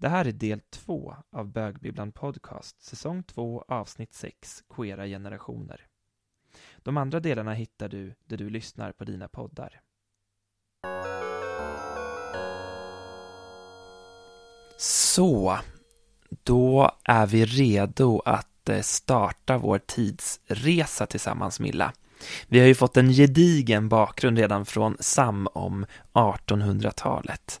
Det 0.00 0.08
här 0.08 0.24
är 0.24 0.32
del 0.32 0.60
två 0.60 1.14
av 1.32 1.52
Bögbibblan 1.52 2.12
Podcast, 2.12 2.82
säsong 2.82 3.22
två, 3.22 3.64
avsnitt 3.68 4.14
sex, 4.14 4.64
Queera 4.76 5.06
generationer. 5.06 5.86
De 6.82 6.96
andra 6.96 7.20
delarna 7.20 7.52
hittar 7.52 7.88
du 7.88 8.14
där 8.24 8.36
du 8.36 8.50
lyssnar 8.50 8.92
på 8.92 9.04
dina 9.04 9.28
poddar. 9.28 9.80
Så, 14.76 15.58
då 16.28 16.90
är 17.04 17.26
vi 17.26 17.44
redo 17.44 18.22
att 18.24 18.68
eh, 18.68 18.80
starta 18.80 19.58
vår 19.58 19.78
tidsresa 19.78 21.06
tillsammans, 21.06 21.60
Milla. 21.60 21.92
Vi 22.48 22.60
har 22.60 22.66
ju 22.66 22.74
fått 22.74 22.96
en 22.96 23.12
gedigen 23.12 23.88
bakgrund 23.88 24.38
redan 24.38 24.66
från 24.66 24.96
SAM 25.00 25.48
om 25.52 25.86
1800-talet. 26.12 27.60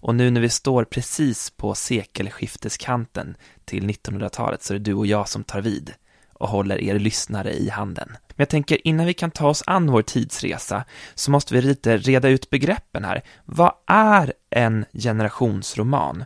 Och 0.00 0.14
nu 0.14 0.30
när 0.30 0.40
vi 0.40 0.48
står 0.48 0.84
precis 0.84 1.50
på 1.50 1.74
sekelskifteskanten 1.74 3.36
till 3.64 3.84
1900-talet 3.84 4.62
så 4.62 4.74
är 4.74 4.78
det 4.78 4.84
du 4.84 4.94
och 4.94 5.06
jag 5.06 5.28
som 5.28 5.44
tar 5.44 5.60
vid 5.60 5.94
och 6.32 6.48
håller 6.48 6.80
er 6.80 6.98
lyssnare 6.98 7.52
i 7.52 7.68
handen. 7.68 8.08
Men 8.08 8.34
jag 8.36 8.48
tänker 8.48 8.86
innan 8.86 9.06
vi 9.06 9.14
kan 9.14 9.30
ta 9.30 9.48
oss 9.48 9.62
an 9.66 9.90
vår 9.90 10.02
tidsresa 10.02 10.84
så 11.14 11.30
måste 11.30 11.54
vi 11.54 11.62
lite 11.62 11.96
reda 11.96 12.28
ut 12.28 12.50
begreppen 12.50 13.04
här. 13.04 13.22
Vad 13.44 13.72
är 13.86 14.32
en 14.50 14.84
generationsroman? 14.92 16.24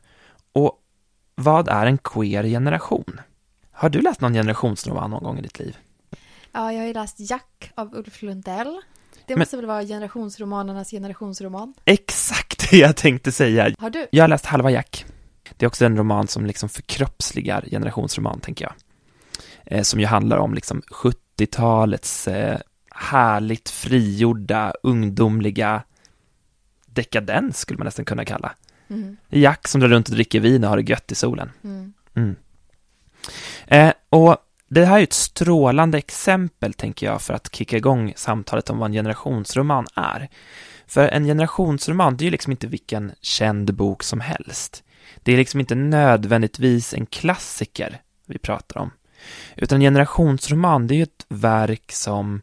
Och 0.52 0.80
vad 1.34 1.68
är 1.68 1.86
en 1.86 1.98
queer 1.98 2.44
generation? 2.44 3.20
Har 3.70 3.88
du 3.88 4.00
läst 4.00 4.20
någon 4.20 4.34
generationsroman 4.34 5.10
någon 5.10 5.24
gång 5.24 5.38
i 5.38 5.42
ditt 5.42 5.58
liv? 5.58 5.76
Ja, 6.52 6.72
jag 6.72 6.80
har 6.80 6.86
ju 6.86 6.92
läst 6.92 7.16
Jack 7.18 7.72
av 7.74 7.94
Ulf 7.94 8.22
Lundell. 8.22 8.80
Det 9.26 9.36
måste 9.36 9.56
väl 9.56 9.66
vara 9.66 9.82
generationsromanernas 9.82 10.90
generationsroman? 10.90 11.74
Exakt 11.84 12.70
det 12.70 12.76
jag 12.76 12.96
tänkte 12.96 13.32
säga. 13.32 13.74
Har 13.78 13.90
du? 13.90 14.06
Jag 14.10 14.22
har 14.22 14.28
läst 14.28 14.46
Halva 14.46 14.70
Jack. 14.70 15.04
Det 15.56 15.64
är 15.64 15.66
också 15.66 15.84
en 15.84 15.96
roman 15.96 16.26
som 16.26 16.46
liksom 16.46 16.68
förkroppsligar 16.68 17.64
generationsroman, 17.70 18.40
tänker 18.40 18.64
jag. 18.64 18.74
Eh, 19.66 19.82
som 19.82 20.00
ju 20.00 20.06
handlar 20.06 20.36
om 20.38 20.54
liksom 20.54 20.82
70-talets 20.82 22.28
eh, 22.28 22.58
härligt 22.90 23.68
frigjorda, 23.68 24.72
ungdomliga 24.82 25.82
dekadens, 26.86 27.58
skulle 27.58 27.78
man 27.78 27.84
nästan 27.84 28.04
kunna 28.04 28.24
kalla. 28.24 28.54
Mm. 28.88 29.16
Jack 29.28 29.68
som 29.68 29.80
drar 29.80 29.88
runt 29.88 30.08
och 30.08 30.14
dricker 30.14 30.40
vin 30.40 30.64
och 30.64 30.70
har 30.70 30.76
det 30.76 30.90
gött 30.90 31.12
i 31.12 31.14
solen. 31.14 31.50
Mm. 31.64 31.92
Mm. 32.14 32.36
Eh, 33.66 33.92
och 34.08 34.36
det 34.74 34.84
här 34.84 34.98
är 34.98 35.02
ett 35.02 35.12
strålande 35.12 35.98
exempel, 35.98 36.74
tänker 36.74 37.06
jag, 37.06 37.22
för 37.22 37.34
att 37.34 37.54
kicka 37.54 37.76
igång 37.76 38.12
samtalet 38.16 38.70
om 38.70 38.78
vad 38.78 38.86
en 38.86 38.92
generationsroman 38.92 39.86
är. 39.94 40.28
För 40.86 41.08
en 41.08 41.24
generationsroman, 41.24 42.16
det 42.16 42.22
är 42.22 42.26
ju 42.26 42.30
liksom 42.30 42.50
inte 42.50 42.66
vilken 42.66 43.12
känd 43.20 43.74
bok 43.74 44.02
som 44.02 44.20
helst. 44.20 44.84
Det 45.22 45.32
är 45.32 45.36
liksom 45.36 45.60
inte 45.60 45.74
nödvändigtvis 45.74 46.94
en 46.94 47.06
klassiker 47.06 48.00
vi 48.26 48.38
pratar 48.38 48.80
om. 48.80 48.90
Utan 49.56 49.76
en 49.76 49.82
generationsroman, 49.82 50.86
det 50.86 50.94
är 50.94 50.96
ju 50.96 51.02
ett 51.02 51.26
verk 51.28 51.92
som 51.92 52.42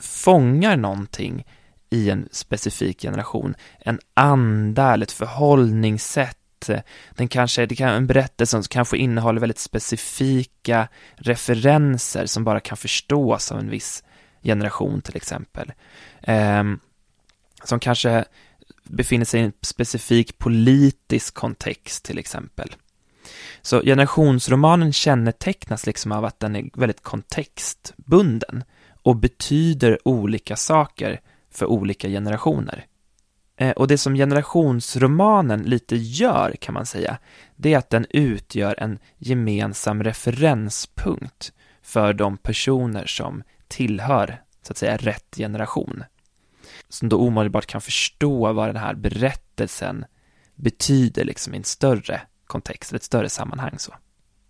fångar 0.00 0.76
någonting 0.76 1.46
i 1.90 2.10
en 2.10 2.28
specifik 2.32 3.02
generation. 3.02 3.54
En 3.78 3.98
anda 4.14 4.92
eller 4.92 5.06
ett 5.06 5.12
förhållningssätt 5.12 6.38
Eh, 6.70 6.80
den 7.10 7.28
kanske, 7.28 7.66
det 7.66 7.76
kan 7.76 7.88
en 7.88 8.06
berättelse 8.06 8.50
som 8.50 8.62
kanske 8.62 8.96
innehåller 8.96 9.40
väldigt 9.40 9.58
specifika 9.58 10.88
referenser 11.16 12.26
som 12.26 12.44
bara 12.44 12.60
kan 12.60 12.76
förstås 12.76 13.52
av 13.52 13.58
en 13.58 13.70
viss 13.70 14.04
generation 14.42 15.00
till 15.00 15.16
exempel. 15.16 15.72
Eh, 16.22 16.64
som 17.64 17.80
kanske 17.80 18.24
befinner 18.84 19.24
sig 19.24 19.40
i 19.40 19.44
en 19.44 19.52
specifik 19.62 20.38
politisk 20.38 21.34
kontext 21.34 22.04
till 22.04 22.18
exempel. 22.18 22.76
Så 23.62 23.80
generationsromanen 23.80 24.92
kännetecknas 24.92 25.86
liksom 25.86 26.12
av 26.12 26.24
att 26.24 26.40
den 26.40 26.56
är 26.56 26.70
väldigt 26.74 27.02
kontextbunden 27.02 28.64
och 29.02 29.16
betyder 29.16 30.08
olika 30.08 30.56
saker 30.56 31.20
för 31.50 31.66
olika 31.66 32.08
generationer. 32.08 32.86
Eh, 33.56 33.70
och 33.70 33.88
det 33.88 33.98
som 33.98 34.14
generationsromanen 34.14 35.62
lite 35.62 35.96
gör, 35.96 36.56
kan 36.60 36.74
man 36.74 36.86
säga, 36.86 37.18
det 37.56 37.74
är 37.74 37.78
att 37.78 37.90
den 37.90 38.06
utgör 38.10 38.74
en 38.78 38.98
gemensam 39.18 40.04
referenspunkt 40.04 41.52
för 41.82 42.12
de 42.12 42.36
personer 42.36 43.06
som 43.06 43.42
tillhör, 43.68 44.42
så 44.62 44.72
att 44.72 44.76
säga, 44.76 44.96
rätt 44.96 45.36
generation. 45.36 46.04
Som 46.88 47.08
då 47.08 47.18
omedelbart 47.18 47.66
kan 47.66 47.80
förstå 47.80 48.52
vad 48.52 48.68
den 48.68 48.76
här 48.76 48.94
berättelsen 48.94 50.04
betyder 50.54 51.24
liksom 51.24 51.54
i 51.54 51.56
en 51.56 51.64
större 51.64 52.20
kontext, 52.46 52.92
ett 52.92 53.02
större 53.02 53.28
sammanhang 53.28 53.78
så. 53.78 53.94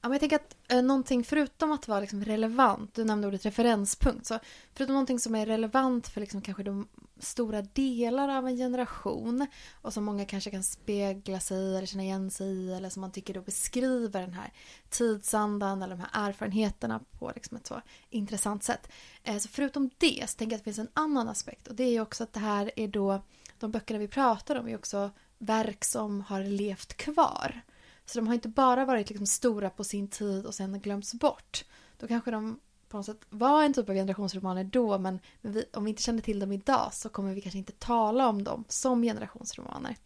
Ja, 0.07 0.09
men 0.09 0.15
jag 0.15 0.21
tänker 0.21 0.37
att 0.37 0.57
eh, 0.69 0.83
någonting 0.83 1.25
förutom 1.25 1.73
att 1.73 1.89
vara 1.89 2.01
liksom 2.01 2.25
relevant, 2.25 2.95
du 2.95 3.05
nämnde 3.05 3.29
ordet 3.29 3.47
referenspunkt, 3.47 4.27
så 4.27 4.39
förutom 4.75 4.93
någonting 4.95 5.19
som 5.19 5.35
är 5.35 5.47
relevant 5.47 6.09
för 6.09 6.21
liksom 6.21 6.43
kanske 6.43 6.63
de 6.63 6.89
stora 7.19 7.63
delar 7.63 8.29
av 8.29 8.47
en 8.47 8.57
generation 8.57 9.47
och 9.83 9.93
som 9.93 10.05
många 10.05 10.25
kanske 10.25 10.51
kan 10.51 10.65
spegla 10.65 11.41
sig 11.41 11.57
i 11.59 11.77
eller 11.77 11.87
känna 11.87 12.03
igen 12.03 12.31
sig 12.31 12.47
i 12.47 12.73
eller 12.73 12.89
som 12.89 13.01
man 13.01 13.11
tycker 13.11 13.35
då 13.35 13.41
beskriver 13.41 14.21
den 14.21 14.33
här 14.33 14.53
tidsandan 14.91 15.83
eller 15.83 15.97
de 15.97 16.03
här 16.03 16.29
erfarenheterna 16.29 17.01
på 17.19 17.33
liksom 17.35 17.57
ett 17.57 17.67
så 17.67 17.81
intressant 18.11 18.65
sätt. 18.65 18.89
Eh, 19.23 19.39
så 19.39 19.49
förutom 19.49 19.91
det 19.99 20.25
så 20.29 20.37
tänker 20.37 20.55
jag 20.55 20.59
att 20.59 20.65
det 20.65 20.75
finns 20.75 20.89
en 20.89 20.91
annan 20.95 21.29
aspekt 21.29 21.69
och 21.69 21.75
det 21.75 21.85
är 21.85 21.93
ju 21.93 22.01
också 22.01 22.25
att 22.25 22.33
det 22.33 22.41
här 22.41 22.71
är 22.77 22.89
då 22.89 23.23
de 23.59 23.71
böckerna 23.71 23.99
vi 23.99 24.09
pratar 24.09 24.57
om 24.57 24.69
är 24.69 24.77
också 24.77 25.11
verk 25.39 25.85
som 25.85 26.21
har 26.21 26.45
levt 26.45 26.97
kvar. 26.97 27.63
Så 28.07 28.19
de 28.19 28.27
har 28.27 28.35
inte 28.35 28.49
bara 28.49 28.85
varit 28.85 29.09
liksom 29.09 29.27
stora 29.27 29.71
på 29.71 29.85
sin 29.85 30.09
tid 30.09 30.47
och 30.47 30.55
sen 30.55 30.81
glömts 30.81 31.15
bort. 31.15 31.65
Då 31.99 32.07
kanske 32.07 32.31
de 32.31 32.61
på 32.89 32.97
något 32.97 33.07
sätt 33.07 33.27
var 33.31 33.63
en 33.63 33.73
typ 33.73 33.89
av 33.89 33.95
generationsromaner 33.95 34.65
då 34.65 34.99
men, 34.99 35.21
vi, 35.41 35.65
om 35.73 35.85
vi 35.85 35.91
inte 35.91 36.03
känner 36.03 36.23
till 36.23 36.39
dem 36.39 36.53
idag 36.53 36.89
så 36.93 37.09
kommer 37.09 37.35
vi 37.35 37.41
kanske 37.41 37.59
inte 37.59 37.73
tala 37.73 38.29
om 38.29 38.45
dem 38.45 38.65
som 38.69 39.03
generationsromaner. 39.03 39.97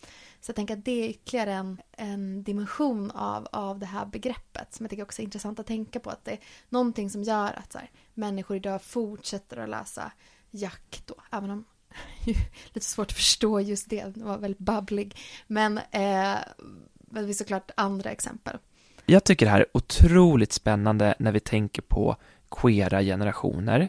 Så 0.40 0.50
jag 0.50 0.56
tänker 0.56 0.76
att 0.76 0.84
det 0.84 1.04
är 1.04 1.08
ytterligare 1.08 1.52
en, 1.52 1.80
en 1.92 2.42
dimension 2.42 3.10
av, 3.10 3.48
av 3.52 3.78
det 3.78 3.86
här 3.86 4.06
begreppet 4.06 4.74
som 4.74 4.84
jag 4.84 4.90
tycker 4.90 5.02
också 5.02 5.22
är 5.22 5.24
intressant 5.24 5.60
att 5.60 5.66
tänka 5.66 6.00
på 6.00 6.10
att 6.10 6.24
det 6.24 6.32
är 6.32 6.40
någonting 6.68 7.10
som 7.10 7.22
gör 7.22 7.58
att 7.58 7.72
så 7.72 7.78
här, 7.78 7.90
människor 8.14 8.56
idag 8.56 8.82
fortsätter 8.82 9.56
att 9.56 9.68
läsa 9.68 10.12
Jack 10.50 11.02
då, 11.06 11.14
även 11.30 11.50
om 11.50 11.64
lite 12.72 12.86
svårt 12.86 13.10
att 13.10 13.16
förstå 13.16 13.60
just 13.60 13.90
det, 13.90 14.04
den 14.04 14.24
var 14.24 14.38
väldigt 14.38 14.58
babblig. 14.58 15.16
Men 15.46 15.78
eh, 15.78 16.38
det 17.10 17.26
finns 17.26 17.38
såklart 17.38 17.70
andra 17.74 18.10
exempel. 18.10 18.56
Jag 19.06 19.24
tycker 19.24 19.46
det 19.46 19.52
här 19.52 19.60
är 19.60 19.66
otroligt 19.72 20.52
spännande 20.52 21.14
när 21.18 21.32
vi 21.32 21.40
tänker 21.40 21.82
på 21.82 22.16
queera 22.50 23.02
generationer. 23.02 23.88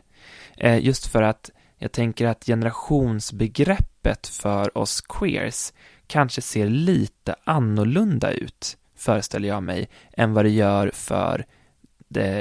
Eh, 0.57 0.85
just 0.85 1.07
för 1.07 1.21
att 1.21 1.49
jag 1.77 1.91
tänker 1.91 2.27
att 2.27 2.45
generationsbegreppet 2.45 4.27
för 4.27 4.77
oss 4.77 5.01
queers 5.01 5.73
kanske 6.07 6.41
ser 6.41 6.67
lite 6.67 7.35
annorlunda 7.43 8.31
ut, 8.31 8.77
föreställer 8.95 9.47
jag 9.47 9.63
mig, 9.63 9.89
än 10.13 10.33
vad 10.33 10.45
det 10.45 10.49
gör 10.49 10.91
för 10.93 11.45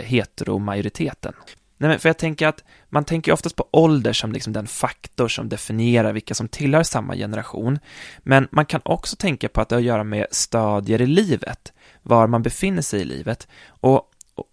heteromajoriteten. 0.03 1.33
Nej, 1.81 1.89
men 1.89 1.99
för 1.99 2.09
jag 2.09 2.19
tänker 2.19 2.47
att 2.47 2.65
man 2.89 3.05
tänker 3.05 3.33
oftast 3.33 3.57
på 3.57 3.69
ålder 3.71 4.13
som 4.13 4.33
liksom 4.33 4.53
den 4.53 4.67
faktor 4.67 5.29
som 5.29 5.49
definierar 5.49 6.13
vilka 6.13 6.35
som 6.35 6.49
tillhör 6.49 6.83
samma 6.83 7.17
generation. 7.17 7.79
Men 8.19 8.49
man 8.51 8.67
kan 8.67 8.81
också 8.85 9.17
tänka 9.17 9.49
på 9.49 9.61
att 9.61 9.69
det 9.69 9.75
har 9.75 9.81
att 9.81 9.87
göra 9.87 10.05
med 10.05 10.27
stadier 10.31 11.01
i 11.01 11.07
livet, 11.07 11.73
var 12.03 12.27
man 12.27 12.43
befinner 12.43 12.83
sig 12.83 13.01
i 13.01 13.05
livet. 13.05 13.49
Och, 13.67 14.11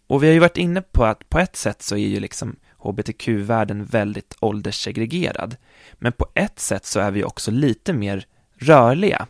och 0.07 0.23
vi 0.23 0.27
har 0.27 0.33
ju 0.33 0.39
varit 0.39 0.57
inne 0.57 0.81
på 0.81 1.05
att 1.05 1.29
på 1.29 1.39
ett 1.39 1.55
sätt 1.55 1.81
så 1.81 1.95
är 1.95 2.07
ju 2.07 2.19
liksom 2.19 2.55
hbtq-världen 2.77 3.85
väldigt 3.85 4.37
ålderssegregerad. 4.39 5.55
Men 5.93 6.11
på 6.11 6.27
ett 6.33 6.59
sätt 6.59 6.85
så 6.85 6.99
är 6.99 7.11
vi 7.11 7.23
också 7.23 7.51
lite 7.51 7.93
mer 7.93 8.25
rörliga. 8.55 9.27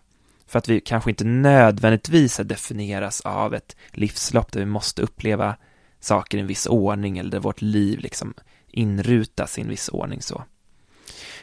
För 0.47 0.59
att 0.59 0.69
vi 0.69 0.79
kanske 0.79 1.09
inte 1.09 1.25
nödvändigtvis 1.25 2.37
definieras 2.37 3.21
av 3.21 3.55
ett 3.55 3.75
livslopp 3.91 4.51
där 4.51 4.59
vi 4.59 4.65
måste 4.65 5.01
uppleva 5.01 5.55
saker 5.99 6.37
i 6.37 6.41
en 6.41 6.47
viss 6.47 6.67
ordning 6.67 7.17
eller 7.17 7.31
där 7.31 7.39
vårt 7.39 7.61
liv 7.61 7.99
liksom 7.99 8.33
inrutas 8.67 9.57
i 9.57 9.61
en 9.61 9.69
viss 9.69 9.89
ordning 9.89 10.21
så. 10.21 10.43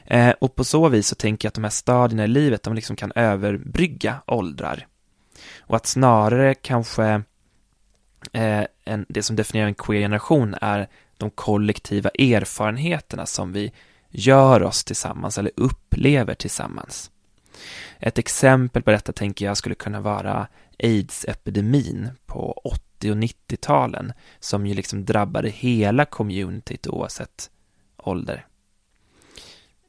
Eh, 0.04 0.30
och 0.30 0.54
på 0.54 0.64
så 0.64 0.88
vis 0.88 1.06
så 1.06 1.14
tänker 1.14 1.46
jag 1.46 1.50
att 1.50 1.54
de 1.54 1.64
här 1.64 1.70
stadierna 1.70 2.24
i 2.24 2.28
livet, 2.28 2.62
de 2.62 2.74
liksom 2.74 2.96
kan 2.96 3.12
överbrygga 3.14 4.22
åldrar. 4.26 4.86
Och 5.58 5.76
att 5.76 5.86
snarare 5.86 6.54
kanske 6.54 7.22
eh, 8.32 8.64
en, 8.84 9.06
det 9.08 9.22
som 9.22 9.36
definierar 9.36 9.68
en 9.68 9.74
queer 9.74 10.00
generation 10.00 10.54
är 10.60 10.88
de 11.16 11.30
kollektiva 11.30 12.10
erfarenheterna 12.10 13.26
som 13.26 13.52
vi 13.52 13.72
gör 14.10 14.62
oss 14.62 14.84
tillsammans 14.84 15.38
eller 15.38 15.52
upplever 15.56 16.34
tillsammans. 16.34 17.10
Ett 17.98 18.18
exempel 18.18 18.82
på 18.82 18.90
detta 18.90 19.12
tänker 19.12 19.44
jag 19.44 19.56
skulle 19.56 19.74
kunna 19.74 20.00
vara 20.00 20.48
aids-epidemin 20.78 22.10
på 22.26 22.60
80 23.04 23.10
och 23.10 23.16
90-talen 23.16 24.12
som 24.40 24.66
ju 24.66 24.74
liksom 24.74 25.04
drabbade 25.04 25.48
hela 25.48 26.04
communityt 26.04 26.86
oavsett 26.86 27.50
ålder. 27.96 28.46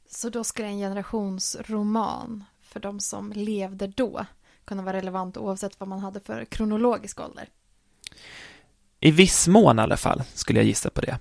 Så 0.08 0.28
då 0.28 0.44
skulle 0.44 0.68
en 0.68 0.78
generationsroman 0.78 2.44
för 2.62 2.80
de 2.80 3.00
som 3.00 3.32
levde 3.32 3.86
då 3.86 4.26
kunna 4.64 4.82
vara 4.82 4.96
relevant 4.96 5.36
oavsett 5.36 5.80
vad 5.80 5.88
man 5.88 5.98
hade 5.98 6.20
för 6.20 6.44
kronologisk 6.44 7.20
ålder. 7.20 7.48
I 9.00 9.10
viss 9.10 9.48
mån 9.48 9.78
i 9.78 9.82
alla 9.82 9.96
fall, 9.96 10.22
skulle 10.34 10.58
jag 10.58 10.66
gissa 10.66 10.90
på 10.90 11.00
det. 11.00 11.18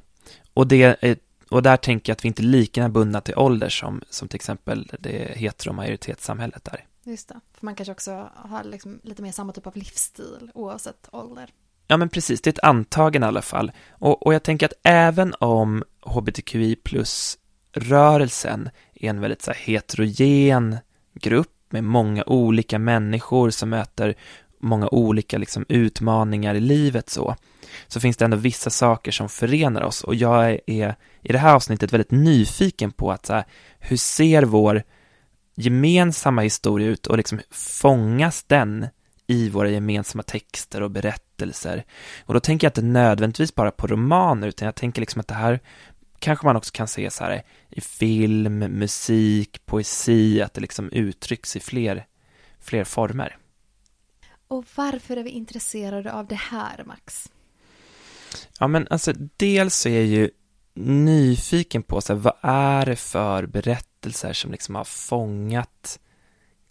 Och, 0.53 0.67
det, 0.67 1.19
och 1.49 1.63
där 1.63 1.77
tänker 1.77 2.11
jag 2.11 2.15
att 2.15 2.23
vi 2.23 2.27
inte 2.27 2.41
är 2.41 2.45
lika 2.45 2.89
bundna 2.89 3.21
till 3.21 3.35
ålder 3.35 3.69
som, 3.69 4.01
som 4.09 4.27
till 4.27 4.35
exempel 4.35 4.91
det 4.99 5.37
heteromajoritetssamhället 5.37 6.63
där. 6.63 6.85
Just 7.03 7.29
det, 7.29 7.39
för 7.53 7.65
man 7.65 7.75
kanske 7.75 7.91
också 7.91 8.29
har 8.35 8.63
liksom 8.63 8.99
lite 9.03 9.21
mer 9.21 9.31
samma 9.31 9.53
typ 9.53 9.67
av 9.67 9.77
livsstil 9.77 10.51
oavsett 10.53 11.09
ålder. 11.11 11.51
Ja, 11.87 11.97
men 11.97 12.09
precis, 12.09 12.41
det 12.41 12.47
är 12.47 12.51
ett 12.51 12.63
antagande 12.63 13.25
i 13.25 13.27
alla 13.27 13.41
fall. 13.41 13.71
Och, 13.89 14.25
och 14.25 14.33
jag 14.33 14.43
tänker 14.43 14.65
att 14.65 14.79
även 14.83 15.33
om 15.39 15.83
hbtqi 16.01 16.75
plus-rörelsen 16.75 18.69
är 18.93 19.09
en 19.09 19.21
väldigt 19.21 19.41
så 19.41 19.51
här, 19.51 19.59
heterogen 19.59 20.77
grupp 21.13 21.51
med 21.69 21.83
många 21.83 22.23
olika 22.23 22.79
människor 22.79 23.49
som 23.49 23.69
möter 23.69 24.15
många 24.59 24.87
olika 24.87 25.37
liksom, 25.37 25.65
utmaningar 25.69 26.55
i 26.55 26.59
livet 26.59 27.09
så, 27.09 27.35
så 27.87 27.99
finns 27.99 28.17
det 28.17 28.25
ändå 28.25 28.37
vissa 28.37 28.69
saker 28.69 29.11
som 29.11 29.29
förenar 29.29 29.81
oss 29.81 30.03
och 30.03 30.15
jag 30.15 30.59
är 30.67 30.95
i 31.21 31.33
det 31.33 31.37
här 31.37 31.55
avsnittet 31.55 31.93
väldigt 31.93 32.11
nyfiken 32.11 32.91
på 32.91 33.11
att 33.11 33.25
så 33.25 33.33
här, 33.33 33.45
hur 33.79 33.97
ser 33.97 34.43
vår 34.43 34.83
gemensamma 35.55 36.41
historia 36.41 36.87
ut 36.87 37.07
och 37.07 37.17
liksom 37.17 37.39
fångas 37.51 38.43
den 38.43 38.87
i 39.27 39.49
våra 39.49 39.69
gemensamma 39.69 40.23
texter 40.23 40.81
och 40.81 40.91
berättelser. 40.91 41.85
Och 42.25 42.33
då 42.33 42.39
tänker 42.39 42.65
jag 42.65 42.69
inte 42.69 42.81
nödvändigtvis 42.81 43.55
bara 43.55 43.71
på 43.71 43.87
romaner, 43.87 44.47
utan 44.47 44.65
jag 44.65 44.75
tänker 44.75 45.01
liksom 45.01 45.19
att 45.19 45.27
det 45.27 45.33
här 45.33 45.59
kanske 46.19 46.45
man 46.45 46.55
också 46.55 46.71
kan 46.71 46.87
se 46.87 47.11
så 47.11 47.23
här 47.23 47.43
i 47.69 47.81
film, 47.81 48.59
musik, 48.59 49.65
poesi, 49.65 50.41
att 50.41 50.53
det 50.53 50.61
liksom 50.61 50.89
uttrycks 50.89 51.55
i 51.55 51.59
fler, 51.59 52.05
fler 52.59 52.83
former. 52.83 53.37
Och 54.47 54.65
varför 54.75 55.17
är 55.17 55.23
vi 55.23 55.29
intresserade 55.29 56.13
av 56.13 56.27
det 56.27 56.35
här, 56.35 56.83
Max? 56.85 57.31
Ja, 58.59 58.67
men 58.67 58.87
alltså 58.89 59.13
dels 59.37 59.75
så 59.75 59.89
är 59.89 59.95
jag 59.95 60.05
ju 60.05 60.29
nyfiken 60.73 61.83
på 61.83 62.01
så 62.01 62.13
här, 62.13 62.19
vad 62.19 62.33
är 62.41 62.85
det 62.85 62.95
för 62.95 63.45
berättelser 63.45 64.33
som 64.33 64.51
liksom 64.51 64.75
har 64.75 64.83
fångat 64.83 65.99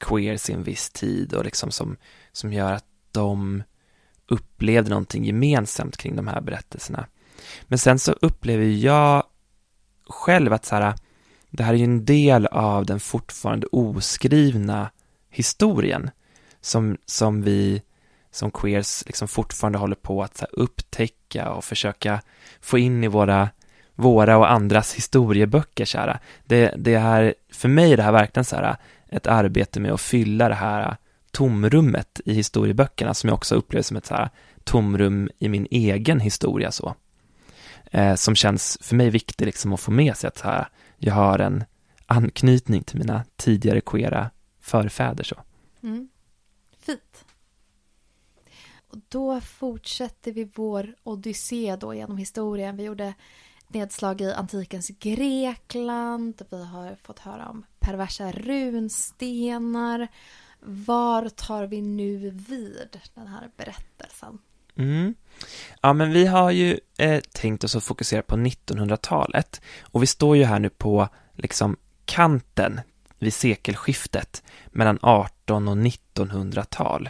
queers 0.04 0.50
i 0.50 0.52
en 0.52 0.62
viss 0.62 0.90
tid 0.90 1.34
och 1.34 1.44
liksom 1.44 1.70
som, 1.70 1.96
som 2.32 2.52
gör 2.52 2.72
att 2.72 2.86
de 3.12 3.62
upplevde 4.28 4.90
någonting 4.90 5.24
gemensamt 5.24 5.96
kring 5.96 6.16
de 6.16 6.28
här 6.28 6.40
berättelserna. 6.40 7.06
Men 7.62 7.78
sen 7.78 7.98
så 7.98 8.12
upplever 8.12 8.64
jag 8.64 9.24
själv 10.06 10.52
att 10.52 10.64
så 10.64 10.74
här, 10.76 10.94
det 11.50 11.62
här 11.62 11.74
är 11.74 11.78
ju 11.78 11.84
en 11.84 12.04
del 12.04 12.46
av 12.46 12.86
den 12.86 13.00
fortfarande 13.00 13.66
oskrivna 13.66 14.90
historien 15.30 16.10
som, 16.60 16.96
som 17.06 17.42
vi 17.42 17.82
som 18.30 18.50
queers 18.50 19.02
liksom 19.06 19.28
fortfarande 19.28 19.78
håller 19.78 19.96
på 19.96 20.22
att 20.22 20.36
så 20.36 20.40
här, 20.40 20.58
upptäcka 20.58 21.50
och 21.50 21.64
försöka 21.64 22.20
få 22.60 22.78
in 22.78 23.04
i 23.04 23.08
våra, 23.08 23.48
våra 23.94 24.36
och 24.36 24.50
andras 24.50 24.94
historieböcker. 24.94 25.84
Så 25.84 25.98
här. 25.98 26.18
Det, 26.44 26.74
det 26.76 26.94
är, 26.94 27.34
för 27.52 27.68
mig 27.68 27.92
är 27.92 27.96
det 27.96 28.02
här 28.02 28.12
verkligen 28.12 28.44
så 28.44 28.56
här, 28.56 28.76
ett 29.08 29.26
arbete 29.26 29.80
med 29.80 29.92
att 29.92 30.00
fylla 30.00 30.48
det 30.48 30.54
här 30.54 30.96
tomrummet 31.30 32.20
i 32.24 32.34
historieböckerna 32.34 33.14
som 33.14 33.28
jag 33.28 33.34
också 33.34 33.54
upplever 33.54 33.82
som 33.82 33.96
ett 33.96 34.06
så 34.06 34.14
här 34.14 34.30
tomrum 34.64 35.30
i 35.38 35.48
min 35.48 35.66
egen 35.70 36.20
historia 36.20 36.72
så. 36.72 36.94
Eh, 37.84 38.14
som 38.14 38.34
känns 38.34 38.78
för 38.80 38.96
mig 38.96 39.10
viktigt 39.10 39.46
liksom 39.46 39.72
att 39.72 39.80
få 39.80 39.90
med 39.90 40.16
sig 40.16 40.28
att 40.28 40.38
så 40.38 40.44
här, 40.44 40.68
jag 40.98 41.14
har 41.14 41.38
en 41.38 41.64
anknytning 42.06 42.82
till 42.82 42.98
mina 42.98 43.24
tidigare 43.36 43.80
queera 43.80 44.30
förfäder 44.60 45.24
så. 45.24 45.36
Mm. 45.82 46.08
Fint. 46.80 47.24
Och 48.88 48.98
då 49.08 49.40
fortsätter 49.40 50.32
vi 50.32 50.50
vår 50.54 50.94
odyssé 51.02 51.76
då 51.80 51.94
genom 51.94 52.18
historien. 52.18 52.76
Vi 52.76 52.82
gjorde 52.82 53.14
nedslag 53.74 54.20
i 54.20 54.32
antikens 54.32 54.88
Grekland. 54.88 56.42
Vi 56.50 56.64
har 56.64 56.96
fått 57.02 57.18
höra 57.18 57.48
om 57.48 57.66
perversa 57.80 58.32
runstenar. 58.32 60.08
Var 60.60 61.28
tar 61.28 61.66
vi 61.66 61.82
nu 61.82 62.30
vid 62.30 63.00
den 63.14 63.26
här 63.26 63.50
berättelsen? 63.56 64.38
Mm. 64.76 65.14
Ja, 65.80 65.92
men 65.92 66.12
vi 66.12 66.26
har 66.26 66.50
ju 66.50 66.80
eh, 66.98 67.20
tänkt 67.20 67.64
oss 67.64 67.76
att 67.76 67.84
fokusera 67.84 68.22
på 68.22 68.36
1900-talet 68.36 69.60
och 69.82 70.02
vi 70.02 70.06
står 70.06 70.36
ju 70.36 70.44
här 70.44 70.58
nu 70.58 70.68
på 70.68 71.08
liksom 71.32 71.76
kanten 72.04 72.80
vid 73.18 73.34
sekelskiftet 73.34 74.42
mellan 74.66 74.98
18 75.02 75.68
och 75.68 75.76
1900-tal. 75.76 77.08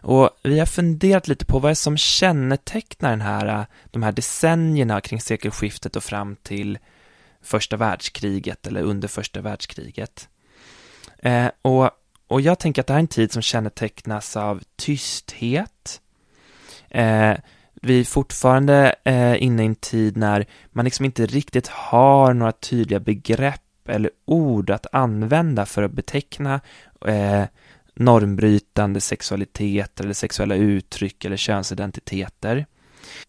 Och 0.00 0.30
vi 0.42 0.58
har 0.58 0.66
funderat 0.66 1.28
lite 1.28 1.44
på 1.44 1.58
vad 1.58 1.68
det 1.68 1.72
är 1.72 1.74
som 1.74 1.96
kännetecknar 1.96 3.10
den 3.10 3.20
här, 3.20 3.46
äh, 3.46 3.64
de 3.90 4.02
här 4.02 4.12
decennierna 4.12 5.00
kring 5.00 5.20
sekelskiftet 5.20 5.96
och 5.96 6.04
fram 6.04 6.36
till 6.36 6.78
första 7.42 7.76
världskriget 7.76 8.66
eller 8.66 8.82
under 8.82 9.08
första 9.08 9.40
världskriget. 9.40 10.28
Eh, 11.18 11.48
och, 11.62 11.90
och 12.26 12.40
jag 12.40 12.58
tänker 12.58 12.80
att 12.80 12.86
det 12.86 12.92
här 12.92 12.98
är 12.98 13.02
en 13.02 13.08
tid 13.08 13.32
som 13.32 13.42
kännetecknas 13.42 14.36
av 14.36 14.62
tysthet. 14.76 16.00
Eh, 16.88 17.34
vi 17.82 18.00
är 18.00 18.04
fortfarande 18.04 18.94
eh, 19.04 19.42
inne 19.42 19.62
i 19.62 19.66
en 19.66 19.74
tid 19.74 20.16
när 20.16 20.46
man 20.70 20.84
liksom 20.84 21.04
inte 21.04 21.26
riktigt 21.26 21.68
har 21.68 22.34
några 22.34 22.52
tydliga 22.52 23.00
begrepp 23.00 23.88
eller 23.88 24.10
ord 24.24 24.70
att 24.70 24.86
använda 24.92 25.66
för 25.66 25.82
att 25.82 25.92
beteckna 25.92 26.60
eh, 27.06 27.44
normbrytande 27.96 29.00
sexualitet 29.00 30.00
eller 30.00 30.12
sexuella 30.12 30.54
uttryck 30.54 31.24
eller 31.24 31.36
könsidentiteter. 31.36 32.66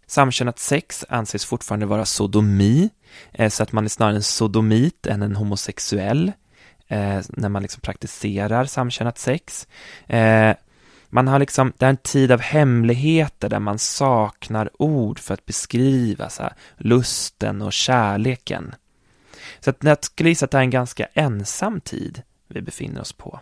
Samkönat 0.08 0.60
sex 0.60 1.06
anses 1.10 1.46
fortfarande 1.46 1.86
vara 1.86 2.06
sodomi, 2.06 2.90
eh, 3.32 3.50
så 3.50 3.64
att 3.64 3.72
man 3.72 3.86
är 3.86 3.90
snarare 3.90 4.16
en 4.16 4.24
sodomit 4.24 5.08
än 5.08 5.22
en 5.22 5.36
homosexuell 5.36 6.32
eh, 6.88 7.22
när 7.30 7.50
man 7.50 7.62
liksom 7.62 7.82
praktiserar 7.82 8.66
samkönat 8.66 9.18
sex. 9.18 9.68
Eh, 10.08 10.56
man 11.10 11.28
har 11.28 11.40
liksom, 11.40 11.74
det 11.78 11.86
är 11.86 11.90
en 11.90 11.98
tid 11.98 12.32
av 12.32 12.42
hemligheter 12.42 13.50
där 13.50 13.60
man 13.60 13.80
saknar 13.80 14.70
ord 14.82 15.20
för 15.20 15.34
att 15.34 15.46
beskriva 15.46 16.30
så 16.30 16.44
här, 16.44 16.54
lusten 16.78 17.62
och 17.62 17.74
kärleken. 17.74 18.76
Så 19.60 19.70
att 19.70 19.84
jag 19.84 20.06
skulle 20.06 20.30
gissa 20.30 20.46
att 20.46 20.52
det 20.52 20.58
är 20.58 20.62
en 20.62 20.70
ganska 20.70 21.06
ensam 21.14 21.82
tid 21.82 22.22
vi 22.48 22.62
befinner 22.62 23.02
oss 23.02 23.14
på. 23.14 23.40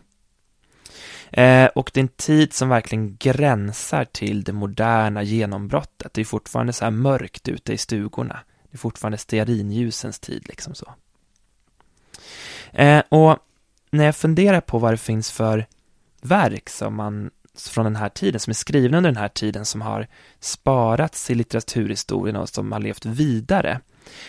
Eh, 1.31 1.66
och 1.66 1.92
det 1.94 2.00
är 2.00 2.01
en 2.01 2.07
tid 2.07 2.54
som 2.54 2.69
verkligen 2.69 3.18
gränsar 3.18 4.06
till 4.06 4.44
det 4.44 4.54
moderna 4.54 5.23
genombrottet. 5.23 6.14
Det 6.14 6.21
är 6.21 6.26
fortfarande 6.26 6.73
så 6.73 6.85
här 6.85 6.92
mörkt 6.92 7.47
ute 7.47 7.73
i 7.73 7.78
stugorna. 7.78 8.40
Det 8.71 8.76
är 8.76 8.78
fortfarande 8.78 9.18
stearinljusens 9.18 10.19
tid 10.19 10.47
liksom 10.47 10.76
så. 10.76 10.94
Eh, 12.71 13.04
och 13.09 13.38
när 13.92 14.06
jag 14.06 14.16
funderar 14.16 14.61
på 14.61 14.80
vad 14.80 14.94
det 14.94 14.97
finns 14.97 15.31
för 15.31 15.66
verk 16.21 16.69
som 16.69 16.95
man 16.95 17.31
från 17.57 17.85
den 17.85 17.95
här 17.95 18.09
tiden, 18.09 18.40
som 18.40 18.52
är 18.52 18.56
skrivna 18.56 18.97
under 18.97 19.11
den 19.11 19.21
här 19.21 19.28
tiden, 19.28 19.66
som 19.66 19.81
har 19.81 20.07
sparats 20.40 21.30
i 21.30 21.35
litteraturhistorien 21.35 22.35
och 22.35 22.49
som 22.49 22.71
har 22.71 22.80
levt 22.80 23.06
vidare, 23.06 23.80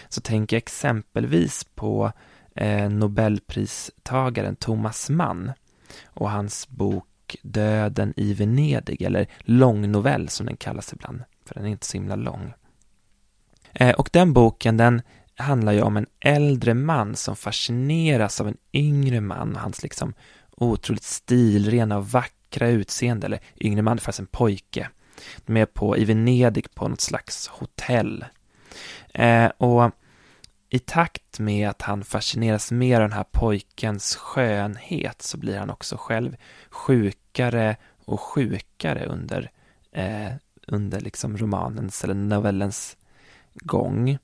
så 0.08 0.20
tänker 0.20 0.56
jag 0.56 0.62
exempelvis 0.62 1.64
på 1.74 2.12
eh, 2.54 2.90
Nobelpristagaren 2.90 4.56
Thomas 4.56 5.10
Mann 5.10 5.52
och 6.04 6.30
hans 6.30 6.68
bok 6.68 7.06
Döden 7.42 8.14
i 8.16 8.34
Venedig, 8.34 9.02
eller 9.02 9.26
långnovell 9.38 10.28
som 10.28 10.46
den 10.46 10.56
kallas 10.56 10.92
ibland, 10.92 11.22
för 11.44 11.54
den 11.54 11.64
är 11.64 11.68
inte 11.68 11.86
så 11.86 11.96
himla 11.96 12.16
lång. 12.16 12.52
Eh, 13.72 13.94
och 13.94 14.10
den 14.12 14.32
boken, 14.32 14.76
den 14.76 15.02
handlar 15.36 15.72
ju 15.72 15.82
om 15.82 15.96
en 15.96 16.06
äldre 16.20 16.74
man 16.74 17.16
som 17.16 17.36
fascineras 17.36 18.40
av 18.40 18.48
en 18.48 18.56
yngre 18.72 19.20
man 19.20 19.56
och 19.56 19.60
hans 19.60 19.82
liksom 19.82 20.14
otroligt 20.50 21.02
stilrena 21.02 21.96
och 21.96 22.10
vackra 22.10 22.68
utseende, 22.68 23.26
eller 23.26 23.40
yngre 23.60 23.82
man, 23.82 23.98
fast 23.98 24.18
en 24.18 24.26
pojke. 24.26 24.88
De 25.46 25.56
är 25.56 25.66
på, 25.66 25.96
i 25.96 26.04
Venedig 26.04 26.74
på 26.74 26.88
något 26.88 27.00
slags 27.00 27.48
hotell. 27.48 28.24
Eh, 29.14 29.46
och 29.58 29.90
i 30.68 30.78
takt 30.78 31.38
med 31.38 31.68
att 31.68 31.82
han 31.82 32.04
fascineras 32.04 32.72
mer 32.72 33.00
av 33.00 33.08
den 33.08 33.16
här 33.16 33.24
pojkens 33.30 34.16
skönhet 34.16 35.22
så 35.22 35.38
blir 35.38 35.58
han 35.58 35.70
också 35.70 35.96
själv 35.96 36.36
sjukare 36.70 37.76
och 38.04 38.20
sjukare 38.20 39.06
under, 39.06 39.50
eh, 39.92 40.32
under 40.66 41.00
liksom 41.00 41.36
romanens 41.36 42.04
eller 42.04 42.14
novellens 42.14 42.96
gång. 43.54 44.18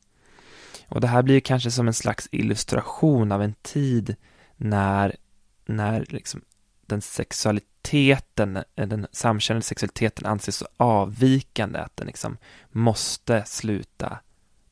Och 0.89 1.01
det 1.01 1.07
här 1.07 1.23
blir 1.23 1.41
kanske 1.41 1.71
som 1.71 1.89
en 1.89 1.95
slags 1.95 2.29
illustration 2.33 3.33
av 3.33 3.43
en 3.43 3.55
tid 3.63 4.17
när, 4.57 5.17
när 5.65 6.07
liksom 6.09 6.41
den 6.87 7.03
sexualiteten, 7.03 8.59
den 8.75 9.07
samkönade 9.13 9.65
sexualiteten 9.65 10.27
anses 10.27 10.57
så 10.57 10.67
avvikande 10.77 11.79
att 11.79 11.97
den 11.97 12.07
liksom 12.07 12.37
måste 12.71 13.45
sluta 13.47 14.19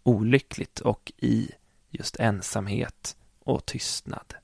olyckligt 0.03 0.81
och 0.81 1.13
i 1.17 1.51
just 1.91 2.17
ensamhet 2.17 3.17
och 3.45 3.67
tystnad. 3.67 4.35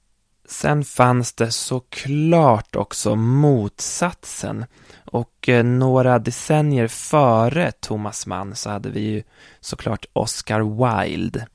Sen 0.48 0.84
fanns 0.84 1.32
det 1.32 1.50
såklart 1.50 2.76
också 2.76 3.16
motsatsen. 3.16 4.64
Och 5.04 5.48
eh, 5.48 5.64
några 5.64 6.18
decennier 6.18 6.88
före 6.88 7.72
Thomas 7.72 8.26
Mann 8.26 8.56
så 8.56 8.70
hade 8.70 8.90
vi 8.90 9.00
ju 9.00 9.22
såklart 9.60 10.06
Oscar 10.12 10.60
Wilde 10.60 11.46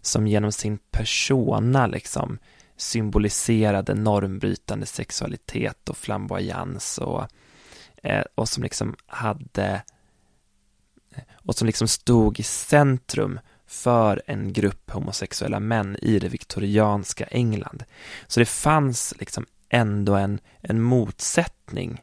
som 0.00 0.26
genom 0.26 0.52
sin 0.52 0.78
persona 0.90 1.86
liksom 1.86 2.38
symboliserade 2.76 3.94
normbrytande 3.94 4.86
sexualitet 4.86 5.88
och 5.88 5.96
flamboyans 5.96 6.98
och, 6.98 7.26
eh, 8.02 8.24
och 8.34 8.48
som 8.48 8.62
liksom 8.62 8.96
hade 9.06 9.82
eh, 11.14 11.22
och 11.32 11.54
som 11.54 11.66
liksom 11.66 11.88
stod 11.88 12.40
i 12.40 12.42
centrum 12.42 13.40
för 13.68 14.22
en 14.26 14.52
grupp 14.52 14.90
homosexuella 14.90 15.60
män 15.60 15.96
i 16.02 16.18
det 16.18 16.28
viktorianska 16.28 17.24
England. 17.24 17.84
Så 18.26 18.40
det 18.40 18.46
fanns 18.46 19.14
liksom 19.18 19.46
ändå 19.68 20.14
en, 20.14 20.40
en 20.60 20.82
motsättning 20.82 22.02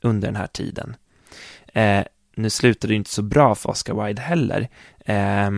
under 0.00 0.28
den 0.28 0.36
här 0.36 0.46
tiden. 0.46 0.96
Eh, 1.66 2.04
nu 2.36 2.50
slutade 2.50 2.92
det 2.92 2.96
inte 2.96 3.10
så 3.10 3.22
bra 3.22 3.54
för 3.54 3.70
Oscar 3.70 4.04
Wilde 4.04 4.22
heller, 4.22 4.68
eh, 5.06 5.50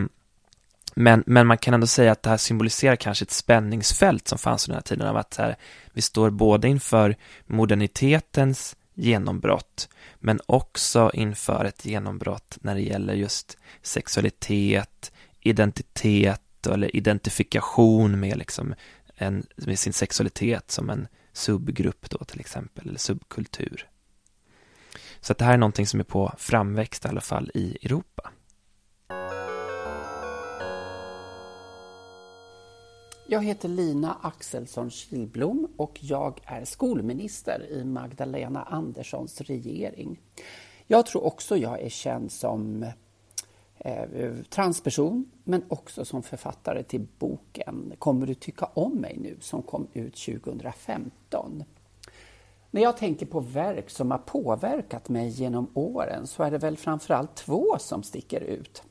men, 0.99 1.23
men 1.25 1.47
man 1.47 1.57
kan 1.57 1.73
ändå 1.73 1.87
säga 1.87 2.11
att 2.11 2.23
det 2.23 2.29
här 2.29 2.37
symboliserar 2.37 2.95
kanske 2.95 3.23
ett 3.23 3.31
spänningsfält 3.31 4.27
som 4.27 4.37
fanns 4.37 4.67
under 4.67 4.73
den 4.73 4.77
här 4.77 4.95
tiden 4.95 5.07
av 5.07 5.17
att 5.17 5.37
här, 5.37 5.55
vi 5.93 6.01
står 6.01 6.29
både 6.29 6.67
inför 6.67 7.15
modernitetens 7.45 8.75
genombrott 8.93 9.89
men 10.19 10.39
också 10.45 11.11
inför 11.13 11.65
ett 11.65 11.85
genombrott 11.85 12.57
när 12.61 12.75
det 12.75 12.81
gäller 12.81 13.13
just 13.13 13.57
sexualitet, 13.81 15.11
identitet 15.49 16.67
eller 16.67 16.95
identifikation 16.95 18.19
med, 18.19 18.37
liksom 18.37 18.75
en, 19.15 19.45
med 19.55 19.79
sin 19.79 19.93
sexualitet 19.93 20.71
som 20.71 20.89
en 20.89 21.07
subgrupp 21.33 22.09
då 22.09 22.17
till 22.17 22.39
exempel, 22.39 22.87
eller 22.87 22.99
subkultur. 22.99 23.89
Så 25.21 25.31
att 25.31 25.37
det 25.37 25.45
här 25.45 25.53
är 25.53 25.57
någonting 25.57 25.87
som 25.87 25.99
är 25.99 26.03
på 26.03 26.33
framväxt 26.37 27.05
i 27.05 27.07
alla 27.07 27.21
fall 27.21 27.51
i 27.53 27.77
Europa. 27.85 28.31
Jag 33.29 33.43
heter 33.43 33.69
Lina 33.69 34.17
Axelsson 34.21 34.89
Kilblom 34.89 35.67
och 35.77 35.97
jag 36.01 36.39
är 36.43 36.65
skolminister 36.65 37.71
i 37.71 37.85
Magdalena 37.85 38.63
Anderssons 38.63 39.41
regering. 39.41 40.19
Jag 40.87 41.05
tror 41.05 41.23
också 41.23 41.57
jag 41.57 41.81
är 41.81 41.89
känd 41.89 42.31
som 42.31 42.85
Eh, 43.79 44.33
transperson 44.49 45.25
men 45.43 45.63
också 45.67 46.05
som 46.05 46.23
författare 46.23 46.83
till 46.83 47.07
boken 47.19 47.93
Kommer 47.99 48.27
du 48.27 48.33
tycka 48.33 48.65
om 48.65 48.93
mig 48.93 49.17
nu 49.21 49.37
som 49.41 49.61
kom 49.61 49.87
ut 49.93 50.15
2015. 50.15 51.63
När 52.71 52.81
jag 52.81 52.97
tänker 52.97 53.25
på 53.25 53.39
verk 53.39 53.89
som 53.89 54.11
har 54.11 54.17
påverkat 54.17 55.09
mig 55.09 55.29
genom 55.29 55.71
åren 55.73 56.27
så 56.27 56.43
är 56.43 56.51
det 56.51 56.57
väl 56.57 56.77
framförallt 56.77 57.35
två 57.35 57.75
som 57.79 58.03
sticker 58.03 58.41
ut. 58.41 58.83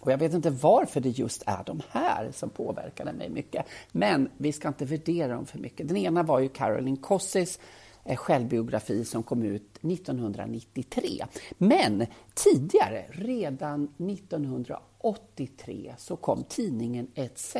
Och 0.00 0.12
jag 0.12 0.18
vet 0.18 0.34
inte 0.34 0.50
varför 0.50 1.00
det 1.00 1.08
just 1.08 1.42
är 1.46 1.64
de 1.66 1.82
här 1.90 2.30
som 2.32 2.50
påverkade 2.50 3.12
mig 3.12 3.30
mycket. 3.30 3.66
Men 3.92 4.30
vi 4.36 4.52
ska 4.52 4.68
inte 4.68 4.84
värdera 4.84 5.34
dem 5.34 5.46
för 5.46 5.58
mycket. 5.58 5.88
Den 5.88 5.96
ena 5.96 6.22
var 6.22 6.40
ju 6.40 6.48
Caroline 6.48 6.96
Kossis 6.96 7.58
Eh, 8.04 8.16
självbiografi 8.16 9.04
som 9.04 9.22
kom 9.22 9.42
ut 9.42 9.78
1993. 9.80 11.26
Men 11.58 12.06
tidigare, 12.34 13.04
redan 13.08 13.88
1983, 13.98 15.94
så 15.98 16.16
kom 16.16 16.44
tidningen 16.48 17.06
ETC 17.14 17.56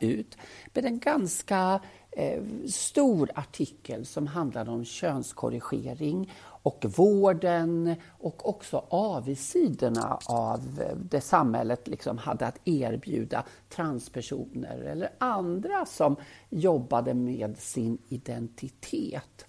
ut 0.00 0.36
med 0.74 0.84
en 0.84 0.98
ganska 0.98 1.80
eh, 2.10 2.42
stor 2.68 3.30
artikel 3.34 4.06
som 4.06 4.26
handlade 4.26 4.70
om 4.70 4.84
könskorrigering 4.84 6.32
och 6.62 6.84
vården 6.96 7.94
och 8.08 8.48
också 8.48 8.84
avigsidorna 8.88 10.18
av 10.26 10.60
eh, 10.80 10.96
det 10.96 11.20
samhället 11.20 11.88
liksom 11.88 12.18
hade 12.18 12.46
att 12.46 12.60
erbjuda 12.64 13.44
transpersoner 13.68 14.78
eller 14.78 15.10
andra 15.18 15.86
som 15.86 16.16
jobbade 16.50 17.14
med 17.14 17.58
sin 17.58 17.98
identitet. 18.08 19.46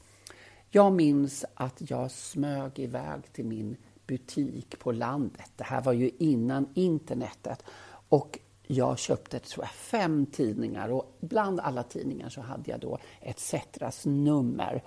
Jag 0.73 0.93
minns 0.93 1.45
att 1.53 1.89
jag 1.89 2.11
smög 2.11 2.79
iväg 2.79 3.33
till 3.33 3.45
min 3.45 3.77
butik 4.07 4.79
på 4.79 4.91
landet. 4.91 5.51
Det 5.55 5.63
här 5.63 5.81
var 5.81 5.93
ju 5.93 6.11
innan 6.17 6.69
internetet. 6.73 7.63
Och 8.09 8.39
jag 8.67 8.99
köpte 8.99 9.39
tror 9.39 9.65
jag, 9.65 9.71
fem 9.71 10.25
tidningar 10.25 10.91
och 10.91 11.17
bland 11.19 11.59
alla 11.59 11.83
tidningar 11.83 12.29
så 12.29 12.41
hade 12.41 12.71
jag 12.71 12.79
då 12.79 12.97
ETCetras 13.21 14.05
nummer. 14.05 14.83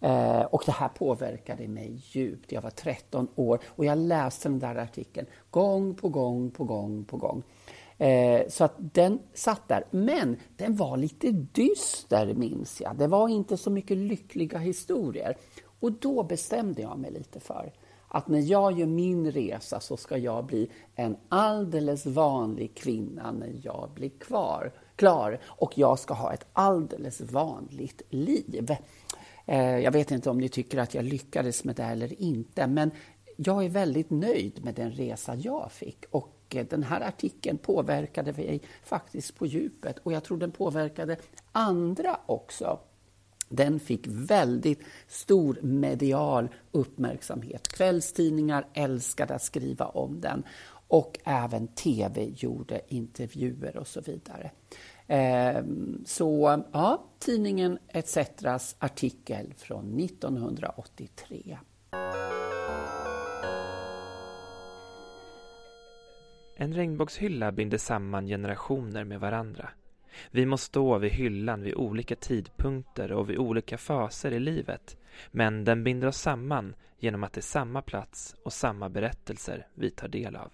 Eh, 0.00 0.40
och 0.40 0.62
det 0.66 0.72
här 0.72 0.88
påverkade 0.88 1.68
mig 1.68 2.02
djupt. 2.04 2.52
Jag 2.52 2.62
var 2.62 2.70
13 2.70 3.28
år 3.34 3.60
och 3.66 3.84
jag 3.84 3.98
läste 3.98 4.48
den 4.48 4.58
där 4.58 4.76
artikeln 4.76 5.26
gång 5.50 5.94
på 5.94 6.08
gång 6.08 6.50
på 6.50 6.64
gång 6.64 7.04
på 7.04 7.16
gång. 7.16 7.42
Eh, 8.00 8.48
så 8.48 8.64
att 8.64 8.74
den 8.78 9.18
satt 9.34 9.68
där. 9.68 9.84
Men 9.90 10.36
den 10.56 10.76
var 10.76 10.96
lite 10.96 11.30
dyster 11.32 12.34
minns 12.34 12.80
jag. 12.80 12.96
Det 12.96 13.06
var 13.06 13.28
inte 13.28 13.56
så 13.56 13.70
mycket 13.70 13.96
lyckliga 13.96 14.58
historier. 14.58 15.36
Och 15.80 15.92
då 15.92 16.22
bestämde 16.22 16.82
jag 16.82 16.98
mig 16.98 17.10
lite 17.10 17.40
för 17.40 17.72
att 18.08 18.28
när 18.28 18.38
jag 18.40 18.78
gör 18.78 18.86
min 18.86 19.32
resa 19.32 19.80
så 19.80 19.96
ska 19.96 20.16
jag 20.18 20.44
bli 20.44 20.70
en 20.94 21.16
alldeles 21.28 22.06
vanlig 22.06 22.74
kvinna 22.74 23.32
när 23.32 23.60
jag 23.62 23.90
blir 23.94 24.08
kvar, 24.08 24.72
klar 24.96 25.40
och 25.44 25.78
jag 25.78 25.98
ska 25.98 26.14
ha 26.14 26.32
ett 26.32 26.46
alldeles 26.52 27.20
vanligt 27.20 28.02
liv. 28.10 28.76
Eh, 29.46 29.78
jag 29.78 29.92
vet 29.92 30.10
inte 30.10 30.30
om 30.30 30.38
ni 30.38 30.48
tycker 30.48 30.78
att 30.78 30.94
jag 30.94 31.04
lyckades 31.04 31.64
med 31.64 31.76
det 31.76 31.84
eller 31.84 32.22
inte, 32.22 32.66
men 32.66 32.90
jag 33.36 33.64
är 33.64 33.68
väldigt 33.68 34.10
nöjd 34.10 34.64
med 34.64 34.74
den 34.74 34.90
resa 34.90 35.34
jag 35.34 35.72
fick. 35.72 36.04
Och 36.10 36.39
den 36.50 36.82
här 36.82 37.00
artikeln 37.00 37.58
påverkade 37.58 38.32
mig 38.32 38.62
faktiskt 38.84 39.38
på 39.38 39.46
djupet 39.46 39.98
och 39.98 40.12
jag 40.12 40.24
tror 40.24 40.38
den 40.38 40.50
påverkade 40.50 41.16
andra 41.52 42.20
också. 42.26 42.78
Den 43.48 43.80
fick 43.80 44.06
väldigt 44.06 44.80
stor 45.08 45.58
medial 45.62 46.48
uppmärksamhet. 46.72 47.68
Kvällstidningar 47.68 48.66
älskade 48.74 49.34
att 49.34 49.42
skriva 49.42 49.86
om 49.86 50.20
den 50.20 50.42
och 50.88 51.18
även 51.24 51.68
tv 51.68 52.32
gjorde 52.36 52.80
intervjuer 52.88 53.76
och 53.76 53.86
så 53.86 54.00
vidare. 54.00 54.50
Ehm, 55.06 56.04
så 56.06 56.62
ja, 56.72 57.04
tidningen 57.18 57.78
ETCs 57.88 58.76
artikel 58.78 59.54
från 59.56 60.00
1983. 60.00 61.58
En 66.62 66.74
regnbågshylla 66.74 67.52
binder 67.52 67.78
samman 67.78 68.26
generationer 68.26 69.04
med 69.04 69.20
varandra. 69.20 69.70
Vi 70.30 70.46
må 70.46 70.56
stå 70.56 70.98
vid 70.98 71.12
hyllan 71.12 71.62
vid 71.62 71.74
olika 71.74 72.16
tidpunkter 72.16 73.12
och 73.12 73.30
vid 73.30 73.38
olika 73.38 73.78
faser 73.78 74.32
i 74.32 74.40
livet, 74.40 74.96
men 75.30 75.64
den 75.64 75.84
binder 75.84 76.08
oss 76.08 76.16
samman 76.20 76.74
genom 76.98 77.24
att 77.24 77.32
det 77.32 77.40
är 77.40 77.42
samma 77.42 77.82
plats 77.82 78.36
och 78.44 78.52
samma 78.52 78.88
berättelser 78.88 79.66
vi 79.74 79.90
tar 79.90 80.08
del 80.08 80.36
av. 80.36 80.52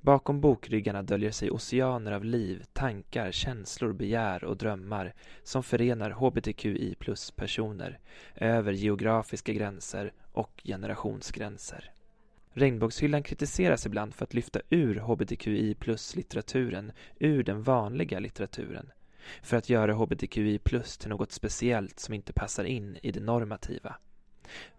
Bakom 0.00 0.40
bokryggarna 0.40 1.02
döljer 1.02 1.30
sig 1.30 1.50
oceaner 1.50 2.12
av 2.12 2.24
liv, 2.24 2.64
tankar, 2.72 3.32
känslor, 3.32 3.92
begär 3.92 4.44
och 4.44 4.56
drömmar 4.56 5.14
som 5.42 5.62
förenar 5.62 6.10
hbtqi 6.10 6.94
plus-personer 6.94 7.98
över 8.34 8.72
geografiska 8.72 9.52
gränser 9.52 10.12
och 10.32 10.62
generationsgränser. 10.64 11.92
Regnbågshyllan 12.58 13.22
kritiseras 13.22 13.86
ibland 13.86 14.14
för 14.14 14.24
att 14.24 14.34
lyfta 14.34 14.60
ur 14.70 14.94
hbtqi 14.94 15.74
plus-litteraturen 15.74 16.92
ur 17.18 17.42
den 17.42 17.62
vanliga 17.62 18.18
litteraturen 18.18 18.90
för 19.42 19.56
att 19.56 19.68
göra 19.68 19.94
hbtqi 19.94 20.58
plus 20.58 20.98
till 20.98 21.08
något 21.08 21.32
speciellt 21.32 21.98
som 21.98 22.14
inte 22.14 22.32
passar 22.32 22.64
in 22.64 22.98
i 23.02 23.12
det 23.12 23.20
normativa. 23.20 23.96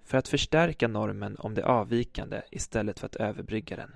För 0.03 0.17
att 0.17 0.27
förstärka 0.27 0.87
normen 0.87 1.35
om 1.39 1.53
det 1.53 1.65
avvikande 1.65 2.41
istället 2.51 2.99
för 2.99 3.05
att 3.05 3.15
överbrygga 3.15 3.75
den. 3.75 3.91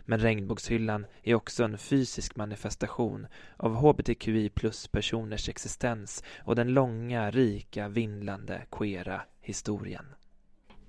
Men 0.00 0.18
regnbågshyllan 0.20 1.06
är 1.22 1.34
också 1.34 1.64
en 1.64 1.78
fysisk 1.78 2.36
manifestation 2.36 3.26
av 3.56 3.74
hbtqi 3.74 4.48
plus-personers 4.48 5.48
existens 5.48 6.24
och 6.38 6.56
den 6.56 6.68
långa, 6.68 7.30
rika, 7.30 7.88
vindlande, 7.88 8.62
queera 8.70 9.22
historien. 9.40 10.06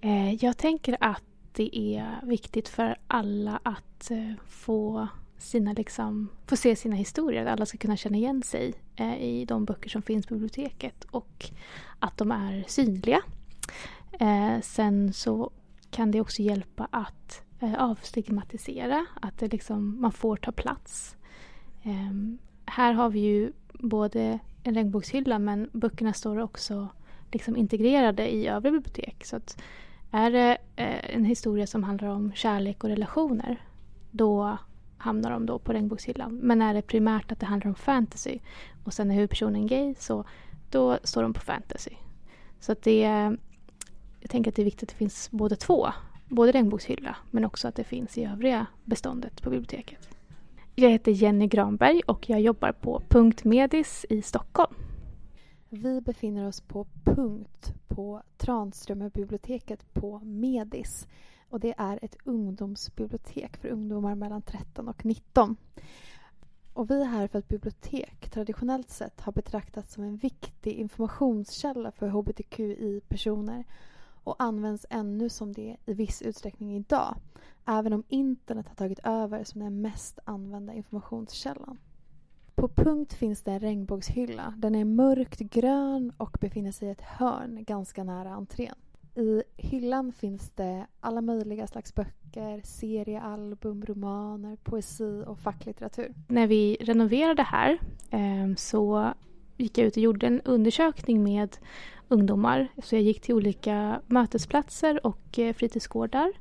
Eh, 0.02 0.34
jag 0.34 0.58
tänker 0.58 0.98
att 1.00 1.24
det 1.58 1.78
är 1.78 2.20
viktigt 2.24 2.70
för 2.70 2.98
alla 3.08 3.60
att 3.64 4.12
eh, 4.12 4.34
få, 4.48 5.08
sina, 5.38 5.74
liksom, 5.74 6.30
få 6.46 6.56
se 6.56 6.76
sina 6.76 6.96
historier. 6.96 7.46
Att 7.46 7.52
alla 7.52 7.66
ska 7.66 7.78
kunna 7.78 7.98
känna 7.98 8.18
igen 8.18 8.44
sig 8.44 8.74
eh, 8.96 9.22
i 9.22 9.46
de 9.46 9.66
böcker 9.66 9.90
som 9.90 10.02
finns 10.02 10.26
på 10.26 10.34
biblioteket 10.34 11.04
och 11.12 11.50
att 12.00 12.18
de 12.18 12.32
är 12.32 12.66
synliga. 12.68 13.22
Eh, 14.20 14.62
sen 14.62 15.14
så 15.14 15.52
kan 15.92 16.12
det 16.12 16.22
också 16.22 16.42
hjälpa 16.42 16.88
att 16.92 17.42
eh, 17.60 17.84
avstigmatisera, 17.84 19.06
att 19.22 19.38
det 19.38 19.52
liksom, 19.52 20.02
man 20.02 20.12
får 20.12 20.38
ta 20.38 20.52
plats. 20.52 21.16
Ehm, 21.84 22.38
här 22.66 22.94
har 22.94 23.10
vi 23.10 23.20
ju 23.20 23.52
både 23.74 24.40
en 24.64 24.76
regnbågshylla 24.76 25.40
men 25.40 25.70
böckerna 25.74 26.14
står 26.14 26.40
också 26.40 26.88
liksom 27.32 27.58
integrerade 27.58 28.36
i 28.36 28.48
övriga 28.48 28.72
bibliotek. 28.72 29.26
Så 29.26 29.36
att 29.36 29.62
är 30.12 30.32
det 30.32 30.58
eh, 30.76 31.16
en 31.16 31.26
historia 31.26 31.68
som 31.68 31.84
handlar 31.84 32.08
om 32.08 32.34
kärlek 32.34 32.84
och 32.84 32.90
relationer 32.90 33.62
då 34.12 34.58
hamnar 34.98 35.32
de 35.32 35.46
då 35.46 35.60
på 35.60 35.74
regnbågshyllan. 35.74 36.36
Men 36.36 36.62
är 36.62 36.74
det 36.74 36.82
primärt 36.82 37.32
att 37.32 37.40
det 37.40 37.46
handlar 37.46 37.70
om 37.70 37.76
fantasy 37.76 38.40
och 38.84 38.94
sen 38.94 39.12
är 39.12 39.16
huvudpersonen 39.16 39.68
gay 39.68 39.96
så 40.00 40.24
då 40.70 41.00
står 41.04 41.22
de 41.24 41.34
på 41.34 41.42
fantasy. 41.42 41.92
Så 42.60 42.72
att 42.72 42.82
det 42.82 43.02
jag 44.20 44.30
tänker 44.30 44.52
att 44.52 44.56
det 44.56 44.62
är 44.62 44.64
viktigt 44.64 44.84
att 44.84 44.90
det 44.90 44.96
finns 44.96 45.32
både 45.32 45.56
två. 45.56 45.88
Både 46.28 46.52
regnbågshylla 46.52 47.16
men 47.32 47.46
också 47.46 47.68
att 47.68 47.76
det 47.76 47.84
finns 47.84 48.18
i 48.18 48.24
övriga 48.24 48.66
beståndet 48.86 49.42
på 49.42 49.50
biblioteket. 49.50 50.10
Jag 50.76 50.90
heter 50.90 51.12
Jenny 51.12 51.48
Granberg 51.48 52.02
och 52.06 52.30
jag 52.30 52.42
jobbar 52.42 52.72
på 52.72 53.02
Punkt 53.10 53.44
Medis 53.44 54.06
i 54.10 54.22
Stockholm. 54.22 54.74
Vi 55.70 56.02
befinner 56.02 56.48
oss 56.48 56.62
på 56.62 56.88
Punkt 57.04 57.74
på 57.88 58.22
Tranströmerbiblioteket 58.38 59.94
på 59.94 60.20
Medis. 60.20 61.08
Och 61.50 61.60
det 61.60 61.74
är 61.78 62.00
ett 62.02 62.18
ungdomsbibliotek 62.24 63.58
för 63.58 63.68
ungdomar 63.68 64.16
mellan 64.16 64.42
13 64.42 64.88
och 64.88 65.06
19. 65.06 65.56
Och 66.74 66.92
vi 66.92 67.02
är 67.02 67.06
här 67.06 67.28
för 67.28 67.40
att 67.40 67.48
bibliotek 67.48 68.30
traditionellt 68.30 68.90
sett 68.90 69.22
har 69.22 69.32
betraktats 69.32 69.94
som 69.94 70.04
en 70.04 70.18
viktig 70.18 70.74
informationskälla 70.74 71.92
för 71.92 72.08
hbtqi-personer 72.08 73.64
och 74.24 74.36
används 74.40 74.86
ännu 74.90 75.30
som 75.30 75.54
det 75.54 75.78
i 75.86 75.94
viss 75.94 76.22
utsträckning 76.22 76.76
idag. 76.76 77.16
Även 77.66 77.94
om 77.94 78.04
internet 78.08 78.68
har 78.68 78.76
tagit 78.76 79.00
över 79.04 79.44
som 79.44 79.62
den 79.62 79.82
mest 79.82 80.20
använda 80.26 80.74
informationskällan. 80.74 81.78
På 82.58 82.68
punkt 82.68 83.14
finns 83.14 83.42
det 83.44 83.52
en 83.52 83.60
regnbågshylla. 83.60 84.54
Den 84.58 84.76
är 84.76 84.86
mörkt 84.86 85.40
grön 85.40 86.12
och 86.18 86.38
befinner 86.42 86.72
sig 86.72 86.88
i 86.88 86.92
ett 86.92 87.02
hörn 87.02 87.64
ganska 87.64 88.04
nära 88.04 88.30
entrén. 88.30 88.76
I 89.16 89.44
hyllan 89.56 90.12
finns 90.12 90.50
det 90.50 90.88
alla 91.00 91.22
möjliga 91.22 91.68
slags 91.68 91.96
böcker, 91.96 92.62
seriealbum, 92.64 93.86
romaner, 93.86 94.56
poesi 94.64 95.24
och 95.28 95.40
facklitteratur. 95.40 96.14
När 96.28 96.48
vi 96.48 96.78
renoverade 96.80 97.44
här 97.44 97.78
ehm, 98.10 98.56
så 98.56 99.14
gick 99.58 99.78
jag 99.78 99.88
ut 99.88 99.98
och 99.98 100.04
gjorde 100.04 100.28
en 100.28 100.42
undersökning 100.42 101.24
med 101.24 101.58
ungdomar. 102.08 102.68
Så 102.84 102.96
jag 102.96 103.02
gick 103.02 103.22
till 103.22 103.36
olika 103.36 104.02
mötesplatser 104.08 105.06
och 105.06 105.40
eh, 105.40 105.54
fritidsgårdar 105.54 106.32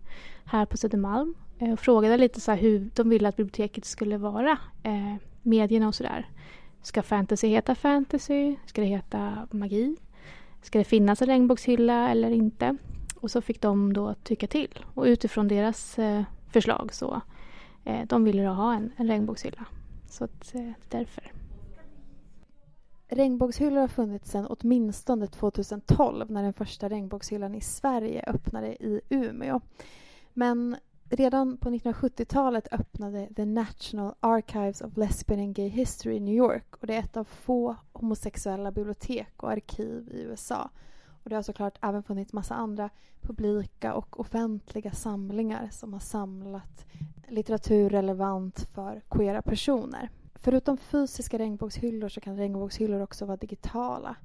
här 0.44 0.66
på 0.66 0.76
Södermalm 0.76 1.34
eh, 1.58 1.72
och 1.72 1.80
frågade 1.80 2.16
lite 2.16 2.40
så 2.40 2.52
hur 2.52 2.90
de 2.94 3.08
ville 3.08 3.28
att 3.28 3.36
biblioteket 3.36 3.84
skulle 3.84 4.18
vara. 4.18 4.58
Eh, 4.82 5.16
Medierna 5.46 5.88
och 5.88 5.94
sådär. 5.94 6.28
Ska 6.82 7.02
fantasy 7.02 7.48
heta 7.48 7.74
fantasy? 7.74 8.56
Ska 8.66 8.80
det 8.80 8.86
heta 8.86 9.48
magi? 9.50 9.96
Ska 10.62 10.78
det 10.78 10.84
finnas 10.84 11.22
en 11.22 11.28
regnbågshylla 11.28 12.10
eller 12.10 12.30
inte? 12.30 12.76
Och 13.20 13.30
så 13.30 13.40
fick 13.40 13.60
de 13.60 13.92
då 13.92 14.14
tycka 14.14 14.46
till. 14.46 14.84
Och 14.94 15.04
utifrån 15.04 15.48
deras 15.48 15.98
eh, 15.98 16.22
förslag 16.52 16.94
så 16.94 17.20
eh, 17.84 18.06
de 18.06 18.24
ville 18.24 18.44
då 18.44 18.50
ha 18.50 18.74
en, 18.74 18.92
en 18.96 19.08
regnbågshylla. 19.08 19.66
Så 20.08 20.24
att, 20.24 20.54
eh, 20.54 20.70
därför. 20.88 21.32
Regnbågshyllor 23.08 23.80
har 23.80 23.88
funnits 23.88 24.30
sedan 24.30 24.46
åtminstone 24.46 25.26
2012 25.26 26.30
när 26.30 26.42
den 26.42 26.52
första 26.52 26.88
regnbågshyllan 26.88 27.54
i 27.54 27.60
Sverige 27.60 28.24
öppnade 28.26 28.68
i 28.68 29.00
Umeå. 29.08 29.60
Men 30.34 30.76
redan 31.08 31.56
på 31.56 31.70
1970-talet 31.70 32.68
öppnade 32.72 33.28
The 33.36 33.44
National 33.44 34.14
Archives 34.20 34.80
of 34.80 34.96
Lesbian 34.96 35.40
and 35.40 35.54
Gay 35.54 35.68
History 35.68 36.16
i 36.16 36.20
New 36.20 36.34
York 36.34 36.76
och 36.80 36.86
det 36.86 36.94
är 36.94 36.98
ett 36.98 37.16
av 37.16 37.24
få 37.24 37.76
homosexuella 37.92 38.70
bibliotek 38.70 39.42
och 39.42 39.50
arkiv 39.50 40.08
i 40.12 40.22
USA. 40.22 40.70
Och 41.22 41.30
det 41.30 41.36
har 41.36 41.42
såklart 41.42 41.78
även 41.82 42.02
funnits 42.02 42.32
massa 42.32 42.54
andra 42.54 42.90
publika 43.20 43.94
och 43.94 44.20
offentliga 44.20 44.92
samlingar 44.92 45.68
som 45.72 45.92
har 45.92 46.00
samlat 46.00 46.86
litteratur 47.28 47.90
relevant 47.90 48.60
för 48.60 49.02
queera 49.10 49.42
personer. 49.42 50.10
Förutom 50.34 50.76
fysiska 50.76 51.38
regnbågshyllor 51.38 52.08
så 52.08 52.20
kan 52.20 52.36
regnbågshyllor 52.36 53.00
också 53.00 53.26
vara 53.26 53.36
digitala. 53.36 54.16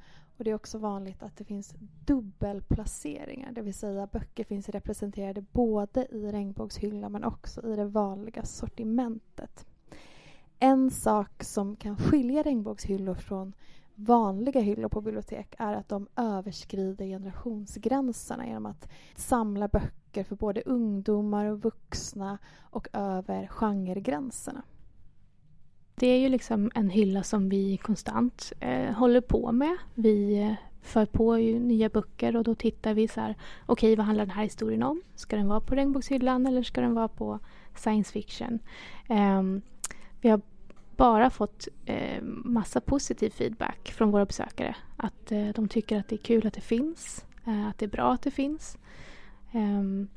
Och 0.41 0.45
Det 0.45 0.51
är 0.51 0.55
också 0.55 0.77
vanligt 0.77 1.23
att 1.23 1.37
det 1.37 1.43
finns 1.43 1.75
dubbelplaceringar, 2.05 3.51
det 3.51 3.61
vill 3.61 3.73
säga 3.73 4.07
böcker 4.07 4.43
finns 4.43 4.69
representerade 4.69 5.41
både 5.51 6.07
i 6.11 6.31
regnbågshyllan 6.31 7.11
men 7.11 7.23
också 7.23 7.67
i 7.67 7.75
det 7.75 7.85
vanliga 7.85 8.45
sortimentet. 8.45 9.65
En 10.59 10.91
sak 10.91 11.43
som 11.43 11.75
kan 11.75 11.97
skilja 11.97 12.43
regnbågshyllor 12.43 13.15
från 13.15 13.53
vanliga 13.95 14.61
hyllor 14.61 14.89
på 14.89 15.01
bibliotek 15.01 15.55
är 15.57 15.73
att 15.73 15.89
de 15.89 16.07
överskrider 16.15 17.05
generationsgränserna 17.05 18.47
genom 18.47 18.65
att 18.65 18.89
samla 19.15 19.67
böcker 19.67 20.23
för 20.23 20.35
både 20.35 20.61
ungdomar 20.61 21.45
och 21.45 21.61
vuxna 21.61 22.37
och 22.59 22.87
över 22.93 23.47
genregränserna. 23.47 24.63
Det 26.01 26.07
är 26.07 26.17
ju 26.17 26.29
liksom 26.29 26.71
en 26.75 26.89
hylla 26.89 27.23
som 27.23 27.49
vi 27.49 27.77
konstant 27.77 28.53
eh, 28.59 28.93
håller 28.93 29.21
på 29.21 29.51
med. 29.51 29.77
Vi 29.95 30.41
eh, 30.41 30.53
för 30.81 31.05
på 31.05 31.39
ju 31.39 31.59
nya 31.59 31.89
böcker 31.89 32.35
och 32.35 32.43
då 32.43 32.55
tittar 32.55 32.93
vi 32.93 33.07
så 33.07 33.21
här, 33.21 33.35
okej 33.65 33.87
okay, 33.87 33.95
vad 33.95 34.05
handlar 34.05 34.25
den 34.25 34.35
här 34.35 34.43
historien 34.43 34.83
om? 34.83 35.01
Ska 35.15 35.35
den 35.35 35.47
vara 35.47 35.59
på 35.59 35.75
regnbågshyllan 35.75 36.45
eller 36.45 36.63
ska 36.63 36.81
den 36.81 36.95
vara 36.95 37.07
på 37.07 37.39
science 37.75 38.11
fiction? 38.11 38.59
Eh, 39.09 39.43
vi 40.21 40.29
har 40.29 40.41
bara 40.95 41.29
fått 41.29 41.67
eh, 41.85 42.23
massa 42.23 42.81
positiv 42.81 43.29
feedback 43.29 43.91
från 43.91 44.11
våra 44.11 44.25
besökare. 44.25 44.75
Att 44.97 45.31
eh, 45.31 45.47
de 45.47 45.67
tycker 45.67 45.99
att 45.99 46.07
det 46.07 46.15
är 46.15 46.23
kul 46.23 46.47
att 46.47 46.53
det 46.53 46.61
finns, 46.61 47.25
eh, 47.45 47.67
att 47.67 47.77
det 47.77 47.85
är 47.85 47.89
bra 47.89 48.13
att 48.13 48.21
det 48.21 48.31
finns. 48.31 48.77
Ehm, 49.51 50.07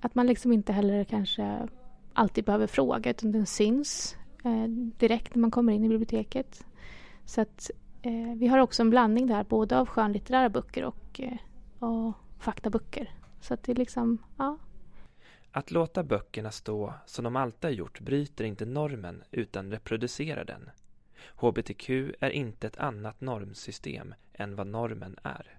att 0.00 0.14
man 0.14 0.26
liksom 0.26 0.52
inte 0.52 0.72
heller 0.72 1.04
kanske 1.04 1.68
alltid 2.12 2.44
behöver 2.44 2.66
fråga 2.66 3.10
utan 3.10 3.32
den 3.32 3.46
syns 3.46 4.16
eh, 4.44 4.68
direkt 4.98 5.34
när 5.34 5.40
man 5.40 5.50
kommer 5.50 5.72
in 5.72 5.84
i 5.84 5.88
biblioteket. 5.88 6.66
Så 7.24 7.40
att 7.40 7.70
eh, 8.02 8.34
vi 8.36 8.46
har 8.46 8.58
också 8.58 8.82
en 8.82 8.90
blandning 8.90 9.26
där 9.26 9.44
både 9.44 9.78
av 9.78 9.88
skönlitterära 9.88 10.48
böcker 10.48 10.84
och, 10.84 11.20
eh, 11.20 11.36
och 11.78 12.12
faktaböcker. 12.38 13.14
Så 13.40 13.54
att 13.54 13.62
det 13.62 13.72
är 13.72 13.76
liksom, 13.76 14.18
ja. 14.36 14.58
Att 15.52 15.70
låta 15.70 16.02
böckerna 16.02 16.50
stå 16.50 16.94
som 17.06 17.24
de 17.24 17.36
alltid 17.36 17.64
har 17.64 17.70
gjort 17.70 18.00
bryter 18.00 18.44
inte 18.44 18.66
normen 18.66 19.22
utan 19.30 19.70
reproducerar 19.70 20.44
den. 20.44 20.70
HBTQ 21.36 21.90
är 22.20 22.30
inte 22.30 22.66
ett 22.66 22.76
annat 22.76 23.20
normsystem 23.20 24.14
än 24.32 24.56
vad 24.56 24.66
normen 24.66 25.16
är. 25.22 25.58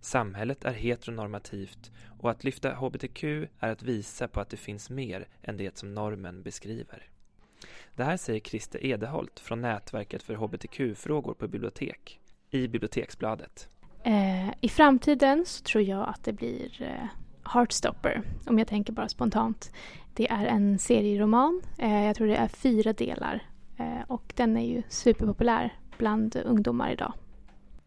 Samhället 0.00 0.64
är 0.64 0.72
heteronormativt 0.72 1.92
och 2.18 2.30
att 2.30 2.44
lyfta 2.44 2.74
HBTQ 2.74 3.24
är 3.58 3.72
att 3.72 3.82
visa 3.82 4.28
på 4.28 4.40
att 4.40 4.48
det 4.48 4.56
finns 4.56 4.90
mer 4.90 5.28
än 5.42 5.56
det 5.56 5.78
som 5.78 5.94
normen 5.94 6.42
beskriver. 6.42 7.08
Det 7.96 8.04
här 8.04 8.16
säger 8.16 8.40
Christer 8.40 8.86
Edeholt 8.86 9.40
från 9.40 9.60
Nätverket 9.60 10.22
för 10.22 10.34
hbtq-frågor 10.34 11.34
på 11.34 11.48
bibliotek 11.48 12.20
i 12.50 12.68
Biblioteksbladet. 12.68 13.68
Eh, 14.04 14.48
I 14.60 14.68
framtiden 14.68 15.46
så 15.46 15.62
tror 15.62 15.84
jag 15.84 16.08
att 16.08 16.24
det 16.24 16.32
blir 16.32 16.82
eh, 16.82 17.08
Heartstopper, 17.52 18.22
om 18.46 18.58
jag 18.58 18.68
tänker 18.68 18.92
bara 18.92 19.08
spontant. 19.08 19.72
Det 20.14 20.30
är 20.30 20.46
en 20.46 20.78
serieroman. 20.78 21.62
Eh, 21.78 22.04
jag 22.04 22.16
tror 22.16 22.26
det 22.26 22.36
är 22.36 22.48
fyra 22.48 22.92
delar 22.92 23.42
och 24.08 24.32
den 24.36 24.56
är 24.56 24.66
ju 24.66 24.82
superpopulär 24.88 25.78
bland 25.98 26.36
ungdomar 26.36 26.92
idag. 26.92 27.12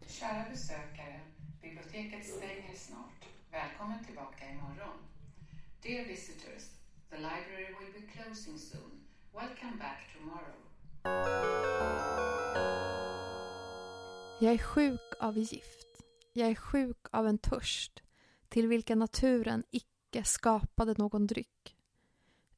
Kära 0.07 0.43
besökare, 0.51 1.19
biblioteket 1.61 2.25
stänger 2.25 2.75
snart. 2.75 3.21
Välkommen 3.51 4.05
tillbaka 4.05 4.43
imorgon. 4.51 4.97
Dear 5.81 6.05
visitors, 6.05 6.63
the 7.09 7.17
library 7.17 7.67
will 7.79 8.01
be 8.01 8.07
closing 8.13 8.57
soon. 8.57 8.96
Welcome 9.37 9.77
back 9.79 10.13
tomorrow. 10.13 10.55
Jag 14.39 14.53
är 14.53 14.57
sjuk 14.57 15.13
av 15.19 15.37
gift. 15.37 16.03
Jag 16.33 16.49
är 16.49 16.55
sjuk 16.55 17.07
av 17.11 17.27
en 17.27 17.37
törst 17.37 18.03
till 18.49 18.67
vilken 18.67 18.99
naturen 18.99 19.63
icke 19.71 20.23
skapade 20.23 20.95
någon 20.97 21.27
dryck. 21.27 21.75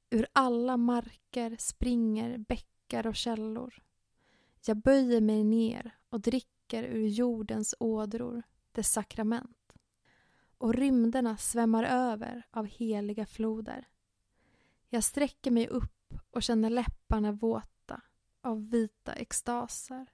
Ur 0.10 0.28
alla 0.34 0.78
marker 0.78 1.56
springer 1.60 2.38
bäckar 2.38 3.08
och 3.08 3.16
källor. 3.16 3.74
Jag 4.66 4.78
böjer 4.78 5.22
mig 5.22 5.44
ner 5.44 5.96
och 6.10 6.22
dricker 6.22 6.84
ur 6.84 7.08
jordens 7.08 7.76
ådror, 7.80 8.44
dess 8.72 8.92
sakrament. 8.92 9.74
Och 10.58 10.74
rymderna 10.74 11.38
svämmar 11.38 11.84
över 11.84 12.48
av 12.52 12.66
heliga 12.66 13.26
floder. 13.26 13.88
Jag 14.90 15.04
sträcker 15.04 15.52
mig 15.52 15.68
upp 15.68 15.99
och 16.32 16.44
känner 16.44 16.70
läpparna 16.70 17.32
våta 17.32 18.02
av 18.42 18.70
vita 18.70 19.14
extaser. 19.14 20.08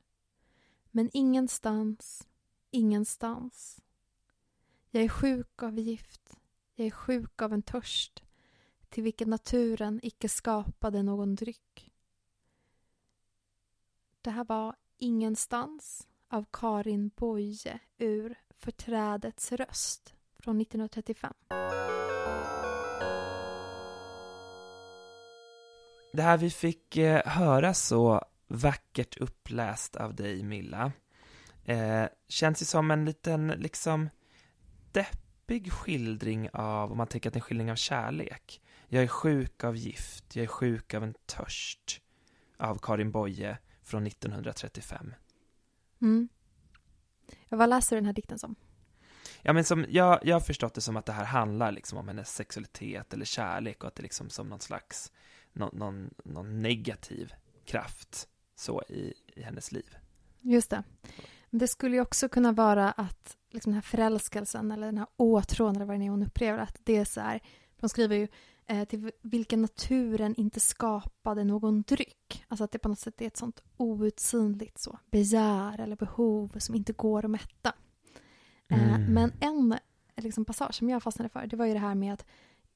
Men 0.92 1.10
ingenstans, 1.14 2.28
ingenstans. 2.72 3.82
Jag 4.90 5.04
är 5.04 5.10
sjuk 5.10 5.64
av 5.64 5.80
gift, 5.80 6.38
jag 6.76 6.88
är 6.88 6.92
sjuk 6.92 7.42
av 7.42 7.54
en 7.54 7.62
törst 7.62 8.24
till 8.90 9.04
vilken 9.04 9.30
naturen 9.30 10.00
icke 10.04 10.30
skapade 10.30 11.04
någon 11.04 11.36
dryck. 11.36 11.92
Det 14.22 14.32
här 14.32 14.46
var 14.46 14.76
Ingenstans 14.98 16.08
av 16.28 16.46
Karin 16.52 17.12
Boye 17.16 17.80
ur 17.98 18.36
Förträdets 18.50 19.52
röst 19.52 20.14
från 20.40 20.62
1935. 20.62 21.34
Det 26.16 26.24
här 26.24 26.38
vi 26.38 26.50
fick 26.50 26.98
eh, 26.98 27.22
höra 27.26 27.74
så 27.74 28.26
vackert 28.48 29.18
uppläst 29.18 29.96
av 29.96 30.16
dig, 30.16 30.44
Milla, 30.44 30.92
eh, 31.66 32.06
känns 32.28 32.62
ju 32.62 32.66
som 32.66 32.92
en 32.92 33.06
liten, 33.06 33.48
liksom, 33.48 34.10
deppig 34.92 35.72
skildring 35.72 36.50
av, 36.54 36.92
om 36.92 36.98
man 36.98 37.08
tänker 37.08 37.30
att 37.30 37.34
det 37.34 37.38
är 37.38 37.42
en 37.42 37.46
skildring 37.46 37.72
av 37.72 37.76
kärlek. 37.76 38.62
Jag 38.88 39.04
är 39.04 39.08
sjuk 39.08 39.64
av 39.64 39.76
gift, 39.76 40.36
jag 40.36 40.44
är 40.44 40.48
sjuk 40.48 40.94
av 40.94 41.04
en 41.04 41.14
törst, 41.26 42.02
av 42.58 42.80
Karin 42.82 43.12
Boye 43.12 43.58
från 43.84 44.08
1935. 44.08 45.14
Mm. 46.02 46.30
Vad 47.50 47.70
läser 47.70 47.96
du 47.96 48.00
den 48.00 48.06
här 48.06 48.14
dikten 48.14 48.40
som? 48.40 48.56
Ja, 49.42 49.54
men 49.54 49.64
som, 49.64 49.86
jag, 49.90 50.20
jag 50.24 50.36
har 50.36 50.42
förstått 50.42 50.74
det 50.74 50.82
som 50.82 50.98
att 50.98 51.06
det 51.06 51.14
här 51.14 51.26
handlar 51.26 51.72
liksom 51.72 51.98
om 51.98 52.08
hennes 52.08 52.36
sexualitet 52.36 53.14
eller 53.14 53.26
kärlek 53.26 53.84
och 53.84 53.88
att 53.88 53.96
det 53.96 54.04
liksom 54.04 54.30
som 54.30 54.48
någon 54.48 54.60
slags, 54.60 55.12
någon, 55.56 55.78
någon, 55.78 56.10
någon 56.24 56.62
negativ 56.62 57.34
kraft 57.66 58.28
så 58.56 58.84
i, 58.90 59.14
i 59.36 59.42
hennes 59.42 59.72
liv. 59.72 59.98
Just 60.42 60.70
det. 60.70 60.84
Men 61.50 61.60
det 61.60 61.68
skulle 61.68 61.96
ju 61.96 62.02
också 62.02 62.30
kunna 62.30 62.52
vara 62.52 62.92
att 62.92 63.38
liksom 63.50 63.72
den 63.72 63.76
här 63.76 63.82
förälskelsen 63.82 64.72
eller 64.72 64.86
den 64.86 64.98
här 64.98 65.08
åtrån 65.16 65.76
eller 65.76 65.86
vad 65.86 66.00
det 66.00 66.06
är 66.06 66.10
hon 66.10 66.24
upplever, 66.24 66.60
att 66.60 66.80
det 66.84 66.98
är 66.98 67.06
så 67.06 67.22
här, 67.22 67.42
de 67.80 67.90
skriver 67.90 68.16
ju 68.16 68.28
eh, 68.68 68.86
till 68.86 69.12
vilken 69.22 69.62
naturen 69.62 70.36
inte 70.36 70.60
skapade 70.60 71.44
någon 71.44 71.82
dryck. 71.82 72.46
Alltså 72.48 72.64
att 72.64 72.72
det 72.72 72.80
på 72.80 72.90
något 72.90 73.00
sätt 73.00 73.22
är 73.22 73.28
ett 73.28 73.38
sånt 73.38 73.64
outsinligt 73.78 74.80
så, 74.80 75.00
begär 75.12 75.80
eller 75.80 75.96
behov 75.96 76.60
som 76.60 76.76
inte 76.76 76.94
går 76.94 77.26
att 77.26 77.32
mätta. 77.32 77.74
Eh, 78.68 78.96
Mm. 78.96 79.14
Men 79.14 79.34
en 79.40 79.80
liksom, 80.16 80.46
passage 80.46 80.76
som 80.76 80.90
jag 80.90 81.04
fastnade 81.04 81.30
för, 81.30 81.48
det 81.48 81.56
var 81.56 81.66
ju 81.66 81.74
det 81.74 81.80
här 81.80 81.96
med 81.96 82.14
att 82.14 82.26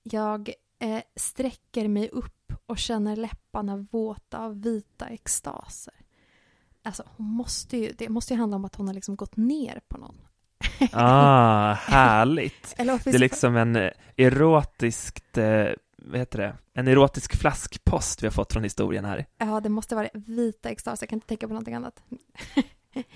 jag 0.03 0.53
eh, 0.79 1.01
sträcker 1.15 1.87
mig 1.87 2.09
upp 2.09 2.38
och 2.69 2.77
känner 2.77 3.15
läpparna 3.15 3.87
våta 3.91 4.37
av 4.39 4.61
vita 4.61 5.05
extaser. 5.07 5.93
Alltså, 6.83 7.03
hon 7.17 7.25
måste 7.25 7.77
ju, 7.77 7.91
det 7.97 8.09
måste 8.09 8.33
ju 8.33 8.39
handla 8.39 8.55
om 8.55 8.65
att 8.65 8.75
hon 8.75 8.87
har 8.87 8.93
liksom 8.93 9.15
gått 9.15 9.37
ner 9.37 9.81
på 9.87 9.97
någon. 9.97 10.15
Ah, 10.91 11.73
härligt! 11.73 12.73
Det 12.77 12.83
är 13.07 13.19
liksom 13.19 13.55
en 13.55 13.75
eh, 13.75 13.91
erotiskt, 14.17 15.37
eh, 15.37 15.65
vad 15.97 16.19
heter 16.19 16.39
det, 16.39 16.55
en 16.73 16.87
erotisk 16.87 17.35
flaskpost 17.35 18.23
vi 18.23 18.27
har 18.27 18.31
fått 18.31 18.53
från 18.53 18.63
historien 18.63 19.05
här. 19.05 19.25
Ja, 19.37 19.59
det 19.59 19.69
måste 19.69 19.95
vara 19.95 20.09
vita 20.13 20.69
extaser. 20.69 21.03
Jag 21.03 21.09
kan 21.09 21.17
inte 21.17 21.27
tänka 21.27 21.47
på 21.47 21.53
någonting 21.53 21.73
annat. 21.75 22.03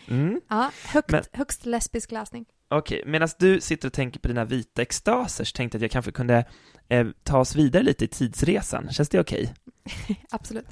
Mm. 0.07 0.41
Ja, 0.47 0.71
högt, 0.85 1.11
Men- 1.11 1.23
högst 1.33 1.65
lesbisk 1.65 2.11
läsning. 2.11 2.45
Okej, 2.69 3.03
medan 3.05 3.29
du 3.39 3.61
sitter 3.61 3.87
och 3.87 3.93
tänker 3.93 4.19
på 4.19 4.27
dina 4.27 4.45
vita 4.45 4.81
extaser 4.81 5.43
så 5.43 5.55
tänkte 5.55 5.75
jag 5.75 5.79
att 5.79 5.81
jag 5.81 5.91
kanske 5.91 6.11
kunde 6.11 6.45
eh, 6.89 7.07
ta 7.23 7.39
oss 7.39 7.55
vidare 7.55 7.83
lite 7.83 8.05
i 8.05 8.07
tidsresan. 8.07 8.89
Känns 8.91 9.09
det 9.09 9.19
okej? 9.19 9.53
Absolut. 10.31 10.67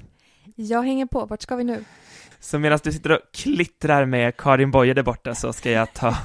Jag 0.56 0.84
hänger 0.84 1.06
på. 1.06 1.26
Vart 1.26 1.42
ska 1.42 1.56
vi 1.56 1.64
nu? 1.64 1.84
Så 2.40 2.60
medan 2.60 2.80
du 2.84 2.92
sitter 2.92 3.12
och 3.12 3.20
klittrar 3.34 4.06
med 4.06 4.38
Karin 4.38 4.72
Boye 4.72 4.94
där 4.94 5.04
borta 5.04 5.36
så 5.36 5.54
ska 5.54 5.72
jag 5.72 5.94
ta, 5.94 6.18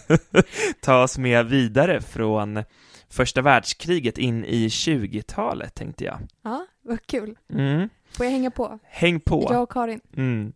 ta 0.80 1.02
oss 1.02 1.18
med 1.18 1.46
vidare 1.46 2.00
från 2.00 2.64
första 3.08 3.42
världskriget 3.42 4.18
in 4.18 4.44
i 4.44 4.68
20-talet, 4.68 5.74
tänkte 5.74 6.04
jag. 6.04 6.18
Ja, 6.42 6.66
vad 6.82 7.06
kul. 7.06 7.38
Mm. 7.52 7.88
Får 8.16 8.26
jag 8.26 8.30
hänga 8.30 8.50
på? 8.50 8.78
Häng 8.82 9.20
på! 9.20 9.48
Jag 9.50 9.62
och 9.62 9.72
Karin. 9.72 10.00
Mm. 10.16 10.52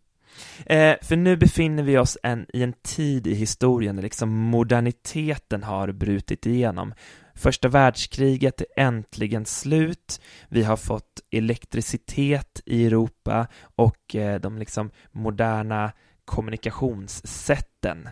Eh, 0.65 0.95
för 1.01 1.15
nu 1.15 1.37
befinner 1.37 1.83
vi 1.83 1.97
oss 1.97 2.17
en, 2.23 2.45
i 2.53 2.63
en 2.63 2.73
tid 2.73 3.27
i 3.27 3.33
historien 3.33 3.95
där 3.95 4.03
liksom 4.03 4.29
moderniteten 4.29 5.63
har 5.63 5.91
brutit 5.91 6.45
igenom. 6.45 6.93
Första 7.35 7.67
världskriget 7.67 8.61
är 8.61 8.67
äntligen 8.77 9.45
slut, 9.45 10.21
vi 10.49 10.63
har 10.63 10.77
fått 10.77 11.19
elektricitet 11.31 12.61
i 12.65 12.85
Europa 12.85 13.47
och 13.61 14.15
eh, 14.15 14.39
de 14.39 14.57
liksom 14.57 14.91
moderna 15.11 15.91
kommunikationssätten, 16.25 18.09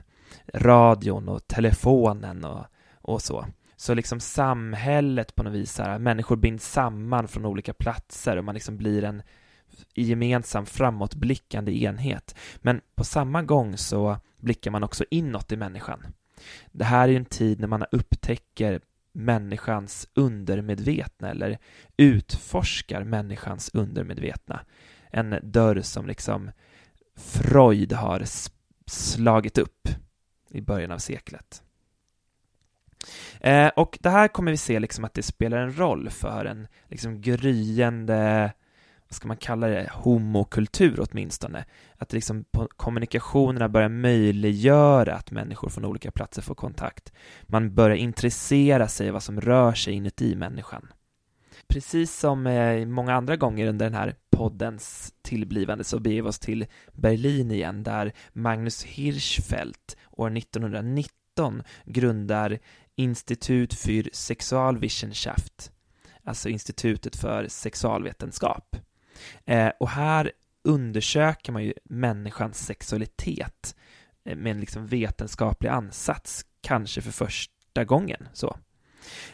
radion 0.54 1.30
och 1.30 1.48
telefonen 1.48 2.44
och, 2.44 2.66
och 3.02 3.22
så. 3.22 3.46
Så 3.76 3.94
liksom 3.94 4.20
samhället 4.20 5.36
på 5.36 5.44
något 5.44 5.54
vis, 5.54 5.80
här, 5.80 6.00
människor 6.00 6.36
binds 6.36 6.72
samman 6.72 7.28
från 7.28 7.46
olika 7.46 7.74
platser 7.74 8.38
och 8.38 8.44
man 8.44 8.56
liksom 8.56 8.78
blir 8.78 9.04
en 9.04 9.22
i 9.94 10.04
gemensam 10.04 10.66
framåtblickande 10.66 11.84
enhet. 11.84 12.36
Men 12.58 12.82
på 12.96 13.04
samma 13.04 13.44
gång 13.44 13.78
så 13.78 14.18
blickar 14.38 14.72
man 14.72 14.84
också 14.84 15.06
inåt 15.12 15.52
i 15.52 15.58
människan. 15.58 16.06
Det 16.72 16.86
här 16.86 17.04
är 17.04 17.12
ju 17.12 17.18
en 17.18 17.26
tid 17.26 17.60
när 17.60 17.68
man 17.68 17.86
upptäcker 17.92 18.82
människans 19.12 20.08
undermedvetna 20.14 21.30
eller 21.30 21.58
utforskar 21.98 23.04
människans 23.04 23.70
undermedvetna. 23.74 24.60
En 25.12 25.40
dörr 25.44 25.82
som 25.82 26.08
liksom 26.08 26.52
Freud 27.16 27.94
har 27.94 28.24
slagit 28.86 29.58
upp 29.58 29.90
i 30.50 30.62
början 30.62 30.92
av 30.92 30.98
seklet. 30.98 31.64
Eh, 33.40 33.68
och 33.68 33.98
det 34.02 34.10
här 34.10 34.28
kommer 34.28 34.52
vi 34.52 34.58
se 34.58 34.80
liksom 34.80 35.06
att 35.06 35.14
det 35.14 35.24
spelar 35.24 35.58
en 35.58 35.78
roll 35.78 36.10
för 36.10 36.46
en 36.46 36.68
liksom 36.88 37.22
gryende 37.22 38.54
vad 39.10 39.16
ska 39.16 39.28
man 39.28 39.38
kalla 39.38 39.68
det, 39.68 39.90
homokultur 39.94 41.06
åtminstone. 41.10 41.66
Att 41.98 42.14
liksom 42.14 42.46
kommunikationerna 42.78 43.70
börjar 43.70 43.90
möjliggöra 43.90 45.16
att 45.16 45.32
människor 45.32 45.70
från 45.70 45.86
olika 45.86 46.12
platser 46.12 46.42
får 46.42 46.56
kontakt. 46.56 47.14
Man 47.44 47.76
börjar 47.76 47.98
intressera 47.98 48.88
sig 48.88 49.12
vad 49.12 49.24
som 49.24 49.42
rör 49.42 49.74
sig 49.74 49.94
inuti 49.94 50.36
människan. 50.36 50.88
Precis 51.68 52.20
som 52.20 52.48
eh, 52.48 52.86
många 52.86 53.14
andra 53.14 53.36
gånger 53.36 53.68
under 53.68 53.86
den 53.86 53.94
här 53.94 54.16
poddens 54.30 55.14
tillblivande 55.22 55.84
så 55.84 56.00
beger 56.00 56.22
vi 56.22 56.30
oss 56.30 56.40
till 56.40 56.66
Berlin 56.94 57.52
igen 57.52 57.84
där 57.84 58.14
Magnus 58.34 58.84
Hirschfeldt 58.84 59.98
år 60.12 60.38
1919 60.38 61.64
grundar 61.86 62.60
Institut 62.96 63.74
für 63.74 64.10
Sexualwissenschaft, 64.14 65.72
alltså 66.24 66.50
Institutet 66.50 67.16
för 67.16 67.48
sexualvetenskap. 67.48 68.76
Eh, 69.46 69.72
och 69.80 69.90
här 69.90 70.32
undersöker 70.64 71.52
man 71.52 71.64
ju 71.64 71.74
människans 71.84 72.66
sexualitet 72.66 73.76
eh, 74.24 74.36
med 74.36 74.52
en 74.52 74.60
liksom 74.60 74.88
vetenskaplig 74.88 75.70
ansats, 75.70 76.46
kanske 76.62 77.02
för 77.02 77.12
första 77.12 77.86
gången. 77.86 78.28
Så. 78.34 78.58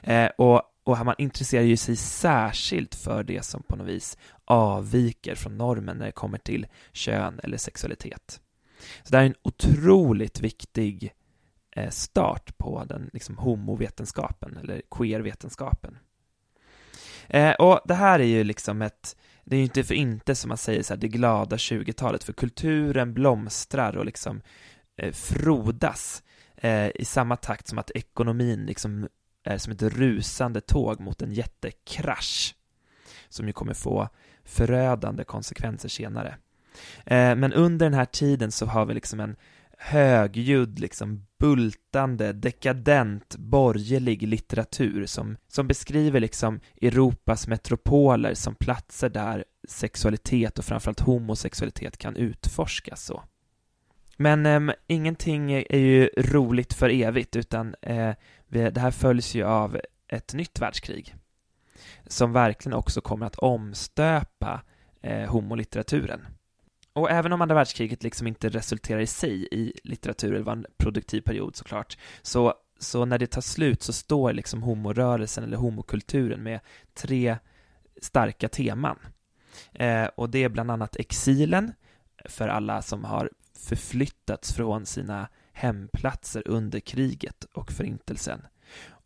Eh, 0.01 0.29
och, 0.37 0.61
och 0.83 1.05
man 1.05 1.15
intresserar 1.17 1.63
ju 1.63 1.77
sig 1.77 1.95
särskilt 1.95 2.95
för 2.95 3.23
det 3.23 3.45
som 3.45 3.63
på 3.63 3.75
något 3.75 3.87
vis 3.87 4.17
avviker 4.45 5.35
från 5.35 5.57
normen 5.57 5.97
när 5.97 6.05
det 6.05 6.11
kommer 6.11 6.37
till 6.37 6.67
kön 6.91 7.39
eller 7.43 7.57
sexualitet. 7.57 8.41
Så 9.03 9.11
det 9.11 9.17
här 9.17 9.23
är 9.23 9.27
en 9.27 9.35
otroligt 9.41 10.39
viktig 10.39 11.13
eh, 11.75 11.89
start 11.89 12.57
på 12.57 12.83
den 12.85 13.09
liksom 13.13 13.37
homovetenskapen 13.37 14.57
eller 14.57 14.81
queervetenskapen. 14.91 15.97
Eh, 17.27 17.53
och 17.53 17.79
det 17.85 17.93
här 17.93 18.19
är 18.19 18.23
ju 18.23 18.43
liksom 18.43 18.81
ett, 18.81 19.15
det 19.43 19.56
är 19.56 19.58
ju 19.58 19.63
inte 19.63 19.84
för 19.84 19.93
inte 19.93 20.36
som 20.36 20.49
man 20.49 20.58
säger 20.58 20.84
så 20.84 20.93
här, 20.93 21.01
det 21.01 21.08
glada 21.08 21.56
20-talet, 21.56 22.23
för 22.23 22.34
kulturen 22.34 23.13
blomstrar 23.13 23.97
och 23.97 24.06
liksom 24.06 24.41
eh, 24.97 25.12
frodas 25.12 26.23
eh, 26.56 26.88
i 26.95 27.06
samma 27.06 27.36
takt 27.36 27.67
som 27.67 27.77
att 27.77 27.91
ekonomin 27.91 28.65
liksom 28.65 29.08
är 29.43 29.58
som 29.58 29.73
ett 29.73 29.82
rusande 29.82 30.62
tåg 30.62 30.99
mot 30.99 31.21
en 31.21 31.34
jättekrasch 31.34 32.56
som 33.29 33.47
ju 33.47 33.53
kommer 33.53 33.73
få 33.73 34.10
förödande 34.43 35.23
konsekvenser 35.23 35.89
senare. 35.89 36.38
Eh, 37.06 37.36
men 37.36 37.53
under 37.53 37.86
den 37.86 37.93
här 37.93 38.06
tiden 38.06 38.51
så 38.51 38.65
har 38.65 38.86
vi 38.86 38.93
liksom 38.93 39.19
en 39.19 39.36
högljudd, 39.77 40.79
liksom 40.79 41.25
bultande, 41.43 42.34
dekadent, 42.34 43.36
borgerlig 43.38 44.27
litteratur 44.27 45.06
som, 45.06 45.38
som 45.47 45.67
beskriver 45.67 46.19
liksom 46.19 46.60
Europas 46.82 47.47
metropoler 47.47 48.34
som 48.34 48.56
platser 48.56 49.10
där 49.10 49.45
sexualitet 49.67 50.60
och 50.60 50.65
framförallt 50.65 50.99
homosexualitet 50.99 51.97
kan 51.97 52.15
utforskas 52.15 53.06
så. 53.06 53.23
Men 54.17 54.45
eh, 54.45 54.75
ingenting 54.88 55.51
är 55.51 55.77
ju 55.77 56.10
roligt 56.17 56.73
för 56.73 56.89
evigt 56.89 57.36
utan 57.36 57.75
eh, 57.82 58.12
det 58.47 58.77
här 58.77 58.91
följs 58.91 59.36
ju 59.36 59.43
av 59.43 59.79
ett 60.08 60.34
nytt 60.34 60.60
världskrig 60.60 61.15
som 62.08 62.34
verkligen 62.34 62.77
också 62.77 63.01
kommer 63.01 63.25
att 63.25 63.36
omstöpa 63.36 64.62
eh, 65.01 65.29
homolitteraturen. 65.29 66.27
Och 66.93 67.12
även 67.12 67.34
om 67.34 67.41
andra 67.41 67.56
världskriget 67.56 68.03
liksom 68.03 68.27
inte 68.27 68.49
resulterar 68.49 68.99
i 68.99 69.08
sig 69.08 69.47
i 69.51 69.73
litteratur, 69.84 70.34
det 70.34 70.43
var 70.43 70.53
en 70.53 70.65
produktiv 70.77 71.21
period 71.21 71.56
såklart, 71.56 71.97
så, 72.21 72.53
så 72.79 73.06
när 73.06 73.19
det 73.19 73.27
tar 73.27 73.41
slut 73.41 73.84
så 73.84 73.93
står 73.93 74.34
liksom 74.34 74.63
homorörelsen 74.63 75.43
eller 75.43 75.58
homokulturen 75.58 76.43
med 76.43 76.60
tre 76.93 77.38
starka 78.01 78.49
teman. 78.49 78.99
Eh, 79.73 80.06
och 80.06 80.29
det 80.29 80.43
är 80.43 80.49
bland 80.49 80.71
annat 80.71 80.95
exilen, 80.95 81.73
för 82.25 82.47
alla 82.47 82.82
som 82.82 83.03
har 83.03 83.29
förflyttats 83.58 84.53
från 84.53 84.86
sina 84.86 85.27
hemplatser 85.53 86.47
under 86.47 86.79
kriget 86.79 87.43
och 87.43 87.71
förintelsen. 87.71 88.41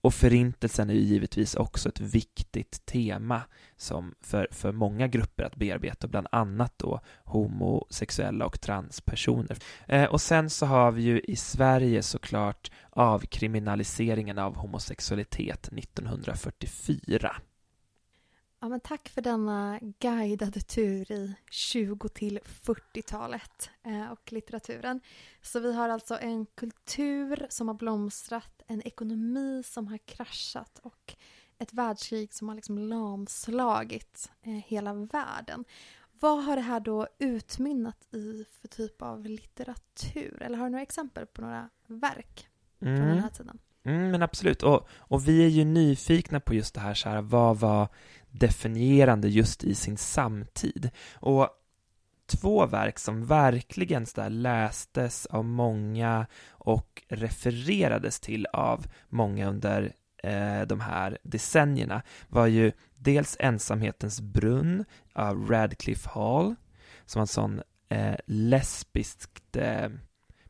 Och 0.01 0.13
förintelsen 0.13 0.89
är 0.89 0.93
ju 0.93 0.99
givetvis 0.99 1.55
också 1.55 1.89
ett 1.89 1.99
viktigt 1.99 2.85
tema 2.85 3.41
som 3.77 4.15
för, 4.21 4.47
för 4.51 4.71
många 4.71 5.07
grupper 5.07 5.43
att 5.43 5.55
bearbeta, 5.55 6.07
bland 6.07 6.27
annat 6.31 6.73
då 6.77 6.99
homosexuella 7.23 8.45
och 8.45 8.61
transpersoner. 8.61 9.57
Eh, 9.87 10.05
och 10.05 10.21
sen 10.21 10.49
så 10.49 10.65
har 10.65 10.91
vi 10.91 11.01
ju 11.01 11.19
i 11.19 11.35
Sverige 11.35 12.03
såklart 12.03 12.71
avkriminaliseringen 12.89 14.37
av 14.39 14.55
homosexualitet 14.55 15.67
1944. 15.67 17.35
Ja, 18.59 18.69
men 18.69 18.79
tack 18.79 19.09
för 19.09 19.21
denna 19.21 19.79
guidade 19.99 20.61
tur 20.61 21.11
i 21.11 21.35
20 21.51 22.09
till 22.09 22.39
40-talet 22.45 23.69
eh, 23.83 24.11
och 24.11 24.31
litteraturen. 24.31 25.01
Så 25.41 25.59
vi 25.59 25.73
har 25.73 25.89
alltså 25.89 26.19
en 26.19 26.45
kultur 26.45 27.47
som 27.49 27.67
har 27.67 27.75
blomstrat, 27.75 28.61
en 28.67 28.87
ekonomi 28.87 29.63
som 29.65 29.87
har 29.87 29.97
kraschat 29.97 30.79
och 30.83 31.15
ett 31.59 31.73
världskrig 31.73 32.33
som 32.33 32.47
har 32.47 32.55
liksom 32.55 32.77
lamslagit 32.77 34.31
eh, 34.41 34.51
hela 34.51 34.93
världen. 34.93 35.65
Vad 36.19 36.43
har 36.43 36.55
det 36.55 36.61
här 36.61 36.79
då 36.79 37.07
utmynnat 37.19 38.13
i 38.13 38.45
för 38.61 38.67
typ 38.67 39.01
av 39.01 39.25
litteratur? 39.25 40.41
Eller 40.41 40.57
har 40.57 40.65
du 40.65 40.71
några 40.71 40.83
exempel 40.83 41.25
på 41.25 41.41
några 41.41 41.69
verk 41.87 42.47
från 42.79 42.89
Mm. 42.89 43.09
den 43.09 43.19
här 43.19 43.29
tiden? 43.29 43.59
Mm, 43.83 44.11
men 44.11 44.23
absolut, 44.23 44.63
och, 44.63 44.87
och 44.97 45.27
vi 45.27 45.43
är 45.45 45.47
ju 45.49 45.65
nyfikna 45.65 46.39
på 46.39 46.53
just 46.53 46.73
det 46.73 46.79
här, 46.79 46.93
så 46.93 47.09
här, 47.09 47.21
vad 47.21 47.59
var 47.59 47.87
definierande 48.31 49.27
just 49.27 49.63
i 49.63 49.75
sin 49.75 49.97
samtid? 49.97 50.89
Och 51.13 51.49
två 52.25 52.65
verk 52.65 52.99
som 52.99 53.25
verkligen 53.25 54.05
så 54.05 54.29
lästes 54.29 55.25
av 55.25 55.45
många 55.45 56.27
och 56.49 57.03
refererades 57.07 58.19
till 58.19 58.45
av 58.45 58.85
många 59.09 59.49
under 59.49 59.93
eh, 60.23 60.61
de 60.61 60.79
här 60.79 61.17
decennierna 61.23 62.01
var 62.27 62.47
ju 62.47 62.71
dels 62.95 63.37
Ensamhetens 63.39 64.21
brunn 64.21 64.85
av 65.13 65.49
Radcliffe 65.49 66.09
Hall, 66.09 66.55
som 67.05 67.19
var 67.19 67.23
en 67.23 67.27
sån 67.27 67.61
eh, 67.89 68.15
lesbiskt 68.25 69.55
eh, 69.55 69.89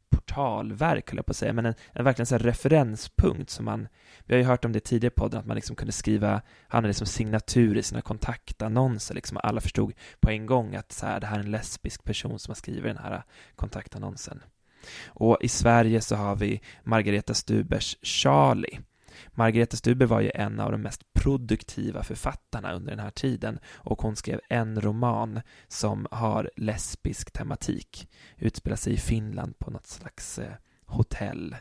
portalverk, 0.10 1.10
höll 1.10 1.18
jag 1.18 1.26
på 1.26 1.32
att 1.32 1.38
säga, 1.38 1.54
men 1.54 1.66
en, 1.66 1.74
en 1.94 2.04
verkligen 2.04 2.26
så 2.26 2.38
referenspunkt 2.38 3.50
som 3.50 3.66
man, 3.66 3.88
vi 4.26 4.34
har 4.34 4.40
ju 4.40 4.46
hört 4.48 4.66
om 4.66 4.72
det 4.72 4.80
tidigare 4.80 5.14
i 5.14 5.20
podden, 5.20 5.40
att 5.40 5.46
man 5.46 5.56
liksom 5.56 5.76
kunde 5.76 5.92
skriva, 5.92 6.30
han 6.68 6.78
hade 6.78 6.88
liksom 6.88 7.08
signatur 7.08 7.78
i 7.78 7.84
sina 7.84 8.02
kontaktannonser, 8.02 9.16
liksom 9.16 9.38
alla 9.44 9.62
förstod 9.62 9.94
på 10.20 10.30
en 10.30 10.46
gång 10.46 10.76
att 10.76 10.92
så 10.92 11.06
här, 11.06 11.20
det 11.20 11.28
här 11.28 11.36
är 11.36 11.44
en 11.44 11.52
lesbisk 11.52 12.04
person 12.04 12.40
som 12.40 12.52
har 12.52 12.56
skrivit 12.56 12.84
den 12.84 12.98
här 12.98 13.14
eh, 13.14 13.22
kontaktannonsen. 13.56 14.44
Och 15.08 15.38
i 15.42 15.48
Sverige 15.48 16.02
så 16.02 16.16
har 16.16 16.36
vi 16.36 16.62
Margareta 16.84 17.34
Stubers 17.34 17.98
Charlie. 18.02 18.80
Margareta 19.28 19.78
Stuber 19.78 20.06
var 20.06 20.22
ju 20.22 20.32
en 20.36 20.60
av 20.60 20.72
de 20.72 20.82
mest 20.82 21.14
produktiva 21.14 22.04
författarna 22.04 22.74
under 22.74 22.92
den 22.92 23.00
här 23.00 23.12
tiden 23.12 23.60
och 23.74 24.02
hon 24.02 24.16
skrev 24.16 24.40
en 24.50 24.82
roman 24.82 25.42
som 25.68 26.08
har 26.12 26.52
lesbisk 26.56 27.32
tematik, 27.32 28.10
utspelar 28.38 28.78
sig 28.78 28.94
i 28.94 28.98
Finland 28.98 29.60
på 29.60 29.72
något 29.72 29.88
slags 29.88 30.40
eh, 30.40 30.54
hotell 30.86 31.56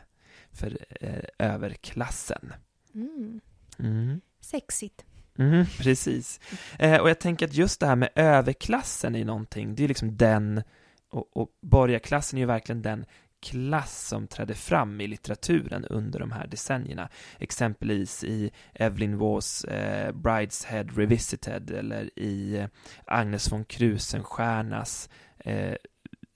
för 0.51 0.77
eh, 1.01 1.23
överklassen. 1.39 2.53
Mm. 2.93 3.41
Mm. 3.79 4.21
Sexigt. 4.39 5.05
Mm, 5.37 5.65
precis. 5.77 6.39
Eh, 6.79 7.01
och 7.01 7.09
jag 7.09 7.19
tänker 7.19 7.45
att 7.45 7.53
just 7.53 7.79
det 7.79 7.87
här 7.87 7.95
med 7.95 8.09
överklassen 8.15 9.15
är 9.15 9.25
någonting, 9.25 9.75
det 9.75 9.83
är 9.83 9.87
liksom 9.87 10.17
den, 10.17 10.63
och, 11.09 11.37
och 11.37 11.49
borgarklassen 11.61 12.37
är 12.37 12.41
ju 12.41 12.45
verkligen 12.45 12.81
den 12.81 13.05
klass 13.41 14.07
som 14.07 14.27
trädde 14.27 14.53
fram 14.55 15.01
i 15.01 15.07
litteraturen 15.07 15.85
under 15.85 16.19
de 16.19 16.31
här 16.31 16.47
decennierna. 16.47 17.09
Exempelvis 17.39 18.23
i 18.23 18.51
Evelyn 18.73 19.17
Waughs 19.17 19.63
eh, 19.63 20.11
Brideshead 20.11 20.83
Revisited 20.83 21.71
eller 21.71 22.19
i 22.19 22.57
eh, 22.57 22.67
Agnes 23.05 23.51
von 23.51 23.65
Krusenstjernas 23.65 25.09
eh, 25.39 25.75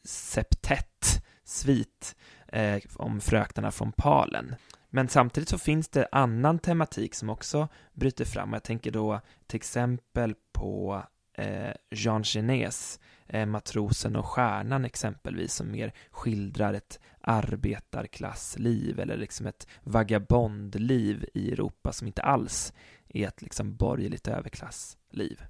Septett 0.04 1.24
svit 1.44 2.16
eh, 2.48 2.82
om 2.96 3.22
fröknarna 3.22 3.72
från 3.72 3.92
Palen. 3.92 4.56
Men 4.90 5.08
samtidigt 5.08 5.50
så 5.50 5.58
finns 5.58 5.90
det 5.90 6.08
annan 6.12 6.60
tematik 6.60 7.16
som 7.16 7.30
också 7.30 7.68
bryter 7.94 8.26
fram. 8.26 8.54
Jag 8.54 8.64
tänker 8.64 8.92
då 8.92 9.22
till 9.48 9.58
exempel 9.58 10.36
på 10.52 11.04
eh, 11.38 11.72
Jean 11.92 12.24
Genets 12.24 13.00
Matrosen 13.46 14.16
och 14.16 14.26
stjärnan 14.26 14.86
exempelvis 14.86 15.54
som 15.54 15.72
mer 15.72 15.94
skildrar 16.12 16.74
ett 16.74 17.00
arbetarklassliv 17.22 19.00
eller 19.00 19.18
liksom 19.18 19.48
ett 19.48 19.68
vagabondliv 19.84 21.26
i 21.34 21.52
Europa 21.52 21.92
som 21.92 22.08
inte 22.08 22.22
alls 22.22 22.74
är 23.10 23.28
ett 23.28 23.42
liksom 23.42 23.76
borgerligt 23.76 24.28
överklassliv. 24.28 25.42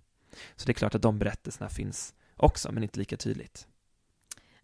Så 0.55 0.65
det 0.65 0.71
är 0.71 0.73
klart 0.73 0.95
att 0.95 1.01
de 1.01 1.19
berättelserna 1.19 1.69
finns 1.69 2.13
också, 2.37 2.71
men 2.71 2.83
inte 2.83 2.99
lika 2.99 3.17
tydligt. 3.17 3.67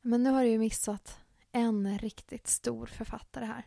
Men 0.01 0.23
nu 0.23 0.29
har 0.29 0.43
du 0.43 0.49
ju 0.49 0.57
missat 0.57 1.19
en 1.51 1.97
riktigt 1.97 2.47
stor 2.47 2.85
författare 2.85 3.45
här. 3.45 3.65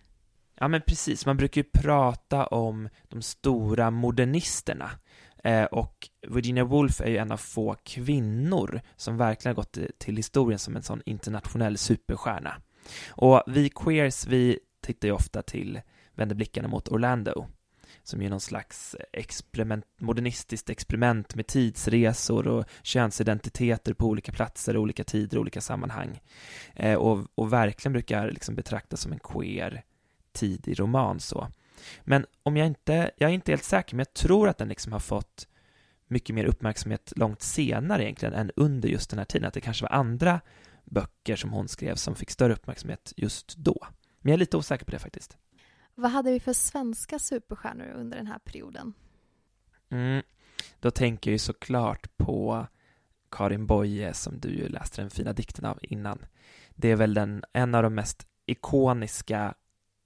Ja, 0.54 0.68
men 0.68 0.82
precis. 0.86 1.26
Man 1.26 1.36
brukar 1.36 1.60
ju 1.60 1.68
prata 1.72 2.46
om 2.46 2.88
de 3.08 3.22
stora 3.22 3.90
modernisterna. 3.90 4.90
Eh, 5.44 5.64
och 5.64 6.08
Virginia 6.28 6.64
Woolf 6.64 7.00
är 7.00 7.10
ju 7.10 7.16
en 7.16 7.32
av 7.32 7.36
få 7.36 7.76
kvinnor 7.84 8.80
som 8.96 9.16
verkligen 9.16 9.56
har 9.56 9.62
gått 9.62 9.78
till 9.98 10.16
historien 10.16 10.58
som 10.58 10.76
en 10.76 10.82
sån 10.82 11.02
internationell 11.04 11.78
superstjärna. 11.78 12.54
Och 13.08 13.42
vi 13.46 13.68
queers, 13.68 14.26
vi 14.26 14.58
tittar 14.80 15.08
ju 15.08 15.14
ofta 15.14 15.42
till, 15.42 15.80
vänder 16.14 16.36
blickarna 16.36 16.68
mot 16.68 16.88
Orlando, 16.88 17.46
som 18.02 18.22
är 18.22 18.30
någon 18.30 18.40
slags 18.40 18.96
experiment, 19.12 19.84
modernistiskt 20.00 20.70
experiment 20.70 21.34
med 21.34 21.46
tidsresor 21.46 22.48
och 22.48 22.64
könsidentiteter 22.82 23.94
på 23.94 24.06
olika 24.06 24.32
platser, 24.32 24.76
olika 24.76 25.04
tider, 25.04 25.38
olika 25.38 25.60
sammanhang. 25.60 26.20
Eh, 26.74 26.94
och, 26.94 27.26
och 27.34 27.52
verkligen 27.52 27.92
brukar 27.92 28.30
liksom 28.30 28.54
betraktas 28.54 29.00
som 29.00 29.12
en 29.12 29.18
queer 29.18 29.82
tidig 30.32 30.80
roman 30.80 31.20
så. 31.20 31.48
Men 32.02 32.26
om 32.42 32.56
jag 32.56 32.66
inte, 32.66 33.10
jag 33.16 33.30
är 33.30 33.34
inte 33.34 33.52
helt 33.52 33.64
säker, 33.64 33.96
men 33.96 34.06
jag 34.08 34.14
tror 34.14 34.48
att 34.48 34.58
den 34.58 34.68
liksom 34.68 34.92
har 34.92 35.00
fått 35.00 35.48
mycket 36.06 36.34
mer 36.34 36.44
uppmärksamhet 36.44 37.12
långt 37.16 37.42
senare 37.42 38.04
egentligen 38.04 38.34
än 38.34 38.50
under 38.56 38.88
just 38.88 39.10
den 39.10 39.18
här 39.18 39.26
tiden, 39.26 39.48
att 39.48 39.54
det 39.54 39.60
kanske 39.60 39.84
var 39.84 39.92
andra 39.92 40.40
böcker 40.84 41.36
som 41.36 41.52
hon 41.52 41.68
skrev 41.68 41.94
som 41.94 42.14
fick 42.14 42.30
större 42.30 42.52
uppmärksamhet 42.52 43.12
just 43.16 43.56
då. 43.56 43.86
Men 44.20 44.30
jag 44.30 44.34
är 44.34 44.38
lite 44.38 44.56
osäker 44.56 44.84
på 44.84 44.90
det 44.90 44.98
faktiskt. 44.98 45.36
Vad 45.94 46.10
hade 46.10 46.30
vi 46.30 46.40
för 46.40 46.52
svenska 46.52 47.18
superstjärnor 47.18 47.92
under 47.96 48.16
den 48.16 48.26
här 48.26 48.38
perioden? 48.38 48.92
Mm. 49.90 50.22
Då 50.80 50.90
tänker 50.90 51.30
jag 51.30 51.32
ju 51.32 51.38
såklart 51.38 52.16
på 52.16 52.66
Karin 53.30 53.66
Boye 53.66 54.14
som 54.14 54.40
du 54.40 54.48
ju 54.48 54.68
läste 54.68 55.02
den 55.02 55.10
fina 55.10 55.32
dikten 55.32 55.64
av 55.64 55.78
innan. 55.82 56.18
Det 56.70 56.88
är 56.88 56.96
väl 56.96 57.14
den, 57.14 57.44
en 57.52 57.74
av 57.74 57.82
de 57.82 57.94
mest 57.94 58.26
ikoniska 58.46 59.54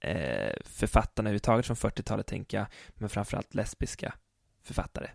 eh, 0.05 0.53
författarna 0.65 1.29
överhuvudtaget 1.29 1.65
från 1.65 1.75
40-talet 1.75 2.27
tänker 2.27 2.57
jag, 2.57 2.67
men 2.95 3.09
framförallt 3.09 3.55
lesbiska 3.55 4.13
författare. 4.63 5.09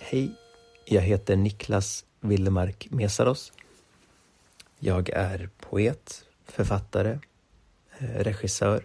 Hej, 0.00 0.34
jag 0.84 1.02
heter 1.02 1.36
Niklas 1.36 2.04
Willemark 2.20 2.88
Mesaros. 2.90 3.52
Jag 4.78 5.10
är 5.10 5.50
poet, 5.60 6.24
författare, 6.44 7.18
eh, 7.98 8.24
regissör. 8.24 8.84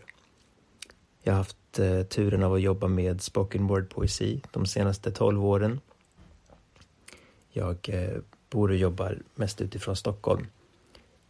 Jag 1.21 1.33
har 1.33 1.37
haft 1.37 1.79
eh, 1.79 2.03
turen 2.03 2.43
av 2.43 2.53
att 2.53 2.61
jobba 2.61 2.87
med 2.87 3.21
spoken 3.21 3.67
word-poesi 3.67 4.41
de 4.51 4.65
senaste 4.65 5.11
tolv 5.11 5.45
åren. 5.45 5.79
Jag 7.49 7.89
eh, 7.89 8.17
bor 8.49 8.69
och 8.69 8.75
jobbar 8.75 9.19
mest 9.35 9.61
utifrån 9.61 9.95
Stockholm 9.95 10.47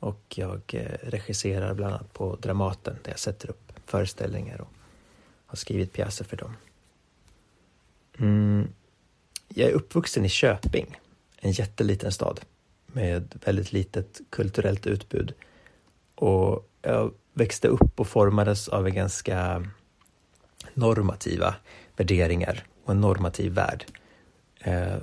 och 0.03 0.23
jag 0.35 0.61
eh, 0.73 0.97
regisserar 1.01 1.73
bland 1.73 1.93
annat 1.93 2.13
på 2.13 2.35
Dramaten 2.35 2.97
där 3.03 3.11
jag 3.11 3.19
sätter 3.19 3.49
upp 3.49 3.73
föreställningar 3.85 4.61
och 4.61 4.67
har 5.45 5.55
skrivit 5.55 5.93
pjäser 5.93 6.25
för 6.25 6.37
dem. 6.37 6.53
Mm. 8.17 8.67
Jag 9.47 9.69
är 9.69 9.73
uppvuxen 9.73 10.25
i 10.25 10.29
Köping, 10.29 10.99
en 11.37 11.51
jätteliten 11.51 12.11
stad 12.11 12.41
med 12.85 13.39
väldigt 13.45 13.71
litet 13.71 14.21
kulturellt 14.29 14.87
utbud. 14.87 15.33
Och 16.15 16.69
jag 16.81 17.13
växte 17.33 17.67
upp 17.67 17.99
och 17.99 18.07
formades 18.07 18.67
av 18.67 18.87
en 18.87 18.93
ganska 18.93 19.67
normativa 20.73 21.55
värderingar 21.95 22.63
och 22.83 22.91
en 22.91 23.01
normativ 23.01 23.53
värld. 23.53 23.85
Eh, 24.59 24.97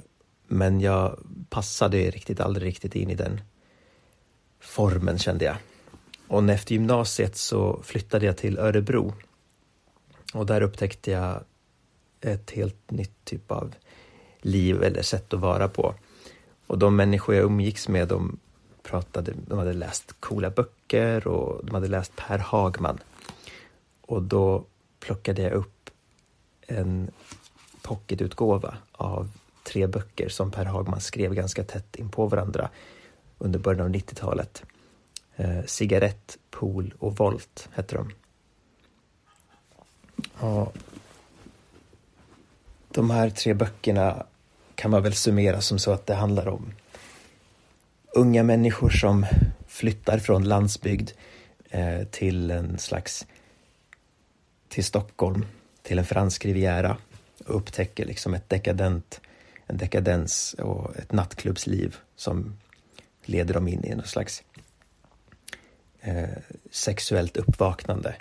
men 0.47 0.81
jag 0.81 1.19
passade 1.51 2.11
riktigt 2.11 2.41
aldrig 2.41 2.69
riktigt 2.69 2.95
in 2.95 3.11
i 3.11 3.15
den 3.15 3.41
formen 4.61 5.19
kände 5.19 5.45
jag. 5.45 5.57
Och 6.29 6.51
efter 6.51 6.73
gymnasiet 6.73 7.37
så 7.37 7.81
flyttade 7.83 8.27
jag 8.27 8.37
till 8.37 8.59
Örebro. 8.59 9.15
Och 10.35 10.47
där 10.47 10.61
upptäckte 10.61 11.11
jag 11.11 11.45
ett 12.21 12.51
helt 12.51 12.91
nytt 12.91 13.25
typ 13.25 13.51
av 13.51 13.75
liv 14.41 14.83
eller 14.83 15.03
sätt 15.03 15.35
att 15.35 15.41
vara 15.41 15.69
på. 15.69 15.95
Och 16.67 16.79
de 16.79 16.97
människor 16.97 17.35
jag 17.35 17.45
umgicks 17.45 17.89
med, 17.89 18.09
de 18.09 18.39
pratade, 18.83 19.33
de 19.47 19.59
hade 19.59 19.73
läst 19.73 20.15
coola 20.21 20.51
böcker 20.51 21.27
och 21.27 21.65
de 21.65 21.75
hade 21.75 21.89
läst 21.89 22.17
Per 22.17 22.39
Hagman. 22.39 22.99
Och 24.01 24.23
då 24.23 24.65
plockade 25.01 25.43
jag 25.43 25.53
upp 25.53 25.91
en 26.67 27.11
pocketutgåva 27.83 28.77
av 28.93 29.31
tre 29.63 29.87
böcker 29.87 30.29
som 30.29 30.51
Per 30.51 30.65
Hagman 30.65 31.01
skrev 31.01 31.35
ganska 31.35 31.65
tätt 31.65 31.97
in 31.97 32.09
på 32.09 32.27
varandra 32.27 32.71
under 33.41 33.59
början 33.59 33.87
av 33.87 33.93
90-talet. 33.93 34.63
Eh, 35.37 35.65
Cigarett, 35.67 36.39
Pool 36.51 36.95
och 36.99 37.17
Volt 37.17 37.69
hette 37.73 37.97
de. 37.97 38.13
Ja, 40.41 40.73
de 42.89 43.11
här 43.11 43.31
tre 43.31 43.55
böckerna 43.55 44.27
kan 44.75 44.91
man 44.91 45.03
väl 45.03 45.15
summera 45.15 45.61
som 45.61 45.79
så 45.79 45.93
att 45.93 46.07
det 46.07 46.15
handlar 46.15 46.49
om 46.49 46.73
unga 48.15 48.43
människor 48.43 48.91
som 48.91 49.27
flyttar 49.67 50.19
från 50.19 50.45
landsbygd 50.45 51.11
eh, 51.71 52.05
till 52.05 52.51
en 52.51 52.79
slags 52.79 53.27
till 54.69 54.85
Stockholm, 54.85 55.47
till 55.83 55.99
en 55.99 56.05
fransk 56.05 56.45
riviera 56.45 56.97
och 57.47 57.57
upptäcker 57.57 58.07
liksom 58.07 58.35
ett 58.35 58.49
dekadent, 58.49 59.21
en 59.67 59.77
dekadens 59.77 60.55
och 60.55 60.97
ett 60.97 61.13
nattklubbsliv 61.13 61.97
som 62.17 62.57
leder 63.31 63.55
dem 63.55 63.69
in 63.69 63.85
i 63.85 63.95
någon 63.95 64.07
slags 64.07 64.43
eh, 66.01 66.29
sexuellt 66.71 67.37
uppvaknande. 67.37 68.15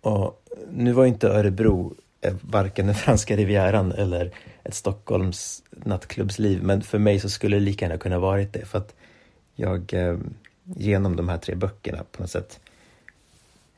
Och 0.00 0.42
nu 0.70 0.92
var 0.92 1.06
inte 1.06 1.28
Örebro 1.28 1.94
eh, 2.20 2.34
varken 2.40 2.86
den 2.86 2.94
franska 2.94 3.36
rivieran 3.36 3.92
eller 3.92 4.34
ett 4.64 4.74
Stockholms 4.74 5.62
nattklubbsliv, 5.70 6.62
men 6.62 6.82
för 6.82 6.98
mig 6.98 7.20
så 7.20 7.30
skulle 7.30 7.56
det 7.56 7.60
lika 7.60 7.84
gärna 7.84 7.98
kunna 7.98 8.18
varit 8.18 8.52
det 8.52 8.64
för 8.64 8.78
att 8.78 8.94
jag 9.54 9.94
eh, 9.94 10.18
genom 10.64 11.16
de 11.16 11.28
här 11.28 11.38
tre 11.38 11.54
böckerna 11.54 12.04
på 12.12 12.22
något 12.22 12.30
sätt 12.30 12.60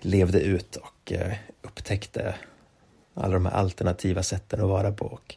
levde 0.01 0.41
ut 0.41 0.77
och 0.77 1.13
eh, 1.13 1.35
upptäckte 1.63 2.35
alla 3.15 3.35
de 3.35 3.47
här 3.47 3.53
alternativa 3.53 4.23
sätten 4.23 4.61
att 4.61 4.69
vara 4.69 4.93
på 4.93 5.07
och 5.07 5.37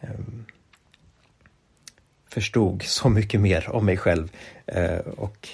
eh, 0.00 0.10
förstod 2.32 2.82
så 2.82 3.08
mycket 3.08 3.40
mer 3.40 3.70
om 3.70 3.86
mig 3.86 3.96
själv 3.96 4.32
eh, 4.66 4.98
och 4.98 5.48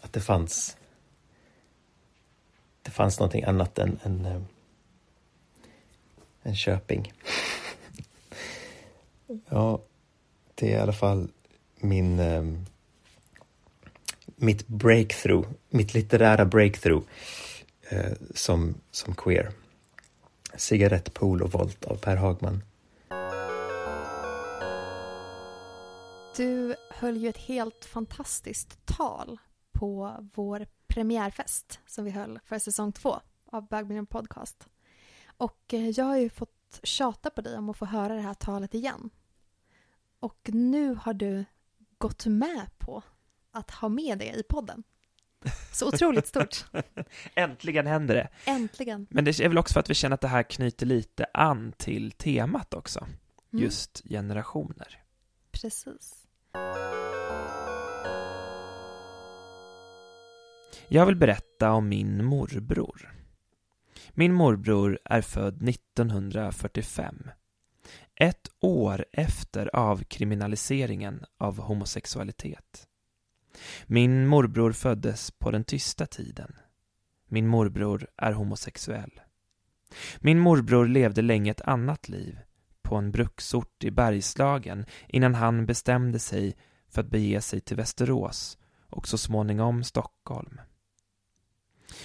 att 0.00 0.12
det 0.12 0.20
fanns 0.20 0.76
det 2.82 2.90
fanns 2.90 3.18
någonting 3.18 3.44
annat 3.44 3.78
än, 3.78 3.98
än, 4.02 4.24
eh, 4.24 4.42
än 6.42 6.56
Köping. 6.56 7.12
ja, 9.48 9.80
det 10.54 10.72
är 10.72 10.78
i 10.78 10.80
alla 10.80 10.92
fall 10.92 11.28
min 11.76 12.18
eh, 12.18 12.44
mitt 14.36 14.68
breakthrough, 14.68 15.48
mitt 15.70 15.94
litterära 15.94 16.44
breakthrough 16.44 17.06
eh, 17.88 18.12
som, 18.34 18.74
som 18.90 19.14
queer. 19.14 19.50
Cigarettpool 20.56 21.42
och 21.42 21.52
volt 21.52 21.84
av 21.84 21.96
Per 21.96 22.16
Hagman. 22.16 22.62
Du 26.36 26.76
höll 26.90 27.16
ju 27.16 27.28
ett 27.28 27.36
helt 27.36 27.84
fantastiskt 27.84 28.86
tal 28.86 29.38
på 29.72 30.16
vår 30.34 30.66
premiärfest 30.86 31.80
som 31.86 32.04
vi 32.04 32.10
höll 32.10 32.38
för 32.44 32.58
säsong 32.58 32.92
två 32.92 33.20
av 33.52 33.68
Bögmiljön 33.68 34.06
Podcast. 34.06 34.68
Och 35.26 35.74
eh, 35.74 35.88
jag 35.88 36.04
har 36.04 36.16
ju 36.16 36.30
fått 36.30 36.80
tjata 36.82 37.30
på 37.30 37.40
dig 37.40 37.56
om 37.58 37.70
att 37.70 37.76
få 37.76 37.84
höra 37.84 38.14
det 38.14 38.20
här 38.20 38.34
talet 38.34 38.74
igen. 38.74 39.10
Och 40.20 40.50
nu 40.52 40.94
har 40.94 41.14
du 41.14 41.44
gått 41.98 42.26
med 42.26 42.78
på 42.78 43.02
att 43.50 43.70
ha 43.70 43.88
med 43.88 44.18
det 44.18 44.32
i 44.34 44.42
podden. 44.48 44.82
Så 45.72 45.88
otroligt 45.88 46.26
stort. 46.26 46.64
Äntligen 47.34 47.86
händer 47.86 48.14
det. 48.14 48.28
Äntligen. 48.44 49.06
Men 49.10 49.24
det 49.24 49.40
är 49.40 49.48
väl 49.48 49.58
också 49.58 49.72
för 49.72 49.80
att 49.80 49.90
vi 49.90 49.94
känner 49.94 50.14
att 50.14 50.20
det 50.20 50.28
här 50.28 50.42
knyter 50.42 50.86
lite 50.86 51.26
an 51.34 51.72
till 51.76 52.12
temat 52.12 52.74
också. 52.74 53.00
Mm. 53.00 53.64
Just 53.64 54.02
generationer. 54.08 55.02
Precis. 55.50 56.25
Jag 60.88 61.06
vill 61.06 61.16
berätta 61.16 61.72
om 61.72 61.88
min 61.88 62.24
morbror. 62.24 63.12
Min 64.10 64.32
morbror 64.32 64.98
är 65.04 65.20
född 65.20 65.68
1945. 65.68 67.30
Ett 68.14 68.48
år 68.60 69.06
efter 69.12 69.76
avkriminaliseringen 69.76 71.24
av 71.38 71.58
homosexualitet. 71.58 72.86
Min 73.86 74.26
morbror 74.26 74.72
föddes 74.72 75.30
på 75.30 75.50
den 75.50 75.64
tysta 75.64 76.06
tiden. 76.06 76.56
Min 77.28 77.46
morbror 77.46 78.06
är 78.16 78.32
homosexuell. 78.32 79.20
Min 80.18 80.38
morbror 80.38 80.86
levde 80.86 81.22
länge 81.22 81.50
ett 81.50 81.60
annat 81.60 82.08
liv, 82.08 82.38
på 82.86 82.96
en 82.96 83.10
bruksort 83.10 83.84
i 83.84 83.90
Bergslagen, 83.90 84.84
innan 85.08 85.34
han 85.34 85.66
bestämde 85.66 86.18
sig 86.18 86.56
för 86.88 87.00
att 87.00 87.10
bege 87.10 87.40
sig 87.40 87.60
till 87.60 87.76
Västerås 87.76 88.58
och 88.90 89.08
så 89.08 89.18
småningom 89.18 89.84
Stockholm. 89.84 90.60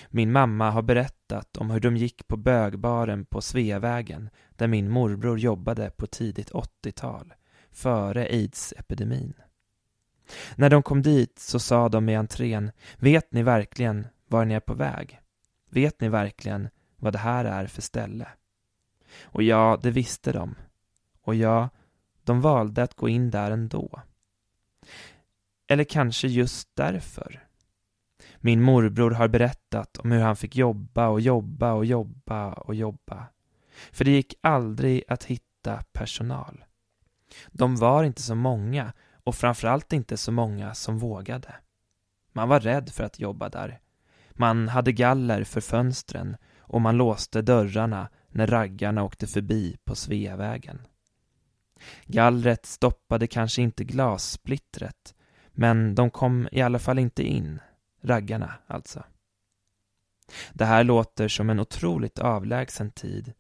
Min 0.10 0.32
mamma 0.32 0.72
har 0.72 0.82
berättat 0.82 1.58
om 1.58 1.72
hur 1.72 1.80
de 1.80 1.98
gick 1.98 2.28
på 2.28 2.38
bögbaren 2.38 3.26
på 3.26 3.41
Sveavägen 3.41 4.30
där 4.50 4.67
min 4.67 4.89
morbror 4.89 5.39
jobbade 5.39 5.89
på 5.89 6.08
tidigt 6.08 6.52
80-tal, 6.52 7.34
före 7.72 8.26
aids-epidemin. 8.26 9.34
När 10.56 10.70
de 10.70 10.84
kom 10.84 11.02
dit 11.02 11.39
så 11.39 11.60
sa 11.60 11.89
de 11.89 12.10
i 12.10 12.15
entrén, 12.15 12.72
vet 12.98 13.32
ni 13.32 13.44
verkligen 13.44 14.08
var 14.28 14.46
ni 14.46 14.54
är 14.54 14.60
på 14.60 14.74
väg? 14.74 15.20
Vet 15.70 16.02
ni 16.02 16.10
verkligen 16.10 16.70
vad 16.98 17.13
det 17.13 17.20
här 17.20 17.46
är 17.46 17.67
för 17.67 17.82
ställe? 17.82 18.28
Och 19.24 19.44
ja, 19.44 19.80
det 19.84 19.91
visste 19.91 20.32
de. 20.32 20.56
Och 21.21 21.36
ja, 21.36 21.69
de 22.23 22.41
valde 22.41 22.84
att 22.84 22.95
gå 22.95 23.10
in 23.10 23.31
där 23.31 23.51
ändå. 23.51 24.01
Eller 25.67 25.84
kanske 25.84 26.27
just 26.27 26.69
därför. 26.73 27.47
Min 28.38 28.62
morbror 28.62 29.12
har 29.12 29.27
berättat 29.27 29.97
om 29.97 30.12
hur 30.12 30.19
han 30.21 30.36
fick 30.36 30.55
jobba 30.55 31.07
och 31.07 31.21
jobba 31.21 31.73
och 31.73 31.86
jobba 31.86 32.53
och 32.53 32.75
jobba. 32.75 33.25
För 33.91 34.05
det 34.05 34.12
gick 34.12 34.34
aldrig 34.41 35.03
att 35.07 35.23
hitta 35.23 35.84
personal. 35.93 36.65
De 37.47 37.75
var 37.75 38.03
inte 38.03 38.21
så 38.21 38.36
många 38.36 38.93
och 39.23 39.36
framförallt 39.36 39.93
inte 39.93 40.17
så 40.17 40.31
många 40.31 40.73
som 40.73 40.97
vågade. 40.97 41.55
Man 42.34 42.49
var 42.49 42.60
rädd 42.60 42.89
för 42.89 43.03
att 43.03 43.19
jobba 43.19 43.49
där. 43.49 43.79
Man 44.31 44.67
hade 44.67 44.91
galler 44.91 45.43
för 45.43 45.62
fönstren 45.62 46.38
och 46.60 46.81
man 46.81 46.97
låste 46.97 47.41
dörrarna 47.41 48.10
när 48.27 48.47
raggarna 48.47 49.03
åkte 49.03 49.27
förbi 49.27 49.77
på 49.84 49.95
Sveavägen. 49.95 50.88
Gallret 52.06 52.65
stoppade 52.65 53.28
kanske 53.28 53.62
inte 53.62 53.84
glassplittret, 53.84 55.15
men 55.52 55.96
de 55.96 56.10
kom 56.12 56.50
i 56.52 56.62
alla 56.62 56.80
fall 56.80 57.00
inte 57.00 57.24
in, 57.24 57.60
raggarna 58.02 58.54
alltså. 58.67 59.04
Det 60.54 60.65
här 60.65 60.84
låter 60.84 61.28
som 61.28 61.50
en 61.50 61.60
otroligt 61.60 62.20
avlägsen 62.20 62.91
tid 62.91 63.34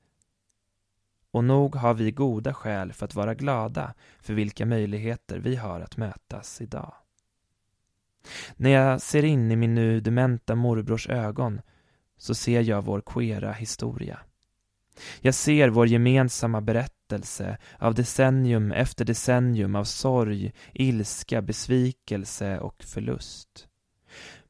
och 1.31 1.43
nog 1.43 1.75
har 1.75 1.93
vi 1.93 2.11
goda 2.11 2.53
skäl 2.53 2.93
för 2.93 3.05
att 3.05 3.15
vara 3.15 3.33
glada 3.33 3.93
för 4.19 4.33
vilka 4.33 4.65
möjligheter 4.65 5.39
vi 5.39 5.55
har 5.55 5.81
att 5.81 5.97
mötas 5.97 6.61
idag. 6.61 6.93
När 8.55 8.69
jag 8.69 9.01
ser 9.01 9.23
in 9.23 9.51
i 9.51 9.55
min 9.55 9.75
nu 9.75 9.99
dementa 9.99 10.55
morbrors 10.55 11.09
ögon 11.09 11.61
så 12.17 12.35
ser 12.35 12.61
jag 12.61 12.85
vår 12.85 13.01
queera 13.01 13.51
historia. 13.51 14.19
Jag 15.21 15.35
ser 15.35 15.69
vår 15.69 15.87
gemensamma 15.87 16.61
berättelse 16.61 17.57
av 17.79 17.95
decennium 17.95 18.71
efter 18.71 19.05
decennium 19.05 19.75
av 19.75 19.83
sorg, 19.83 20.53
ilska, 20.73 21.41
besvikelse 21.41 22.59
och 22.59 22.83
förlust. 22.83 23.67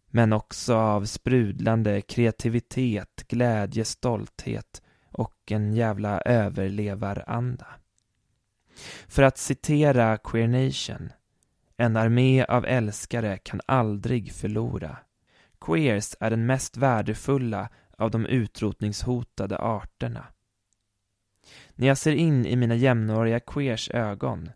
Men 0.08 0.34
också 0.34 0.76
av 0.76 1.06
sprudlande 1.06 2.02
kreativitet, 2.02 3.24
glädje, 3.28 3.86
stolthet 3.86 4.82
och 5.12 5.52
en 5.52 5.74
jävla 5.74 6.22
överlevaranda. 6.22 7.68
För 9.08 9.24
att 9.24 9.38
citera 9.38 10.18
Queer 10.18 10.48
Nation, 10.48 11.12
en 11.78 11.98
armé 11.98 12.46
av 12.46 12.66
älskare 12.66 13.38
kan 13.38 13.62
aldrig 13.66 14.34
förlora. 14.34 14.98
Queers 15.62 16.16
är 16.20 16.30
den 16.30 16.46
mest 16.46 16.78
värdefulla 16.78 17.70
av 18.02 18.12
de 18.12 18.26
utrotningshotade 18.26 19.58
arterna. 19.58 20.26
När 21.76 21.88
jag 21.88 21.98
ser 21.98 22.12
in 22.12 22.46
i 22.46 22.56
mina 22.56 22.76
jämnåriga 22.76 23.40
queers 23.40 23.90
ögon, 23.90 24.50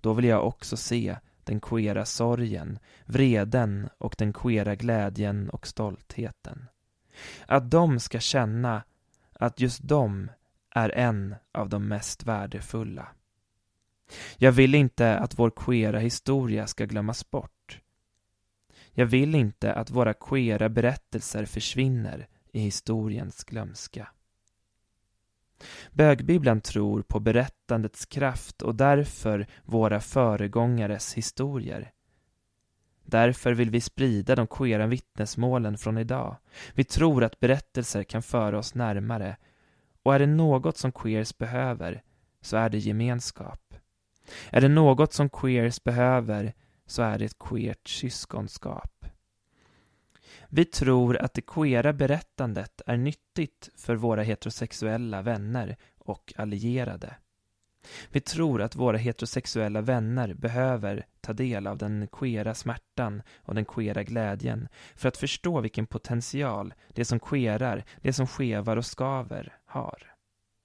då 0.00 0.12
vill 0.12 0.24
jag 0.24 0.46
också 0.46 0.76
se 0.76 1.16
den 1.44 1.60
queera 1.60 2.04
sorgen, 2.04 2.78
vreden 3.04 3.88
och 3.98 4.14
den 4.18 4.32
queera 4.32 4.74
glädjen 4.74 5.50
och 5.50 5.66
stoltheten. 5.66 6.68
Att 7.46 7.70
de 7.70 8.00
ska 8.00 8.20
känna 8.20 8.82
att 9.32 9.60
just 9.60 9.80
de 9.82 10.30
är 10.70 10.90
en 10.90 11.34
av 11.52 11.68
de 11.68 11.88
mest 11.88 12.24
värdefulla. 12.24 13.08
Jag 14.36 14.52
vill 14.52 14.74
inte 14.74 15.18
att 15.18 15.38
vår 15.38 15.50
queera 15.50 15.98
historia 15.98 16.66
ska 16.66 16.84
glömmas 16.84 17.30
bort. 17.30 17.80
Jag 18.92 19.06
vill 19.06 19.34
inte 19.34 19.74
att 19.74 19.90
våra 19.90 20.14
queera 20.14 20.68
berättelser 20.68 21.44
försvinner 21.44 22.28
i 22.52 22.60
historiens 22.60 23.44
glömska. 23.44 24.08
Bögbibeln 25.92 26.60
tror 26.60 27.02
på 27.02 27.20
berättandets 27.20 28.06
kraft 28.06 28.62
och 28.62 28.74
därför 28.74 29.46
våra 29.64 30.00
föregångares 30.00 31.14
historier. 31.14 31.92
Därför 33.04 33.52
vill 33.52 33.70
vi 33.70 33.80
sprida 33.80 34.36
de 34.36 34.46
queera 34.46 34.86
vittnesmålen 34.86 35.78
från 35.78 35.98
idag. 35.98 36.36
Vi 36.74 36.84
tror 36.84 37.24
att 37.24 37.40
berättelser 37.40 38.02
kan 38.02 38.22
föra 38.22 38.58
oss 38.58 38.74
närmare 38.74 39.36
och 40.02 40.14
är 40.14 40.18
det 40.18 40.26
något 40.26 40.76
som 40.76 40.92
queers 40.92 41.38
behöver 41.38 42.02
så 42.40 42.56
är 42.56 42.70
det 42.70 42.78
gemenskap. 42.78 43.74
Är 44.50 44.60
det 44.60 44.68
något 44.68 45.12
som 45.12 45.28
queers 45.28 45.84
behöver 45.84 46.52
så 46.86 47.02
är 47.02 47.18
det 47.18 47.24
ett 47.24 47.38
queert 47.38 47.88
syskonskap. 47.88 49.06
Vi 50.54 50.64
tror 50.64 51.16
att 51.16 51.34
det 51.34 51.46
queera 51.46 51.92
berättandet 51.92 52.80
är 52.86 52.96
nyttigt 52.96 53.70
för 53.76 53.94
våra 53.96 54.22
heterosexuella 54.22 55.22
vänner 55.22 55.76
och 55.98 56.32
allierade. 56.36 57.16
Vi 58.10 58.20
tror 58.20 58.62
att 58.62 58.76
våra 58.76 58.96
heterosexuella 58.96 59.80
vänner 59.80 60.34
behöver 60.34 61.06
ta 61.20 61.32
del 61.32 61.66
av 61.66 61.78
den 61.78 62.08
queera 62.12 62.54
smärtan 62.54 63.22
och 63.38 63.54
den 63.54 63.64
queera 63.64 64.02
glädjen 64.02 64.68
för 64.96 65.08
att 65.08 65.16
förstå 65.16 65.60
vilken 65.60 65.86
potential 65.86 66.74
det 66.88 67.04
som 67.04 67.20
queerar, 67.20 67.84
det 68.02 68.12
som 68.12 68.26
skevar 68.26 68.76
och 68.76 68.86
skaver 68.86 69.58
har. 69.64 70.14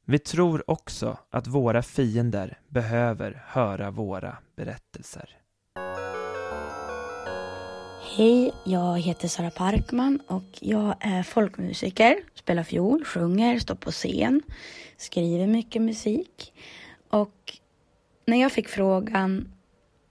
Vi 0.06 0.20
tror 0.20 0.70
också 0.70 1.18
att 1.30 1.48
våra 1.48 1.82
fiender 1.82 2.60
behöver 2.68 3.44
höra 3.46 3.92
våra 3.92 4.38
berättelser. 4.56 5.38
Hej, 8.18 8.52
jag 8.64 9.00
heter 9.00 9.28
Sara 9.28 9.50
Parkman 9.50 10.20
och 10.28 10.44
jag 10.60 10.96
är 11.00 11.24
folkmusiker, 11.24 12.18
spelar 12.34 12.64
fiol, 12.64 13.06
sjunger, 13.06 13.60
står 13.60 13.76
på 13.76 13.92
scen, 13.92 14.42
skriver 14.98 15.48
mycket 15.48 15.82
musik. 15.82 16.54
Och 17.10 17.58
när 18.26 18.42
jag 18.42 18.52
fick 18.52 18.68
frågan 18.68 19.54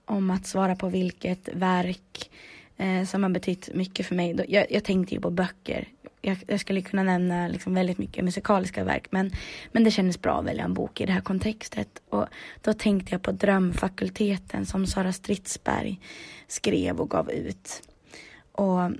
om 0.05 0.31
att 0.31 0.47
svara 0.47 0.75
på 0.75 0.89
vilket 0.89 1.49
verk 1.53 2.31
eh, 2.77 3.03
som 3.03 3.23
har 3.23 3.29
betytt 3.29 3.75
mycket 3.75 4.05
för 4.05 4.15
mig, 4.15 4.33
då, 4.33 4.43
jag, 4.47 4.71
jag 4.71 4.83
tänkte 4.83 5.15
ju 5.15 5.21
på 5.21 5.29
böcker. 5.29 5.87
Jag, 6.21 6.37
jag 6.47 6.59
skulle 6.59 6.81
kunna 6.81 7.03
nämna 7.03 7.47
liksom 7.47 7.73
väldigt 7.73 7.97
mycket 7.97 8.23
musikaliska 8.23 8.83
verk 8.83 9.07
men, 9.09 9.31
men 9.71 9.83
det 9.83 9.91
kändes 9.91 10.21
bra 10.21 10.39
att 10.39 10.45
välja 10.45 10.63
en 10.63 10.73
bok 10.73 11.01
i 11.01 11.05
det 11.05 11.13
här 11.13 11.21
kontextet. 11.21 12.01
Och 12.09 12.25
då 12.61 12.73
tänkte 12.73 13.13
jag 13.13 13.21
på 13.21 13.31
Drömfakulteten 13.31 14.65
som 14.65 14.87
Sara 14.87 15.13
Stridsberg 15.13 15.99
skrev 16.47 16.99
och 16.99 17.09
gav 17.09 17.31
ut. 17.31 17.81
Och 18.57 18.91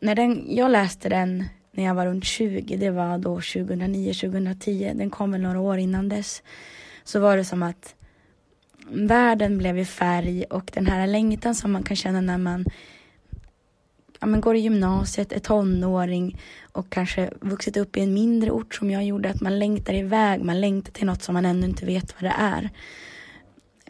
när 0.00 0.14
den, 0.14 0.56
jag 0.56 0.70
läste 0.70 1.08
den 1.08 1.44
när 1.72 1.84
jag 1.84 1.94
var 1.94 2.06
runt 2.06 2.24
20, 2.24 2.76
det 2.76 2.90
var 2.90 3.18
då 3.18 3.38
2009-2010, 3.38 4.94
den 4.94 5.10
kom 5.10 5.32
väl 5.32 5.40
några 5.40 5.60
år 5.60 5.78
innan 5.78 6.08
dess, 6.08 6.42
så 7.04 7.20
var 7.20 7.36
det 7.36 7.44
som 7.44 7.62
att 7.62 7.94
världen 8.90 9.58
blev 9.58 9.78
i 9.78 9.84
färg 9.84 10.44
och 10.44 10.70
den 10.74 10.86
här 10.86 11.06
längtan 11.06 11.54
som 11.54 11.72
man 11.72 11.82
kan 11.82 11.96
känna 11.96 12.20
när 12.20 12.38
man 12.38 12.64
ja, 14.20 14.26
men 14.26 14.40
går 14.40 14.56
i 14.56 14.60
gymnasiet, 14.60 15.32
är 15.32 15.38
tonåring 15.38 16.40
och 16.72 16.90
kanske 16.90 17.30
vuxit 17.40 17.76
upp 17.76 17.96
i 17.96 18.00
en 18.00 18.14
mindre 18.14 18.50
ort 18.50 18.74
som 18.74 18.90
jag 18.90 19.04
gjorde, 19.04 19.30
att 19.30 19.40
man 19.40 19.58
längtar 19.58 19.94
iväg, 19.94 20.44
man 20.44 20.60
längtar 20.60 20.92
till 20.92 21.06
något 21.06 21.22
som 21.22 21.32
man 21.32 21.46
ännu 21.46 21.66
inte 21.66 21.86
vet 21.86 22.14
vad 22.22 22.30
det 22.30 22.36
är. 22.38 22.70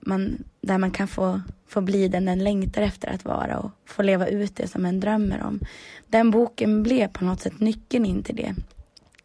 Man, 0.00 0.44
där 0.60 0.78
man 0.78 0.90
kan 0.90 1.08
få, 1.08 1.40
få 1.66 1.80
bli 1.80 2.08
den 2.08 2.24
den 2.24 2.44
längtar 2.44 2.82
efter 2.82 3.08
att 3.08 3.24
vara 3.24 3.58
och 3.58 3.70
få 3.84 4.02
leva 4.02 4.26
ut 4.26 4.56
det 4.56 4.68
som 4.68 4.86
en 4.86 5.00
drömmer 5.00 5.42
om. 5.42 5.60
Den 6.06 6.30
boken 6.30 6.82
blev 6.82 7.08
på 7.08 7.24
något 7.24 7.40
sätt 7.40 7.60
nyckeln 7.60 8.06
in 8.06 8.22
till 8.22 8.36
det. 8.36 8.54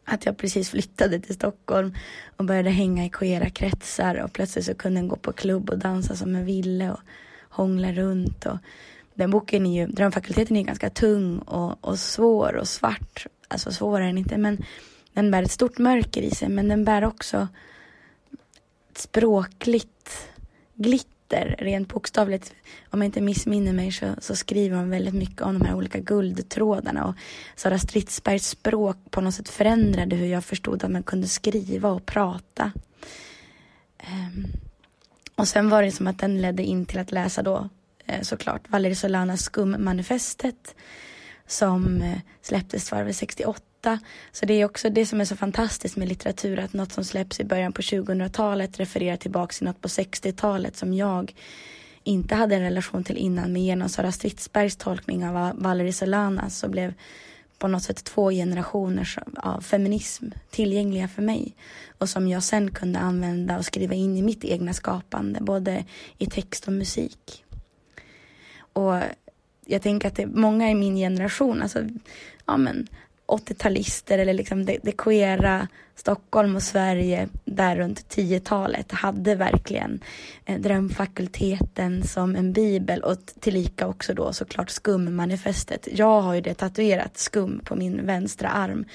Att 0.03 0.25
jag 0.25 0.37
precis 0.37 0.69
flyttade 0.69 1.19
till 1.19 1.35
Stockholm 1.35 1.93
och 2.37 2.45
började 2.45 2.69
hänga 2.69 3.05
i 3.05 3.09
queera 3.09 3.49
kretsar 3.49 4.15
och 4.15 4.33
plötsligt 4.33 4.65
så 4.65 4.75
kunde 4.75 4.99
jag 4.99 5.09
gå 5.09 5.15
på 5.15 5.33
klubb 5.33 5.69
och 5.69 5.79
dansa 5.79 6.15
som 6.15 6.35
jag 6.35 6.43
ville 6.43 6.91
och 6.91 6.99
hångla 7.49 7.91
runt 7.91 8.45
och 8.45 8.57
den 9.13 9.31
boken 9.31 9.65
är 9.65 9.81
ju, 9.81 9.87
Drömfakulteten 9.87 10.57
är 10.57 10.63
ganska 10.63 10.89
tung 10.89 11.37
och, 11.37 11.85
och 11.85 11.99
svår 11.99 12.55
och 12.55 12.67
svart. 12.67 13.27
Alltså 13.47 13.71
svårare 13.71 14.09
än 14.09 14.17
inte, 14.17 14.37
men 14.37 14.63
den 15.13 15.31
bär 15.31 15.43
ett 15.43 15.51
stort 15.51 15.77
mörker 15.77 16.21
i 16.21 16.31
sig, 16.31 16.49
men 16.49 16.67
den 16.67 16.85
bär 16.85 17.03
också 17.03 17.47
ett 18.91 18.97
språkligt 18.97 19.94
glitter, 20.75 21.55
rent 21.59 21.93
bokstavligt. 21.93 22.53
Om 22.89 23.01
jag 23.01 23.07
inte 23.07 23.21
missminner 23.21 23.73
mig 23.73 23.91
så, 23.91 24.15
så 24.19 24.35
skriver 24.35 24.77
hon 24.77 24.89
väldigt 24.89 25.13
mycket 25.13 25.41
om 25.41 25.59
de 25.59 25.65
här 25.65 25.75
olika 25.75 25.99
guldtrådarna 25.99 27.05
och 27.05 27.15
Sara 27.55 27.79
Stridsbergs 27.79 28.49
språk 28.49 28.97
på 29.09 29.21
något 29.21 29.35
sätt 29.35 29.49
förändrade 29.49 30.15
hur 30.15 30.27
jag 30.27 30.45
förstod 30.45 30.83
att 30.83 30.91
man 30.91 31.03
kunde 31.03 31.27
skriva 31.27 31.89
och 31.89 32.05
prata. 32.05 32.71
Um, 33.99 34.47
och 35.35 35.47
sen 35.47 35.69
var 35.69 35.83
det 35.83 35.91
som 35.91 36.07
att 36.07 36.19
den 36.19 36.41
ledde 36.41 36.63
in 36.63 36.85
till 36.85 36.99
att 36.99 37.11
läsa 37.11 37.43
då 37.43 37.69
Eh, 38.05 38.21
såklart 38.21 38.69
Valerie 38.69 38.95
Solanas 38.95 39.41
Skummanifestet 39.41 40.75
som 41.47 42.01
eh, 42.01 42.17
släpptes 42.41 42.91
var 42.91 43.11
68. 43.11 43.61
Så 44.31 44.45
det 44.45 44.53
är 44.53 44.65
också 44.65 44.89
det 44.89 45.05
som 45.05 45.21
är 45.21 45.25
så 45.25 45.35
fantastiskt 45.35 45.95
med 45.95 46.07
litteratur 46.07 46.59
att 46.59 46.73
något 46.73 46.91
som 46.91 47.03
släpps 47.03 47.39
i 47.39 47.43
början 47.43 47.73
på 47.73 47.81
2000-talet 47.81 48.79
refererar 48.79 49.17
tillbaka 49.17 49.53
till 49.53 49.65
något 49.65 49.81
på 49.81 49.87
60-talet 49.87 50.77
som 50.77 50.93
jag 50.93 51.33
inte 52.03 52.35
hade 52.35 52.55
en 52.55 52.61
relation 52.61 53.03
till 53.03 53.17
innan. 53.17 53.53
Men 53.53 53.63
genom 53.63 53.89
Sara 53.89 54.11
Stridsbergs 54.11 54.75
tolkning 54.75 55.25
av 55.25 55.51
Valerie 55.55 55.93
Solana 55.93 56.49
så 56.49 56.69
blev 56.69 56.93
på 57.59 57.67
något 57.67 57.83
sätt 57.83 58.03
två 58.03 58.31
generationer 58.31 59.23
av 59.37 59.61
feminism 59.61 60.25
tillgängliga 60.49 61.07
för 61.07 61.21
mig. 61.21 61.55
Och 61.97 62.09
som 62.09 62.27
jag 62.27 62.43
sen 62.43 62.71
kunde 62.71 62.99
använda 62.99 63.57
och 63.57 63.65
skriva 63.65 63.93
in 63.93 64.17
i 64.17 64.21
mitt 64.21 64.43
egna 64.43 64.73
skapande 64.73 65.39
både 65.41 65.85
i 66.17 66.25
text 66.25 66.67
och 66.67 66.73
musik. 66.73 67.43
Och 68.57 68.95
jag 69.65 69.81
tänker 69.81 70.07
att 70.07 70.15
det 70.15 70.23
är 70.23 70.27
många 70.27 70.71
i 70.71 70.75
min 70.75 70.95
generation, 70.95 71.61
alltså 71.61 71.79
ja 72.45 72.57
men 72.57 72.87
80-talister 73.27 74.17
eller 74.17 74.33
liksom 74.33 74.65
det, 74.65 74.77
det 74.83 74.91
queera 74.91 75.67
Stockholm 75.95 76.55
och 76.55 76.63
Sverige 76.63 77.27
där 77.45 77.75
runt 77.75 78.15
10-talet 78.15 78.91
hade 78.91 79.35
verkligen 79.35 79.99
eh, 80.45 80.59
Drömfakulteten 80.59 82.03
som 82.03 82.35
en 82.35 82.53
bibel 82.53 83.03
och 83.03 83.17
tillika 83.39 83.87
också 83.87 84.13
då 84.13 84.33
såklart 84.33 84.69
skummanifestet. 84.69 85.87
Jag 85.91 86.21
har 86.21 86.33
ju 86.33 86.41
det 86.41 86.53
tatuerat 86.53 87.17
skum 87.17 87.61
på 87.65 87.75
min 87.75 88.05
vänstra 88.05 88.49
arm 88.49 88.85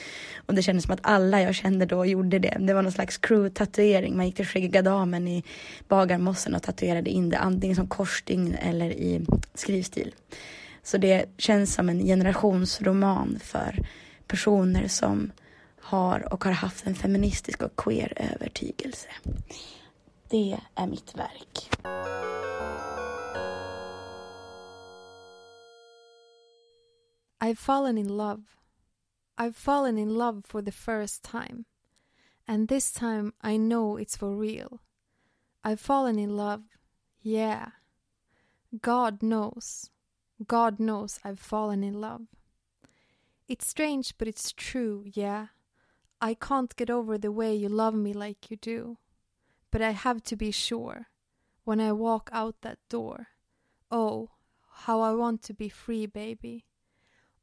och 0.46 0.54
det 0.54 0.62
kändes 0.62 0.84
som 0.84 0.94
att 0.94 1.00
alla 1.02 1.42
jag 1.42 1.54
kände 1.54 1.86
då 1.86 2.06
gjorde 2.06 2.38
det. 2.38 2.56
Det 2.60 2.74
var 2.74 2.82
någon 2.82 2.92
slags 2.92 3.20
crew-tatuering. 3.20 4.16
Man 4.16 4.26
gick 4.26 4.36
till 4.36 4.46
Skäggiga 4.46 4.82
Damen 4.82 5.28
i 5.28 5.44
Bagarmossen 5.88 6.54
och 6.54 6.62
tatuerade 6.62 7.10
in 7.10 7.30
det 7.30 7.38
antingen 7.38 7.76
som 7.76 7.88
korsstygn 7.88 8.54
eller 8.54 8.90
i 8.90 9.26
skrivstil. 9.54 10.14
Så 10.82 10.98
det 10.98 11.24
känns 11.38 11.74
som 11.74 11.88
en 11.88 12.06
generationsroman 12.06 13.38
för 13.42 13.86
personer 14.30 14.88
som 14.88 15.32
har 15.80 16.32
och 16.32 16.44
har 16.44 16.52
haft 16.52 16.86
en 16.86 16.94
feministisk 16.94 17.62
och 17.62 17.76
queer 17.76 18.12
övertygelse. 18.16 19.08
Det 20.28 20.60
är 20.74 20.86
mitt 20.86 21.14
verk. 21.14 21.70
I've 27.40 27.58
fallen 27.58 27.98
in 27.98 28.16
love. 28.16 28.42
I've 29.36 29.56
fallen 29.56 29.98
in 29.98 30.18
love 30.18 30.42
for 30.46 30.62
the 30.62 30.72
first 30.72 31.22
time. 31.22 31.64
And 32.46 32.68
this 32.68 32.92
time 32.92 33.32
I 33.42 33.56
know 33.56 33.98
it's 33.98 34.18
for 34.18 34.36
real. 34.36 34.78
I've 35.64 35.80
fallen 35.80 36.18
in 36.18 36.36
love, 36.36 36.62
yeah. 37.22 37.66
God 38.80 39.20
knows. 39.20 39.90
God 40.46 40.78
knows 40.78 41.20
I've 41.24 41.40
fallen 41.40 41.84
in 41.84 42.00
love. 42.00 42.26
It's 43.50 43.66
strange, 43.66 44.14
but 44.16 44.28
it's 44.28 44.52
true, 44.52 45.02
yeah. 45.04 45.48
I 46.20 46.34
can't 46.34 46.76
get 46.76 46.88
over 46.88 47.18
the 47.18 47.32
way 47.32 47.52
you 47.52 47.68
love 47.68 47.94
me 47.96 48.12
like 48.12 48.48
you 48.48 48.56
do. 48.56 48.98
But 49.72 49.82
I 49.82 49.90
have 49.90 50.22
to 50.24 50.36
be 50.36 50.52
sure 50.52 51.08
when 51.64 51.80
I 51.80 51.90
walk 51.90 52.30
out 52.32 52.60
that 52.60 52.78
door. 52.88 53.26
Oh, 53.90 54.30
how 54.86 55.00
I 55.00 55.14
want 55.14 55.42
to 55.42 55.52
be 55.52 55.68
free, 55.68 56.06
baby. 56.06 56.66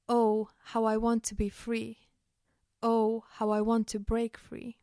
Oh, 0.08 0.48
how 0.72 0.86
I 0.86 0.96
want 0.96 1.24
to 1.26 1.36
be 1.36 1.50
free. 1.50 1.98
Oh, 2.82 3.26
how 3.34 3.50
I 3.50 3.60
want 3.60 3.88
to 3.88 4.00
break 4.00 4.38
free. 4.38 4.78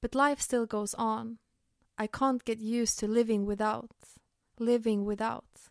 But 0.00 0.14
life 0.14 0.40
still 0.40 0.64
goes 0.64 0.94
on. 0.94 1.36
I 1.98 2.06
can't 2.06 2.46
get 2.46 2.60
used 2.60 2.98
to 3.00 3.06
living 3.06 3.44
without, 3.44 3.90
living 4.58 5.04
without, 5.04 5.68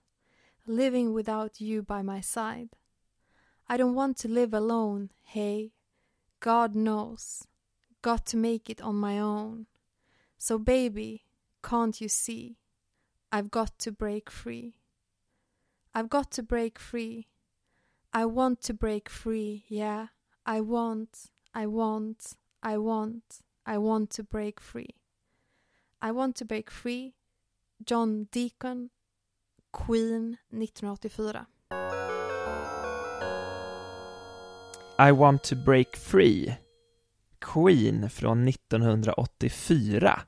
living 0.68 1.12
without 1.12 1.60
you 1.60 1.82
by 1.82 2.04
my 2.04 2.22
side. 2.22 2.77
I 3.70 3.78
don't 3.78 3.96
want 3.96 4.18
to 4.18 4.28
live 4.28 4.54
alone, 4.54 5.12
hey. 5.24 5.74
God 6.40 6.76
knows. 6.76 7.44
Got 8.02 8.26
to 8.28 8.38
make 8.38 8.70
it 8.70 8.82
on 8.82 8.96
my 8.96 9.20
own. 9.20 9.66
So, 10.38 10.58
baby, 10.58 11.26
can't 11.64 12.00
you 12.00 12.08
see? 12.08 12.58
I've 13.32 13.52
got 13.52 13.78
to 13.80 13.92
break 13.92 14.30
free. 14.30 14.76
I've 15.94 16.10
got 16.10 16.32
to 16.32 16.44
break 16.44 16.80
free. 16.80 17.28
I 18.14 18.26
want 18.26 18.62
to 18.64 18.74
break 18.74 19.10
free, 19.10 19.66
yeah. 19.68 20.08
I 20.46 20.62
want, 20.62 21.32
I 21.54 21.66
want, 21.66 22.36
I 22.64 22.78
want, 22.78 23.42
I 23.66 23.78
want 23.78 24.12
to 24.12 24.24
break 24.24 24.62
free. 24.62 24.96
I 26.02 26.12
want 26.12 26.36
to 26.38 26.46
break 26.46 26.72
free. 26.72 27.16
John 27.84 28.28
Deacon, 28.32 28.92
Queen 29.72 30.38
1984. 30.52 32.07
I 35.00 35.12
want 35.12 35.44
to 35.44 35.56
break 35.56 35.96
free. 35.96 36.58
Queen 37.40 38.10
från 38.10 38.48
1984. 38.48 40.22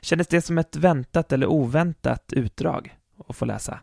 Kändes 0.00 0.28
det 0.28 0.42
som 0.42 0.58
ett 0.58 0.76
väntat 0.76 1.32
eller 1.32 1.46
oväntat 1.46 2.32
utdrag 2.32 2.98
att 3.28 3.36
få 3.36 3.44
läsa? 3.44 3.80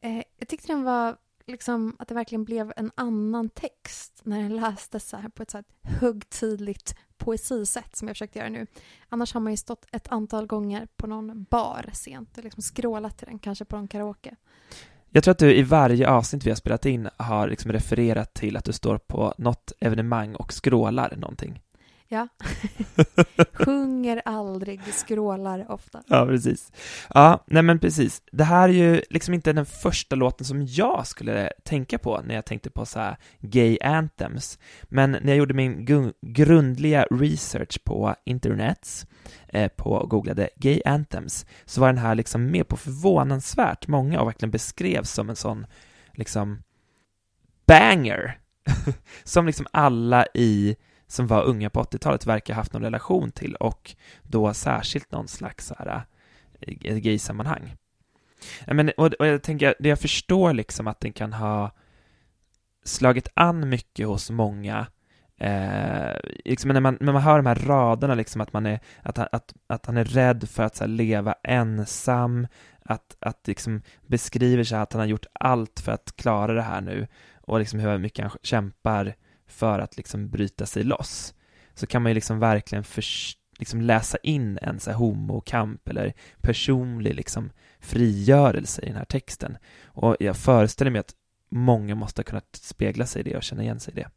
Eh, 0.00 0.22
jag 0.38 0.48
tyckte 0.48 0.66
den 0.66 0.82
var 0.82 1.16
liksom 1.46 1.96
att 1.98 2.08
det 2.08 2.14
verkligen 2.14 2.44
blev 2.44 2.72
en 2.76 2.90
annan 2.94 3.48
text 3.48 4.20
när 4.22 4.42
den 4.42 4.56
lästes 4.56 5.08
så 5.08 5.16
här 5.16 5.28
på 5.28 5.42
ett 5.42 5.50
så 5.50 5.56
här 5.56 5.64
högtidligt 5.82 6.94
poesisätt 7.16 7.96
som 7.96 8.08
jag 8.08 8.16
försökte 8.16 8.38
göra 8.38 8.48
nu. 8.48 8.66
Annars 9.08 9.34
har 9.34 9.40
man 9.40 9.52
ju 9.52 9.56
stått 9.56 9.86
ett 9.92 10.08
antal 10.08 10.46
gånger 10.46 10.88
på 10.96 11.06
någon 11.06 11.46
bar 11.50 11.90
sent 11.92 12.38
och 12.38 12.44
liksom 12.44 12.62
skrålat 12.62 13.18
till 13.18 13.26
den, 13.26 13.38
kanske 13.38 13.64
på 13.64 13.76
någon 13.76 13.88
karaoke. 13.88 14.36
Jag 15.12 15.24
tror 15.24 15.32
att 15.32 15.38
du 15.38 15.54
i 15.54 15.62
varje 15.62 16.08
avsnitt 16.08 16.46
vi 16.46 16.50
har 16.50 16.56
spelat 16.56 16.86
in 16.86 17.08
har 17.16 17.48
liksom 17.48 17.72
refererat 17.72 18.34
till 18.34 18.56
att 18.56 18.64
du 18.64 18.72
står 18.72 18.98
på 18.98 19.34
något 19.38 19.72
evenemang 19.80 20.34
och 20.34 20.52
skrålar 20.52 21.16
någonting. 21.16 21.60
Ja. 22.12 22.28
Sjunger 23.52 24.22
aldrig, 24.24 24.80
skrålar 24.94 25.70
ofta. 25.70 26.02
Ja, 26.06 26.26
precis. 26.26 26.72
Ja, 27.14 27.44
nej 27.46 27.62
men 27.62 27.78
precis. 27.78 28.22
Det 28.32 28.44
här 28.44 28.68
är 28.68 28.72
ju 28.72 29.02
liksom 29.10 29.34
inte 29.34 29.52
den 29.52 29.66
första 29.66 30.16
låten 30.16 30.46
som 30.46 30.66
jag 30.66 31.06
skulle 31.06 31.52
tänka 31.64 31.98
på 31.98 32.20
när 32.24 32.34
jag 32.34 32.44
tänkte 32.44 32.70
på 32.70 32.86
så 32.86 32.98
här 32.98 33.16
gay 33.40 33.78
anthems. 33.82 34.58
Men 34.82 35.10
när 35.10 35.28
jag 35.28 35.36
gjorde 35.36 35.54
min 35.54 35.86
grundliga 36.20 37.06
research 37.10 37.84
på 37.84 38.14
internet, 38.24 39.06
eh, 39.48 39.68
på 39.68 40.06
googlade 40.06 40.50
gay 40.56 40.80
anthems, 40.84 41.46
så 41.64 41.80
var 41.80 41.88
den 41.88 41.98
här 41.98 42.14
liksom 42.14 42.50
med 42.50 42.68
på 42.68 42.76
förvånansvärt 42.76 43.88
många 43.88 44.20
och 44.20 44.26
verkligen 44.26 44.50
beskrevs 44.50 45.10
som 45.10 45.30
en 45.30 45.36
sån 45.36 45.66
liksom 46.14 46.62
banger, 47.66 48.38
som 49.24 49.46
liksom 49.46 49.66
alla 49.72 50.26
i 50.34 50.76
som 51.10 51.26
var 51.26 51.42
unga 51.42 51.70
på 51.70 51.82
80-talet 51.82 52.26
verkar 52.26 52.54
ha 52.54 52.60
haft 52.60 52.72
någon 52.72 52.82
relation 52.82 53.30
till 53.30 53.54
och 53.54 53.94
då 54.22 54.54
särskilt 54.54 55.12
någon 55.12 55.28
slags 55.28 55.66
så 55.66 55.74
här, 55.78 56.02
eh, 56.60 56.96
gay-sammanhang. 56.96 57.76
Men, 58.66 58.90
och, 58.96 59.06
och 59.06 59.26
jag 59.26 59.42
tänker, 59.42 59.74
jag 59.78 59.98
förstår 59.98 60.52
liksom 60.52 60.86
att 60.86 61.00
den 61.00 61.12
kan 61.12 61.32
ha 61.32 61.70
slagit 62.84 63.28
an 63.34 63.68
mycket 63.68 64.06
hos 64.06 64.30
många 64.30 64.86
Eh, 65.40 66.16
liksom 66.44 66.70
när, 66.70 66.80
man, 66.80 66.98
när 67.00 67.12
man 67.12 67.22
hör 67.22 67.36
de 67.36 67.46
här 67.46 67.54
raderna, 67.54 68.14
liksom 68.14 68.40
att, 68.40 68.52
man 68.52 68.66
är, 68.66 68.80
att, 69.02 69.18
att, 69.18 69.54
att 69.66 69.86
han 69.86 69.96
är 69.96 70.04
rädd 70.04 70.48
för 70.48 70.62
att 70.62 70.78
här, 70.78 70.86
leva 70.86 71.34
ensam, 71.42 72.46
att, 72.84 73.16
att 73.20 73.46
liksom 73.46 73.82
beskriver 74.06 74.64
sig 74.64 74.78
att 74.78 74.92
han 74.92 75.00
har 75.00 75.06
gjort 75.06 75.26
allt 75.32 75.80
för 75.80 75.92
att 75.92 76.16
klara 76.16 76.52
det 76.52 76.62
här 76.62 76.80
nu 76.80 77.06
och 77.40 77.58
liksom 77.58 77.80
hur 77.80 77.98
mycket 77.98 78.24
han 78.24 78.38
kämpar 78.42 79.14
för 79.50 79.78
att 79.78 79.96
liksom 79.96 80.30
bryta 80.30 80.66
sig 80.66 80.84
loss 80.84 81.34
så 81.74 81.86
kan 81.86 82.02
man 82.02 82.10
ju 82.10 82.14
liksom 82.14 82.38
verkligen 82.38 82.84
för, 82.84 83.04
liksom 83.58 83.80
läsa 83.80 84.18
in 84.22 84.58
en 84.62 84.80
så 84.80 84.90
här 84.90 84.98
homokamp 84.98 85.88
eller 85.88 86.12
personlig 86.40 87.14
liksom 87.14 87.50
frigörelse 87.80 88.82
i 88.82 88.86
den 88.86 88.96
här 88.96 89.04
texten 89.04 89.56
och 89.84 90.16
jag 90.20 90.36
föreställer 90.36 90.90
mig 90.90 91.00
att 91.00 91.14
många 91.48 91.94
måste 91.94 92.20
ha 92.20 92.24
kunnat 92.24 92.56
spegla 92.56 93.06
sig 93.06 93.20
i 93.20 93.22
det 93.22 93.36
och 93.36 93.42
känna 93.42 93.62
igen 93.62 93.80
sig 93.80 93.92
i 93.92 93.96
det. 93.96 94.08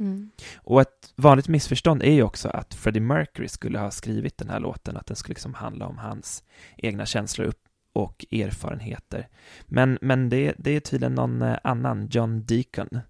Mm. 0.00 0.30
Och 0.56 0.80
ett 0.80 1.12
vanligt 1.16 1.48
missförstånd 1.48 2.02
är 2.02 2.12
ju 2.12 2.22
också 2.22 2.48
att 2.48 2.74
Freddie 2.74 3.00
Mercury 3.00 3.48
skulle 3.48 3.78
ha 3.78 3.90
skrivit 3.90 4.38
den 4.38 4.50
här 4.50 4.60
låten, 4.60 4.96
att 4.96 5.06
den 5.06 5.16
skulle 5.16 5.32
liksom 5.32 5.54
handla 5.54 5.86
om 5.86 5.98
hans 5.98 6.44
egna 6.76 7.06
känslor 7.06 7.52
och 7.92 8.26
erfarenheter. 8.30 9.28
Men, 9.66 9.98
men 10.00 10.28
det, 10.28 10.54
det 10.58 10.70
är 10.70 10.80
tydligen 10.80 11.14
någon 11.14 11.42
eh, 11.42 11.58
annan, 11.64 12.08
John 12.10 12.44
Deacon, 12.44 13.00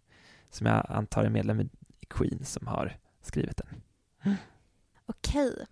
som 0.50 0.66
jag 0.66 0.86
antar 0.88 1.24
är 1.24 1.30
medlem 1.30 1.60
i 1.60 1.68
Queen 2.08 2.44
som 2.44 2.66
har 2.66 2.96
skrivit 3.22 3.56
den. 3.56 3.82
Okej. 5.06 5.66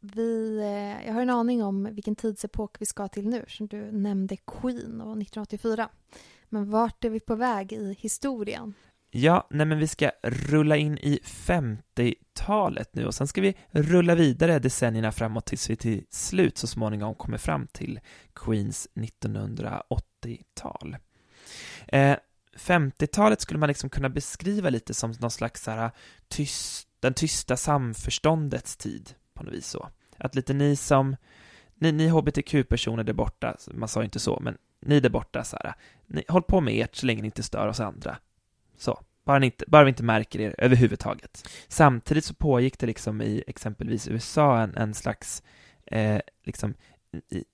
Vi, 0.00 0.58
eh, 0.58 1.06
jag 1.06 1.14
har 1.14 1.22
en 1.22 1.30
aning 1.30 1.62
om 1.62 1.94
vilken 1.94 2.16
tidsepok 2.16 2.76
vi 2.80 2.86
ska 2.86 3.08
till 3.08 3.28
nu, 3.28 3.44
som 3.48 3.66
du 3.66 3.92
nämnde 3.92 4.36
Queen 4.36 5.00
och 5.00 5.18
1984. 5.18 5.88
Men 6.48 6.70
vart 6.70 7.04
är 7.04 7.10
vi 7.10 7.20
på 7.20 7.34
väg 7.34 7.72
i 7.72 7.96
historien? 8.00 8.74
Ja, 9.10 9.46
nej 9.50 9.66
men 9.66 9.78
vi 9.78 9.86
ska 9.86 10.10
rulla 10.22 10.76
in 10.76 10.98
i 10.98 11.20
50-talet 11.24 12.94
nu 12.94 13.06
och 13.06 13.14
sen 13.14 13.26
ska 13.26 13.40
vi 13.40 13.56
rulla 13.70 14.14
vidare 14.14 14.58
decennierna 14.58 15.12
framåt 15.12 15.46
tills 15.46 15.70
vi 15.70 15.76
till 15.76 16.04
slut 16.10 16.58
så 16.58 16.66
småningom 16.66 17.14
kommer 17.14 17.38
fram 17.38 17.66
till 17.66 18.00
Queens 18.34 18.88
1980-tal. 18.94 20.96
Eh, 21.88 22.16
50-talet 22.66 23.40
skulle 23.40 23.60
man 23.60 23.68
liksom 23.68 23.90
kunna 23.90 24.08
beskriva 24.08 24.70
lite 24.70 24.94
som 24.94 25.14
någon 25.20 25.30
slags 25.30 25.62
så 25.62 25.70
här, 25.70 25.84
äh, 25.84 25.90
tyst, 26.28 26.88
den 27.00 27.14
tysta 27.14 27.56
samförståndets 27.56 28.76
tid 28.76 29.14
på 29.34 29.42
något 29.42 29.54
vis 29.54 29.66
så. 29.66 29.88
Att 30.16 30.34
lite 30.34 30.52
ni 30.52 30.76
som, 30.76 31.16
ni, 31.74 31.92
ni 31.92 32.08
hbtq-personer 32.08 33.04
där 33.04 33.12
borta, 33.12 33.56
man 33.74 33.88
sa 33.88 34.00
ju 34.00 34.04
inte 34.04 34.20
så, 34.20 34.38
men 34.40 34.56
ni 34.80 35.00
där 35.00 35.10
borta 35.10 35.44
så 35.44 35.56
här, 35.56 35.66
äh, 35.66 35.74
ni, 36.06 36.24
håll 36.28 36.42
på 36.42 36.60
med 36.60 36.84
ert 36.84 36.96
så 36.96 37.06
länge 37.06 37.22
ni 37.22 37.26
inte 37.26 37.42
stör 37.42 37.68
oss 37.68 37.80
andra. 37.80 38.16
Så, 38.76 39.00
bara, 39.24 39.38
ni 39.38 39.46
inte, 39.46 39.64
bara 39.68 39.84
vi 39.84 39.88
inte 39.88 40.02
märker 40.02 40.40
er 40.40 40.54
överhuvudtaget. 40.58 41.48
Samtidigt 41.68 42.24
så 42.24 42.34
pågick 42.34 42.78
det 42.78 42.86
liksom 42.86 43.22
i 43.22 43.44
exempelvis 43.46 44.08
USA 44.08 44.60
en, 44.60 44.76
en 44.76 44.94
slags 44.94 45.42
eh, 45.86 46.20
liksom 46.44 46.74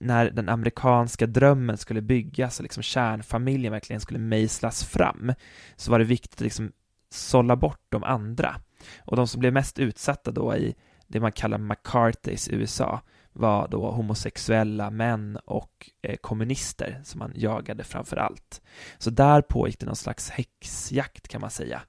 när 0.00 0.30
den 0.30 0.48
amerikanska 0.48 1.26
drömmen 1.26 1.76
skulle 1.76 2.00
byggas 2.00 2.59
och 2.59 2.62
liksom 2.62 2.82
kärnfamiljen 2.82 3.72
verkligen 3.72 4.00
skulle 4.00 4.18
mejslas 4.18 4.84
fram 4.84 5.32
så 5.76 5.90
var 5.90 5.98
det 5.98 6.04
viktigt 6.04 6.34
att 6.34 6.40
liksom 6.40 6.72
sålla 7.11 7.57
bort 7.57 7.82
de 7.88 8.04
andra. 8.04 8.57
Och 8.98 9.16
de 9.16 9.26
som 9.26 9.40
blev 9.40 9.52
mest 9.52 9.78
utsatta 9.78 10.30
då 10.30 10.57
i 10.57 10.74
det 11.07 11.20
man 11.20 11.32
kallar 11.32 11.59
McCarthy's 11.59 12.52
USA 12.52 13.00
var 13.32 13.68
då 13.68 13.90
homosexuella 13.90 14.90
män 14.90 15.38
och 15.44 15.90
eh, 16.02 16.16
kommunister 16.16 17.00
som 17.04 17.18
man 17.18 17.32
jagade 17.34 17.84
framför 17.84 18.16
allt. 18.16 18.62
Så 18.98 19.11
där 19.11 19.42
pågick 19.42 19.80
det 19.80 19.86
någon 19.86 19.96
slags 19.96 20.30
häxjakt 20.30 21.28
kan 21.28 21.40
man 21.40 21.50
säga. 21.50 21.82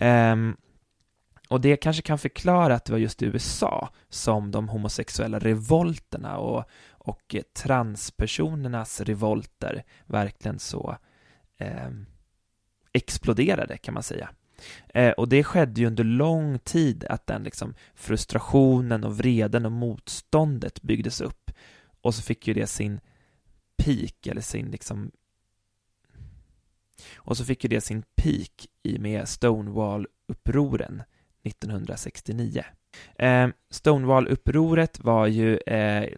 Um, 0.00 0.56
och 1.48 1.60
det 1.60 1.76
kanske 1.76 2.02
kan 2.02 2.18
förklara 2.18 2.74
att 2.74 2.84
det 2.84 2.92
var 2.92 2.98
just 2.98 3.22
i 3.22 3.26
USA 3.26 3.90
som 4.08 4.50
de 4.50 4.68
homosexuella 4.68 5.38
revolterna 5.38 6.38
och, 6.38 6.64
och 6.88 7.36
transpersonernas 7.54 9.00
revolter 9.00 9.84
verkligen 10.06 10.58
så 10.58 10.96
eh, 11.58 11.90
exploderade 12.92 13.76
kan 13.76 13.94
man 13.94 14.02
säga. 14.02 14.30
Eh, 14.88 15.10
och 15.10 15.28
det 15.28 15.44
skedde 15.44 15.80
ju 15.80 15.86
under 15.86 16.04
lång 16.04 16.58
tid 16.58 17.04
att 17.04 17.26
den 17.26 17.42
liksom 17.42 17.74
frustrationen 17.94 19.04
och 19.04 19.16
vreden 19.16 19.66
och 19.66 19.72
motståndet 19.72 20.82
byggdes 20.82 21.20
upp 21.20 21.50
och 22.00 22.14
så 22.14 22.22
fick 22.22 22.48
ju 22.48 22.54
det 22.54 22.66
sin 22.66 23.00
peak 23.76 24.26
eller 24.26 24.40
sin 24.40 24.70
liksom 24.70 25.10
och 27.16 27.36
så 27.36 27.44
fick 27.44 27.64
ju 27.64 27.68
det 27.68 27.80
sin 27.80 28.02
peak 28.16 28.66
i 28.82 28.98
med 28.98 29.24
Stonewall-upproren 29.24 31.02
1969. 31.46 32.64
Eh, 33.18 33.48
Stonewall-upproret 33.70 35.04
var 35.04 35.26
ju 35.26 35.56
eh, 35.56 36.08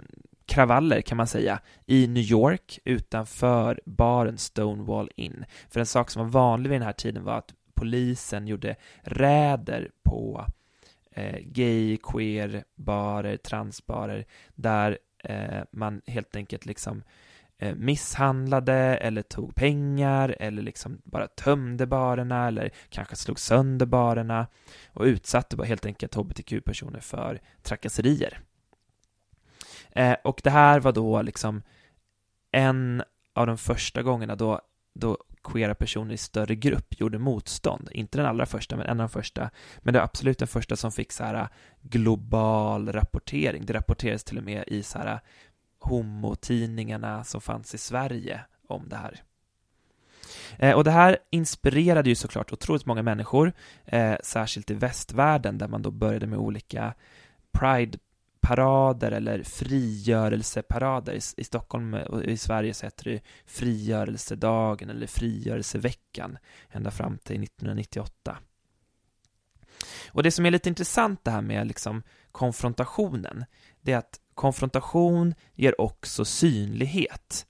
kravaller 0.47 1.01
kan 1.01 1.16
man 1.16 1.26
säga 1.26 1.61
i 1.87 2.07
New 2.07 2.22
York 2.22 2.79
utanför 2.85 3.81
baren 3.85 4.39
Stonewall 4.39 5.11
Inn. 5.16 5.45
För 5.70 5.81
en 5.81 5.87
sak 5.87 6.11
som 6.11 6.22
var 6.22 6.31
vanlig 6.31 6.70
vid 6.70 6.81
den 6.81 6.87
här 6.87 6.93
tiden 6.93 7.24
var 7.24 7.39
att 7.39 7.55
polisen 7.74 8.47
gjorde 8.47 8.76
räder 9.03 9.91
på 10.03 10.47
eh, 11.11 11.39
gay, 11.43 11.97
queer, 11.97 12.64
barer, 12.76 13.37
transbarer 13.37 14.24
där 14.55 14.99
eh, 15.24 15.62
man 15.72 16.03
helt 16.07 16.37
enkelt 16.37 16.66
liksom 16.66 17.03
Eh, 17.03 17.05
Eh, 17.61 17.75
misshandlade 17.75 18.75
eller 18.75 19.23
tog 19.23 19.55
pengar 19.55 20.37
eller 20.41 20.63
liksom 20.63 21.01
bara 21.05 21.27
tömde 21.29 21.87
barerna 21.87 22.49
eller 22.49 22.71
kanske 22.89 23.17
slog 23.17 23.41
sönder 23.41 23.87
barerna 23.87 24.47
och 24.93 25.05
utsatte 25.05 25.57
bara 25.57 25.67
helt 25.67 25.87
enkelt 25.87 26.15
hbtq-personer 26.15 27.01
för 27.01 27.41
trakasserier. 27.63 28.41
Eh, 29.91 30.17
och 30.25 30.41
det 30.45 30.51
här 30.51 30.81
var 30.81 30.93
då 30.93 31.23
liksom 31.23 31.63
en 32.53 33.03
av 33.35 33.47
de 33.47 33.59
första 33.59 34.03
gångerna 34.03 34.37
då, 34.37 34.61
då 34.95 35.19
queera 35.45 35.75
personer 35.75 36.15
i 36.15 36.19
större 36.19 36.55
grupp 36.55 37.01
gjorde 37.01 37.19
motstånd. 37.19 37.89
Inte 37.93 38.19
den 38.19 38.27
allra 38.27 38.47
första, 38.47 38.77
men 38.77 38.87
en 38.87 39.01
av 39.01 39.09
de 39.09 39.09
första. 39.09 39.51
Men 39.79 39.93
det 39.93 39.99
var 39.99 40.05
absolut 40.05 40.39
den 40.39 40.49
första 40.49 40.77
som 40.77 40.93
fick 40.93 41.13
så 41.13 41.25
här 41.25 41.35
eh, 41.35 41.49
global 41.83 42.93
rapportering. 42.93 43.67
Det 43.67 43.73
rapporterades 43.73 44.25
till 44.25 44.39
och 44.39 44.45
med 44.45 44.65
i 44.67 44.83
så 44.83 44.99
här 44.99 45.21
homotidningarna 45.79 47.24
som 47.24 47.41
fanns 47.41 47.74
i 47.74 47.79
Sverige 47.79 48.41
om 48.66 48.89
det 48.89 48.97
här. 48.97 49.22
Eh, 50.59 50.76
och 50.76 50.85
det 50.85 50.91
här 50.91 51.18
inspirerade 51.31 52.09
ju 52.09 52.14
såklart 52.14 52.53
otroligt 52.53 52.87
många 52.87 53.03
människor, 53.03 53.53
eh, 53.85 54.16
särskilt 54.22 54.70
i 54.70 54.74
västvärlden 54.74 55.59
där 55.59 55.68
man 55.68 55.83
då 55.83 55.91
började 55.91 56.26
med 56.26 56.39
olika 56.39 56.95
Pride-parader 57.53 59.11
eller 59.11 59.43
frigörelseparader. 59.43 61.12
I, 61.12 61.20
I 61.37 61.45
Stockholm 61.45 61.95
och 61.95 62.24
i 62.24 62.37
Sverige 62.37 62.74
så 62.74 62.87
heter 62.87 63.05
det 63.05 63.20
frigörelsedagen 63.47 64.91
eller 64.91 65.07
frigörelseveckan 65.07 66.39
ända 66.70 66.91
fram 66.91 67.18
till 67.18 67.43
1998. 67.43 68.39
Och 70.09 70.22
det 70.22 70.31
som 70.31 70.47
är 70.47 70.51
lite 70.51 70.68
intressant 70.68 71.24
det 71.24 71.31
här 71.31 71.43
med 71.43 71.66
liksom 71.66 72.03
konfrontationen, 72.33 73.45
det 73.81 73.93
är 73.93 73.99
att 73.99 74.20
konfrontation 74.39 75.34
ger 75.55 75.80
också 75.80 76.24
synlighet. 76.24 77.47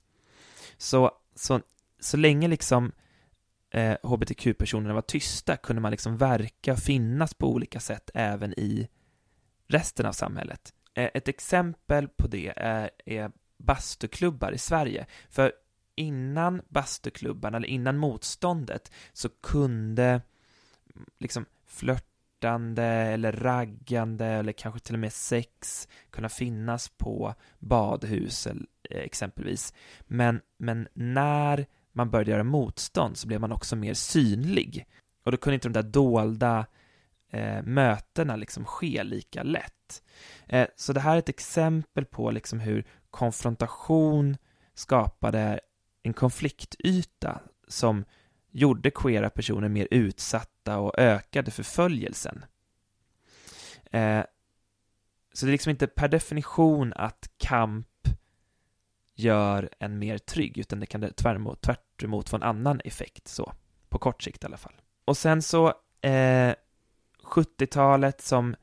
Så, 0.77 1.11
så, 1.35 1.61
så 1.99 2.17
länge 2.17 2.47
liksom 2.47 2.91
eh, 3.71 3.97
hbtq-personerna 4.03 4.93
var 4.93 5.01
tysta 5.01 5.57
kunde 5.57 5.81
man 5.81 5.91
liksom 5.91 6.17
verka 6.17 6.73
och 6.73 6.79
finnas 6.79 7.33
på 7.33 7.47
olika 7.47 7.79
sätt 7.79 8.09
även 8.13 8.53
i 8.59 8.87
resten 9.67 10.05
av 10.05 10.11
samhället. 10.11 10.73
Eh, 10.93 11.09
ett 11.13 11.27
exempel 11.27 12.07
på 12.07 12.27
det 12.27 12.53
är, 12.55 12.89
är 13.05 13.31
bastuklubbar 13.57 14.51
i 14.51 14.57
Sverige. 14.57 15.05
För 15.29 15.53
innan 15.95 16.61
bastuklubbarna, 16.69 17.57
eller 17.57 17.67
innan 17.67 17.97
motståndet, 17.97 18.91
så 19.13 19.29
kunde 19.29 20.21
mm, 20.95 21.05
liksom 21.19 21.45
flört 21.65 22.08
flörtande 22.39 22.83
eller 22.83 23.31
raggande 23.31 24.25
eller 24.25 24.51
kanske 24.51 24.79
till 24.79 24.95
och 24.95 24.99
med 24.99 25.13
sex 25.13 25.87
kunna 26.09 26.29
finnas 26.29 26.89
på 26.89 27.33
badhus 27.59 28.47
eh, 28.47 28.55
exempelvis. 28.89 29.73
Men, 30.07 30.41
men 30.57 30.87
när 30.93 31.65
man 31.93 32.09
började 32.09 32.31
göra 32.31 32.43
motstånd 32.43 33.17
så 33.17 33.27
blev 33.27 33.41
man 33.41 33.51
också 33.51 33.75
mer 33.75 33.93
synlig. 33.93 34.85
Och 35.25 35.31
då 35.31 35.37
kunde 35.37 35.55
inte 35.55 35.67
de 35.67 35.73
där 35.73 35.89
dolda 35.89 36.65
eh, 37.31 37.63
mötena 37.63 38.35
liksom 38.35 38.65
ske 38.65 39.03
lika 39.03 39.43
lätt. 39.43 40.03
Eh, 40.47 40.67
så 40.75 40.93
det 40.93 40.99
här 40.99 41.15
är 41.15 41.19
ett 41.19 41.29
exempel 41.29 42.05
på 42.05 42.31
liksom 42.31 42.59
hur 42.59 42.85
konfrontation 43.11 44.37
skapade 44.73 45.59
en 46.03 46.13
konfliktyta 46.13 47.41
som 47.67 48.05
gjorde 48.51 48.91
queera 48.91 49.29
personer 49.29 49.69
mer 49.69 49.87
utsatta 49.91 50.58
och 50.77 50.99
ökade 50.99 51.51
förföljelsen. 51.51 52.45
Eh, 53.91 54.23
så 55.33 55.45
det 55.45 55.49
är 55.49 55.51
liksom 55.51 55.69
inte 55.69 55.87
per 55.87 56.07
definition 56.07 56.93
att 56.95 57.29
kamp 57.37 57.87
gör 59.15 59.69
en 59.79 59.99
mer 59.99 60.17
trygg, 60.17 60.57
utan 60.57 60.79
det 60.79 60.85
kan 60.85 61.01
tvärtemot, 61.01 61.61
tvärtemot 61.61 62.29
få 62.29 62.35
en 62.35 62.43
annan 62.43 62.81
effekt, 62.83 63.27
så, 63.27 63.53
på 63.89 63.99
kort 63.99 64.23
sikt 64.23 64.43
i 64.43 64.45
alla 64.45 64.57
fall. 64.57 64.73
Och 65.05 65.17
sen 65.17 65.41
så, 65.41 65.67
eh, 66.01 66.53
70-talet 67.23 68.21
som, 68.21 68.55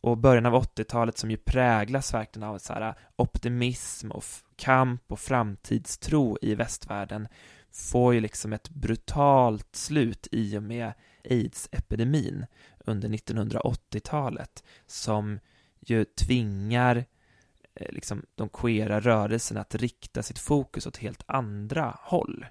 och 0.00 0.18
början 0.18 0.46
av 0.46 0.54
80-talet 0.54 1.18
som 1.18 1.30
ju 1.30 1.36
präglas 1.36 2.14
verkligen 2.14 2.48
av 2.48 2.58
så 2.58 2.72
här 2.72 2.88
eh, 2.88 2.94
optimism 3.16 4.10
och 4.10 4.24
kamp 4.56 5.12
och 5.12 5.20
framtidstro 5.20 6.38
i 6.42 6.54
västvärlden 6.54 7.28
får 7.72 8.14
ju 8.14 8.20
liksom 8.20 8.52
ett 8.52 8.68
brutalt 8.68 9.76
slut 9.76 10.28
i 10.30 10.58
och 10.58 10.62
med 10.62 10.92
aids-epidemin 11.30 12.46
under 12.78 13.08
1980-talet 13.08 14.64
som 14.86 15.38
ju 15.80 16.04
tvingar 16.04 17.04
eh, 17.74 17.92
liksom, 17.92 18.26
de 18.34 18.48
queera 18.48 19.00
rörelserna 19.00 19.60
att 19.60 19.74
rikta 19.74 20.22
sitt 20.22 20.38
fokus 20.38 20.86
åt 20.86 20.96
helt 20.96 21.24
andra 21.26 21.98
håll 22.00 22.46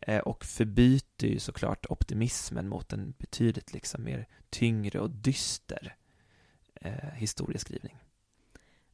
eh, 0.00 0.18
och 0.18 0.44
förbyter 0.44 1.26
ju 1.26 1.38
såklart 1.38 1.86
optimismen 1.88 2.68
mot 2.68 2.92
en 2.92 3.14
betydligt 3.18 3.72
liksom 3.72 4.04
mer 4.04 4.26
tyngre 4.50 5.00
och 5.00 5.10
dyster 5.10 5.96
eh, 6.74 7.10
historieskrivning. 7.14 7.96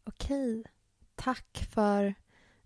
Okej, 0.04 0.64
tack 1.14 1.68
för 1.70 2.14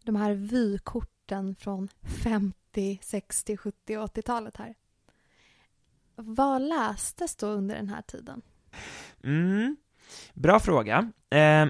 de 0.02 0.16
här 0.16 0.32
vykorten 0.32 1.54
från 1.54 1.88
50, 2.22 2.98
60, 3.02 3.56
70 3.56 3.96
och 3.96 4.16
80-talet 4.16 4.56
här. 4.56 4.74
Vad 6.20 6.62
lästes 6.62 7.36
då 7.36 7.46
under 7.46 7.74
den 7.74 7.88
här 7.88 8.02
tiden? 8.02 8.42
Mm, 9.24 9.76
bra 10.34 10.60
fråga. 10.60 11.12
Eh, 11.30 11.66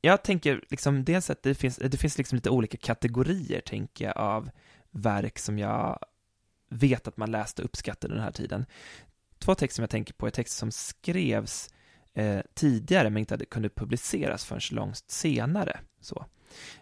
jag 0.00 0.22
tänker 0.22 0.64
liksom 0.68 1.04
dels 1.04 1.30
att 1.30 1.42
det 1.42 1.54
finns, 1.54 1.76
det 1.76 1.96
finns 1.96 2.18
liksom 2.18 2.36
lite 2.36 2.50
olika 2.50 2.78
kategorier, 2.78 3.60
tänker 3.60 4.04
jag, 4.04 4.16
av 4.16 4.50
verk 4.90 5.38
som 5.38 5.58
jag 5.58 5.98
vet 6.70 7.08
att 7.08 7.16
man 7.16 7.30
läste 7.30 7.62
och 7.62 7.66
uppskattade 7.66 8.14
den 8.14 8.22
här 8.22 8.32
tiden. 8.32 8.66
Två 9.38 9.54
texter 9.54 9.76
som 9.76 9.82
jag 9.82 9.90
tänker 9.90 10.14
på 10.14 10.26
är 10.26 10.30
texter 10.30 10.58
som 10.58 10.72
skrevs 10.72 11.70
eh, 12.14 12.40
tidigare 12.54 13.10
men 13.10 13.20
inte 13.20 13.34
hade, 13.34 13.44
kunde 13.44 13.68
publiceras 13.68 14.44
förrän 14.44 14.60
långt 14.70 15.04
senare. 15.06 15.80
Så. 16.00 16.26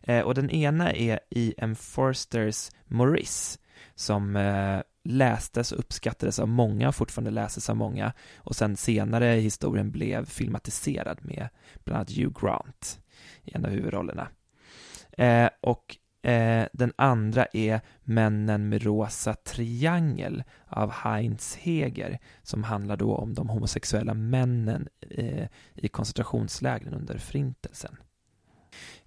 Eh, 0.02 0.20
och 0.20 0.34
den 0.34 0.50
ena 0.50 0.92
är 0.92 1.20
E.M. 1.30 1.76
Forsters 1.76 2.70
Maurice, 2.84 3.58
som 3.94 4.36
eh, 4.36 4.80
lästes 5.08 5.72
och 5.72 5.78
uppskattades 5.78 6.38
av 6.38 6.48
många 6.48 6.88
och 6.88 6.94
fortfarande 6.94 7.30
läses 7.30 7.70
av 7.70 7.76
många 7.76 8.12
och 8.36 8.56
sen 8.56 8.76
senare 8.76 9.36
i 9.36 9.40
historien 9.40 9.90
blev 9.90 10.24
filmatiserad 10.24 11.18
med 11.22 11.48
bland 11.84 11.96
annat 11.96 12.10
Hugh 12.10 12.40
Grant 12.40 13.00
i 13.44 13.54
en 13.54 13.64
av 13.64 13.70
huvudrollerna. 13.70 14.28
Eh, 15.18 15.48
och 15.60 15.96
eh, 16.30 16.66
den 16.72 16.92
andra 16.96 17.46
är 17.52 17.80
Männen 18.02 18.68
med 18.68 18.82
rosa 18.82 19.34
triangel 19.34 20.44
av 20.66 20.90
Heinz 20.90 21.56
Heger 21.56 22.18
som 22.42 22.64
handlar 22.64 22.96
då 22.96 23.16
om 23.16 23.34
de 23.34 23.48
homosexuella 23.48 24.14
männen 24.14 24.88
eh, 25.10 25.48
i 25.74 25.88
koncentrationslägren 25.88 26.94
under 26.94 27.18
Förintelsen. 27.18 27.96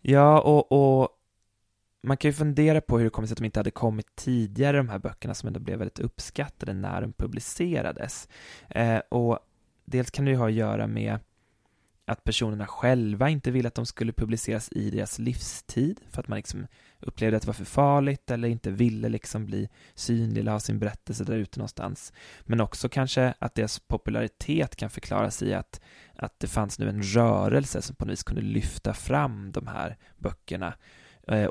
Ja, 0.01 0.41
och, 0.41 0.71
och 0.71 1.09
man 2.03 2.17
kan 2.17 2.29
ju 2.29 2.33
fundera 2.33 2.81
på 2.81 2.97
hur 2.97 3.03
det 3.03 3.09
kommer 3.09 3.27
sig 3.27 3.33
att 3.33 3.37
de 3.37 3.45
inte 3.45 3.59
hade 3.59 3.71
kommit 3.71 4.15
tidigare, 4.15 4.77
de 4.77 4.89
här 4.89 4.99
böckerna 4.99 5.33
som 5.33 5.47
ändå 5.47 5.59
blev 5.59 5.77
väldigt 5.77 5.99
uppskattade 5.99 6.73
när 6.73 7.01
de 7.01 7.13
publicerades. 7.13 8.29
Eh, 8.69 8.97
och 9.09 9.39
dels 9.85 10.11
kan 10.11 10.25
det 10.25 10.31
ju 10.31 10.37
ha 10.37 10.47
att 10.47 10.53
göra 10.53 10.87
med 10.87 11.19
att 12.05 12.23
personerna 12.23 12.67
själva 12.67 13.29
inte 13.29 13.51
ville 13.51 13.67
att 13.67 13.75
de 13.75 13.85
skulle 13.85 14.13
publiceras 14.13 14.69
i 14.71 14.89
deras 14.89 15.19
livstid 15.19 15.99
för 16.09 16.21
att 16.21 16.27
man 16.27 16.35
liksom 16.35 16.67
upplevde 16.99 17.37
att 17.37 17.43
det 17.43 17.47
var 17.47 17.53
för 17.53 17.65
farligt 17.65 18.31
eller 18.31 18.47
inte 18.47 18.71
ville 18.71 19.09
liksom 19.09 19.45
bli 19.45 19.69
synlig 19.95 20.41
eller 20.41 20.51
ha 20.51 20.59
sin 20.59 20.79
berättelse 20.79 21.23
där 21.23 21.35
ute 21.35 21.59
någonstans. 21.59 22.13
Men 22.41 22.61
också 22.61 22.89
kanske 22.89 23.33
att 23.39 23.55
deras 23.55 23.79
popularitet 23.79 24.75
kan 24.75 24.89
förklaras 24.89 25.43
i 25.43 25.53
att, 25.53 25.81
att 26.15 26.39
det 26.39 26.47
fanns 26.47 26.79
nu 26.79 26.89
en 26.89 27.03
rörelse 27.03 27.81
som 27.81 27.95
på 27.95 28.05
något 28.05 28.11
vis 28.11 28.23
kunde 28.23 28.41
lyfta 28.41 28.93
fram 28.93 29.51
de 29.51 29.67
här 29.67 29.97
böckerna 30.17 30.73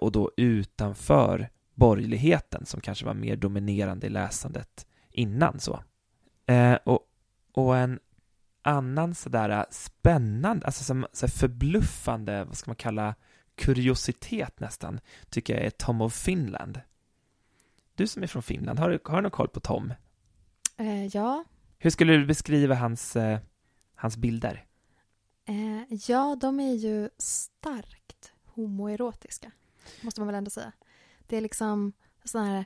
och 0.01 0.12
då 0.12 0.31
utanför 0.37 1.49
borgerligheten 1.75 2.66
som 2.66 2.81
kanske 2.81 3.07
var 3.07 3.14
mer 3.14 3.37
dominerande 3.37 4.07
i 4.07 4.11
läsandet 4.11 4.87
innan 5.11 5.61
så. 5.61 5.85
Eh, 6.47 6.75
och, 6.85 7.01
och 7.53 7.77
en 7.77 7.99
annan 8.62 9.14
sådär 9.14 9.66
spännande, 9.71 10.66
alltså 10.66 10.85
som, 10.85 11.07
så 11.12 11.29
förbluffande, 11.29 12.45
vad 12.45 12.57
ska 12.57 12.71
man 12.71 12.77
kalla 12.77 13.14
kuriositet 13.55 14.61
nästan, 14.61 15.01
tycker 15.31 15.55
jag 15.55 15.64
är 15.64 15.71
Tom 15.71 16.01
of 16.01 16.14
Finland. 16.14 16.81
Du 17.95 18.07
som 18.07 18.23
är 18.23 18.27
från 18.27 18.43
Finland, 18.43 18.79
har 18.79 18.91
du, 18.91 18.99
har 19.05 19.16
du 19.16 19.23
någon 19.23 19.31
koll 19.31 19.49
på 19.49 19.61
Tom? 19.61 19.93
Eh, 20.77 21.07
ja. 21.07 21.45
Hur 21.79 21.91
skulle 21.91 22.16
du 22.16 22.27
beskriva 22.27 22.75
hans, 22.75 23.16
eh, 23.16 23.39
hans 23.95 24.16
bilder? 24.16 24.64
Eh, 25.45 25.97
ja, 26.09 26.39
de 26.41 26.61
är 26.61 26.75
ju 26.75 27.09
starkt 27.18 28.33
homoerotiska, 28.45 29.51
måste 30.01 30.20
man 30.20 30.26
väl 30.26 30.37
ändå 30.37 30.51
säga. 30.51 30.72
Det 31.26 31.37
är 31.37 31.41
liksom 31.41 31.93
sådana 32.24 32.51
här 32.51 32.64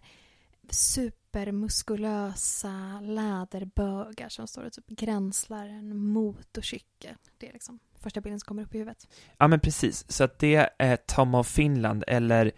supermuskulösa 0.71 3.01
läderbögar 3.03 4.29
som 4.29 4.47
står 4.47 4.65
och 4.65 4.73
typ 4.73 4.87
gränslar 4.87 5.67
en 5.67 5.97
motorcykel. 5.97 7.15
Det 7.39 7.49
är 7.49 7.53
liksom 7.53 7.79
första 8.01 8.21
bilden 8.21 8.41
som 8.41 8.47
kommer 8.47 8.63
upp 8.63 8.75
i 8.75 8.79
huvudet. 8.79 9.09
Ja, 9.39 9.49
men 9.49 9.61
precis. 9.61 10.13
Så 10.13 10.25
att 10.25 10.39
det 10.39 10.71
är 10.79 10.97
Tom 10.97 11.35
of 11.35 11.49
Finland 11.49 12.05
eller 12.07 12.53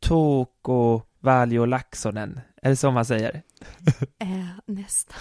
Toko 0.00 1.02
Valjo 1.20 1.64
Laxonen. 1.64 2.40
Är 2.62 2.70
det 2.70 2.76
så 2.76 2.90
man 2.90 3.04
säger? 3.04 3.42
eh, 4.18 4.46
nästan. 4.66 5.18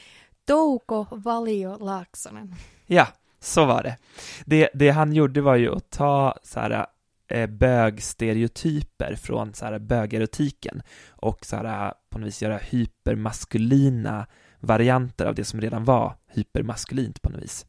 Touko 0.45 1.05
Valio 1.11 1.77
Laaksonen. 1.77 2.55
Ja, 2.87 3.07
så 3.39 3.65
var 3.65 3.83
det. 3.83 3.97
det. 4.45 4.69
Det 4.73 4.89
han 4.89 5.13
gjorde 5.13 5.41
var 5.41 5.55
ju 5.55 5.75
att 5.75 5.89
ta 5.89 6.39
så 6.43 6.59
här 6.59 6.85
eh, 7.31 7.47
bögstereotyper 7.47 9.15
från 9.15 9.53
så 9.53 9.65
här 9.65 9.79
bögerotiken 9.79 10.81
och 11.09 11.45
så 11.45 11.55
här 11.55 11.93
på 12.09 12.19
något 12.19 12.27
vis 12.27 12.41
göra 12.41 12.57
hypermaskulina 12.57 14.27
varianter 14.59 15.25
av 15.25 15.35
det 15.35 15.45
som 15.45 15.61
redan 15.61 15.85
var 15.85 16.15
hypermaskulint 16.27 17.21
på 17.21 17.29
något 17.29 17.41
vis. 17.41 17.65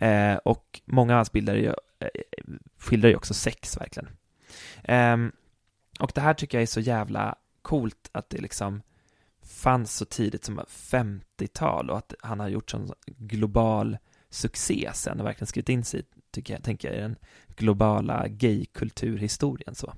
Eh, 0.00 0.36
och 0.36 0.80
många 0.84 1.12
av 1.12 1.16
hans 1.16 1.32
bilder 1.32 1.54
ju, 1.54 1.66
eh, 2.00 2.08
skildrar 2.78 3.10
ju 3.10 3.16
också 3.16 3.34
sex 3.34 3.80
verkligen. 3.80 4.08
Eh, 4.84 5.32
och 6.00 6.12
det 6.14 6.20
här 6.20 6.34
tycker 6.34 6.58
jag 6.58 6.62
är 6.62 6.66
så 6.66 6.80
jävla 6.80 7.34
coolt 7.62 8.10
att 8.12 8.30
det 8.30 8.38
liksom 8.38 8.82
fanns 9.42 9.96
så 9.96 10.04
tidigt 10.04 10.44
som 10.44 10.60
50-tal 10.68 11.90
och 11.90 11.98
att 11.98 12.14
han 12.20 12.40
har 12.40 12.48
gjort 12.48 12.70
sån 12.70 12.90
global 13.06 13.98
succé 14.36 14.90
sen 14.94 15.20
och 15.20 15.26
verkligen 15.26 15.46
skrivit 15.46 15.68
in 15.68 15.84
sig, 15.84 16.02
tycker 16.30 16.54
jag, 16.54 16.62
tänker 16.62 16.88
jag, 16.88 16.96
i 16.98 17.00
den 17.00 17.16
globala 17.56 18.28
gaykulturhistorien 18.28 19.74
så. 19.74 19.94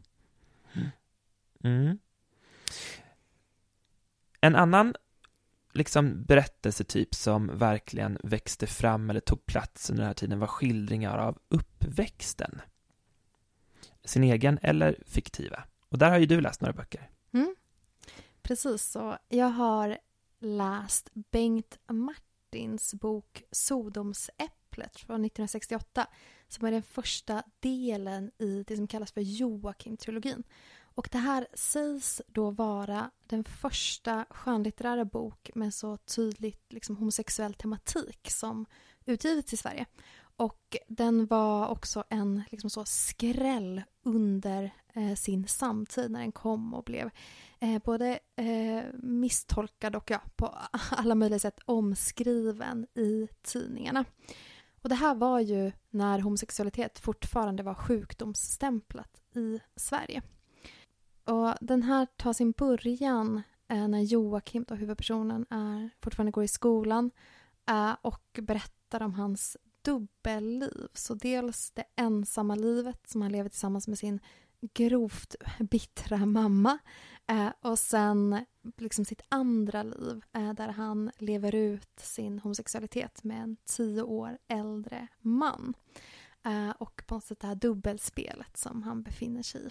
Mm. 1.64 1.98
En 4.40 4.56
annan 4.56 4.94
liksom 5.72 6.24
berättelsetyp 6.24 7.14
som 7.14 7.58
verkligen 7.58 8.18
växte 8.22 8.66
fram 8.66 9.10
eller 9.10 9.20
tog 9.20 9.46
plats 9.46 9.90
under 9.90 10.02
den 10.02 10.08
här 10.08 10.14
tiden 10.14 10.38
var 10.38 10.46
skildringar 10.46 11.18
av 11.18 11.38
uppväxten. 11.48 12.60
Sin 14.04 14.24
egen 14.24 14.58
eller 14.62 15.02
fiktiva. 15.06 15.64
Och 15.88 15.98
där 15.98 16.10
har 16.10 16.18
ju 16.18 16.26
du 16.26 16.40
läst 16.40 16.60
några 16.60 16.72
böcker. 16.72 17.10
Mm. 17.32 17.54
Precis 18.42 18.82
så. 18.84 19.18
Jag 19.28 19.50
har 19.50 19.98
läst 20.38 21.10
Bengt 21.12 21.78
Martins 22.48 22.94
bok 22.94 23.42
Sodomsäpplet 23.50 24.96
från 24.96 25.24
1968 25.24 26.06
som 26.48 26.66
är 26.66 26.70
den 26.70 26.82
första 26.82 27.42
delen 27.60 28.30
i 28.38 28.64
det 28.66 28.76
som 28.76 28.86
kallas 28.86 29.12
för 29.12 29.20
Joakim-trilogin. 29.20 30.42
Och 30.80 31.08
det 31.12 31.18
här 31.18 31.46
sägs 31.54 32.22
då 32.26 32.50
vara 32.50 33.10
den 33.26 33.44
första 33.44 34.26
skönlitterära 34.30 35.04
bok 35.04 35.50
med 35.54 35.74
så 35.74 35.96
tydligt 35.96 36.72
liksom, 36.72 36.96
homosexuell 36.96 37.54
tematik 37.54 38.30
som 38.30 38.66
utgivits 39.04 39.52
i 39.52 39.56
Sverige. 39.56 39.86
Och 40.36 40.76
den 40.88 41.26
var 41.26 41.68
också 41.68 42.04
en 42.10 42.42
liksom 42.50 42.70
så, 42.70 42.84
skräll 42.84 43.82
under 44.02 44.70
eh, 44.98 45.14
sin 45.14 45.48
samtid 45.48 46.10
när 46.10 46.20
den 46.20 46.32
kom 46.32 46.74
och 46.74 46.84
blev 46.84 47.10
eh, 47.58 47.82
både 47.84 48.18
eh, 48.36 48.84
misstolkad 48.94 49.96
och 49.96 50.10
ja, 50.10 50.20
på 50.36 50.46
alla 50.90 51.14
möjliga 51.14 51.38
sätt 51.38 51.58
omskriven 51.64 52.86
i 52.94 53.28
tidningarna. 53.42 54.04
Och 54.82 54.88
det 54.88 54.94
här 54.94 55.14
var 55.14 55.40
ju 55.40 55.72
när 55.90 56.18
homosexualitet 56.18 56.98
fortfarande 56.98 57.62
var 57.62 57.74
sjukdomsstämplat 57.74 59.20
i 59.34 59.60
Sverige. 59.76 60.22
Och 61.24 61.54
den 61.60 61.82
här 61.82 62.06
tar 62.16 62.32
sin 62.32 62.52
början 62.52 63.42
eh, 63.68 63.88
när 63.88 64.00
Joakim, 64.00 64.64
då 64.68 64.74
huvudpersonen, 64.74 65.46
är, 65.50 65.90
fortfarande 66.00 66.32
går 66.32 66.44
i 66.44 66.48
skolan 66.48 67.10
eh, 67.70 67.96
och 68.02 68.40
berättar 68.42 69.02
om 69.02 69.14
hans 69.14 69.56
dubbelliv. 69.82 70.88
Så 70.94 71.14
dels 71.14 71.70
det 71.70 71.84
ensamma 71.96 72.54
livet 72.54 73.08
som 73.08 73.22
han 73.22 73.32
lever 73.32 73.48
tillsammans 73.48 73.88
med 73.88 73.98
sin 73.98 74.20
grovt 74.60 75.34
bittra 75.60 76.26
mamma 76.26 76.78
eh, 77.26 77.50
och 77.60 77.78
sen 77.78 78.44
liksom 78.76 79.04
sitt 79.04 79.22
andra 79.28 79.82
liv 79.82 80.22
eh, 80.32 80.52
där 80.52 80.68
han 80.68 81.10
lever 81.18 81.54
ut 81.54 82.00
sin 82.00 82.38
homosexualitet 82.38 83.24
med 83.24 83.42
en 83.42 83.56
tio 83.64 84.02
år 84.02 84.38
äldre 84.48 85.08
man. 85.20 85.74
Eh, 86.44 86.70
och 86.70 87.02
på 87.06 87.14
något 87.14 87.24
sätt 87.24 87.40
det 87.40 87.46
här 87.46 87.54
dubbelspelet 87.54 88.56
som 88.56 88.82
han 88.82 89.02
befinner 89.02 89.42
sig 89.42 89.66
i. 89.66 89.70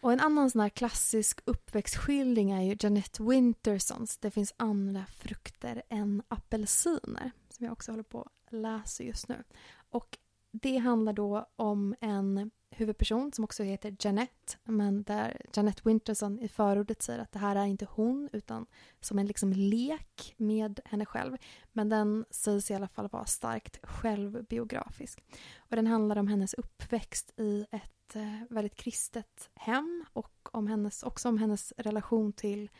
Och 0.00 0.12
en 0.12 0.20
annan 0.20 0.50
sån 0.50 0.60
här 0.60 0.68
klassisk 0.68 1.40
uppväxtskildring 1.44 2.50
är 2.50 2.62
ju 2.62 2.76
Jeanette 2.80 3.22
Wintersons 3.22 4.18
Det 4.18 4.30
finns 4.30 4.54
andra 4.56 5.06
frukter 5.06 5.82
än 5.88 6.22
apelsiner 6.28 7.30
som 7.48 7.64
jag 7.64 7.72
också 7.72 7.92
håller 7.92 8.02
på 8.02 8.22
att 8.22 8.52
läsa 8.52 9.02
just 9.02 9.28
nu. 9.28 9.44
Och 9.90 10.18
det 10.62 10.76
handlar 10.76 11.12
då 11.12 11.46
om 11.56 11.94
en 12.00 12.50
huvudperson 12.70 13.32
som 13.32 13.44
också 13.44 13.62
heter 13.62 13.96
Janet 14.00 14.58
men 14.64 15.02
där 15.02 15.40
Janet 15.54 15.86
Winterson 15.86 16.38
i 16.38 16.48
förordet 16.48 17.02
säger 17.02 17.18
att 17.18 17.32
det 17.32 17.38
här 17.38 17.56
är 17.56 17.64
inte 17.64 17.86
hon 17.90 18.28
utan 18.32 18.66
som 19.00 19.18
en 19.18 19.26
liksom 19.26 19.52
lek 19.52 20.34
med 20.36 20.80
henne 20.84 21.06
själv. 21.06 21.36
Men 21.72 21.88
den 21.88 22.24
sägs 22.30 22.70
i 22.70 22.74
alla 22.74 22.88
fall 22.88 23.08
vara 23.08 23.24
starkt 23.24 23.86
självbiografisk. 23.86 25.24
Och 25.58 25.76
den 25.76 25.86
handlar 25.86 26.16
om 26.16 26.28
hennes 26.28 26.54
uppväxt 26.54 27.40
i 27.40 27.66
ett 27.70 28.16
eh, 28.16 28.40
väldigt 28.50 28.76
kristet 28.76 29.50
hem 29.54 30.04
och 30.12 30.48
om 30.52 30.66
hennes, 30.66 31.02
också 31.02 31.28
om 31.28 31.38
hennes 31.38 31.72
relation 31.76 32.32
till 32.32 32.70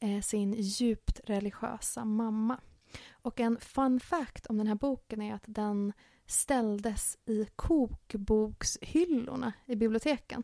eh, 0.00 0.20
sin 0.20 0.52
djupt 0.52 1.20
religiösa 1.24 2.04
mamma. 2.04 2.60
Och 3.10 3.40
en 3.40 3.60
fun 3.60 4.00
fact 4.00 4.46
om 4.46 4.58
den 4.58 4.66
här 4.66 4.74
boken 4.74 5.22
är 5.22 5.34
att 5.34 5.44
den 5.46 5.92
ställdes 6.26 7.18
i 7.24 7.46
kokbokshyllorna 7.56 9.52
i 9.66 9.76
biblioteken 9.76 10.42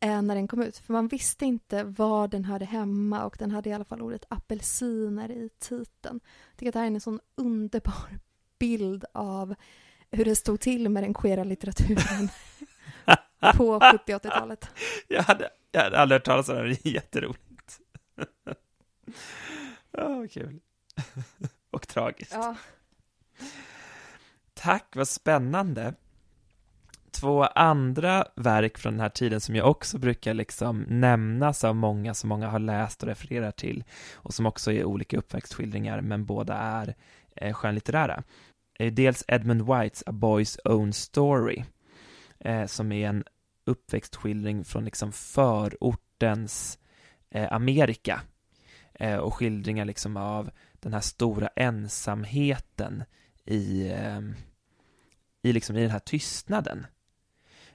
eh, 0.00 0.22
när 0.22 0.34
den 0.34 0.48
kom 0.48 0.62
ut. 0.62 0.78
För 0.78 0.92
man 0.92 1.08
visste 1.08 1.44
inte 1.44 1.84
var 1.84 2.28
den 2.28 2.44
hörde 2.44 2.64
hemma 2.64 3.24
och 3.24 3.36
den 3.38 3.50
hade 3.50 3.70
i 3.70 3.72
alla 3.72 3.84
fall 3.84 4.02
ordet 4.02 4.24
apelsiner 4.28 5.30
i 5.30 5.50
titeln. 5.58 6.20
Jag 6.50 6.56
tycker 6.56 6.68
att 6.68 6.72
det 6.72 6.78
här 6.78 6.86
är 6.86 6.90
en 6.90 7.00
sån 7.00 7.20
underbar 7.34 8.18
bild 8.58 9.04
av 9.14 9.54
hur 10.10 10.24
det 10.24 10.36
stod 10.36 10.60
till 10.60 10.88
med 10.88 11.02
den 11.02 11.14
queera 11.14 11.44
litteraturen 11.44 12.28
på 13.56 13.80
70 13.92 14.12
80-talet. 14.12 14.70
Jag 15.08 15.22
hade, 15.22 15.50
jag 15.72 15.82
hade 15.82 15.98
aldrig 15.98 16.16
hört 16.16 16.24
talas 16.24 16.48
om 16.48 16.56
det, 16.56 16.62
det 16.62 16.86
är 16.86 16.92
jätteroligt. 16.94 17.80
Ja, 19.92 20.06
oh, 20.06 20.28
kul. 20.28 20.60
Och 21.70 21.88
tragiskt. 21.88 22.32
Ja. 22.32 22.56
Tack, 24.62 24.96
vad 24.96 25.08
spännande. 25.08 25.94
Två 27.10 27.44
andra 27.44 28.24
verk 28.36 28.78
från 28.78 28.92
den 28.92 29.00
här 29.00 29.08
tiden 29.08 29.40
som 29.40 29.54
jag 29.54 29.70
också 29.70 29.98
brukar 29.98 30.34
liksom 30.34 30.84
nämnas 30.88 31.64
av 31.64 31.76
många 31.76 32.14
som 32.14 32.28
många 32.28 32.48
har 32.48 32.58
läst 32.58 33.02
och 33.02 33.08
refererar 33.08 33.50
till 33.50 33.84
och 34.14 34.34
som 34.34 34.46
också 34.46 34.72
är 34.72 34.84
olika 34.84 35.18
uppväxtskildringar 35.18 36.00
men 36.00 36.24
båda 36.24 36.54
är 36.54 36.94
eh, 37.36 37.52
skönlitterära. 37.52 38.22
Eh, 38.78 38.92
dels 38.92 39.24
Edmund 39.28 39.62
Whites 39.62 40.02
A 40.06 40.12
Boy's 40.12 40.58
Own 40.64 40.92
Story 40.92 41.64
eh, 42.38 42.66
som 42.66 42.92
är 42.92 43.08
en 43.08 43.24
uppväxtskildring 43.64 44.64
från 44.64 44.84
liksom 44.84 45.12
förortens 45.12 46.78
eh, 47.30 47.52
Amerika 47.52 48.20
eh, 48.94 49.16
och 49.16 49.34
skildringar 49.34 49.84
liksom 49.84 50.16
av 50.16 50.50
den 50.72 50.92
här 50.92 51.00
stora 51.00 51.48
ensamheten 51.56 53.04
i 53.44 53.90
eh, 53.90 54.20
i, 55.42 55.52
liksom, 55.52 55.76
i 55.76 55.80
den 55.80 55.90
här 55.90 55.98
tystnaden. 55.98 56.86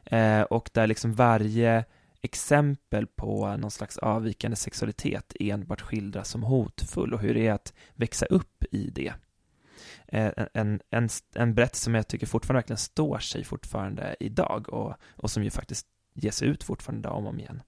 Eh, 0.03 0.41
och 0.41 0.69
där 0.73 0.87
liksom 0.87 1.13
varje 1.13 1.85
exempel 2.21 3.07
på 3.07 3.57
någon 3.57 3.71
slags 3.71 3.97
avvikande 3.97 4.55
sexualitet 4.55 5.33
enbart 5.39 5.81
skildras 5.81 6.29
som 6.29 6.43
hotfull 6.43 7.13
och 7.13 7.19
hur 7.19 7.33
det 7.33 7.47
är 7.47 7.53
att 7.53 7.73
växa 7.93 8.25
upp 8.25 8.63
i 8.71 8.89
det. 8.89 9.13
Eh, 10.07 10.31
en, 10.53 10.81
en, 10.89 11.09
en 11.35 11.53
berättelse 11.53 11.83
som 11.83 11.95
jag 11.95 12.07
tycker 12.07 12.27
fortfarande 12.27 12.57
verkligen 12.57 12.77
står 12.77 13.19
sig 13.19 13.43
fortfarande 13.43 14.15
idag 14.19 14.69
och, 14.69 14.93
och 15.15 15.31
som 15.31 15.43
ju 15.43 15.49
faktiskt 15.49 15.87
ges 16.13 16.41
ut 16.41 16.63
fortfarande 16.63 17.09
om 17.09 17.23
och 17.23 17.29
om 17.29 17.39
igen. 17.39 17.61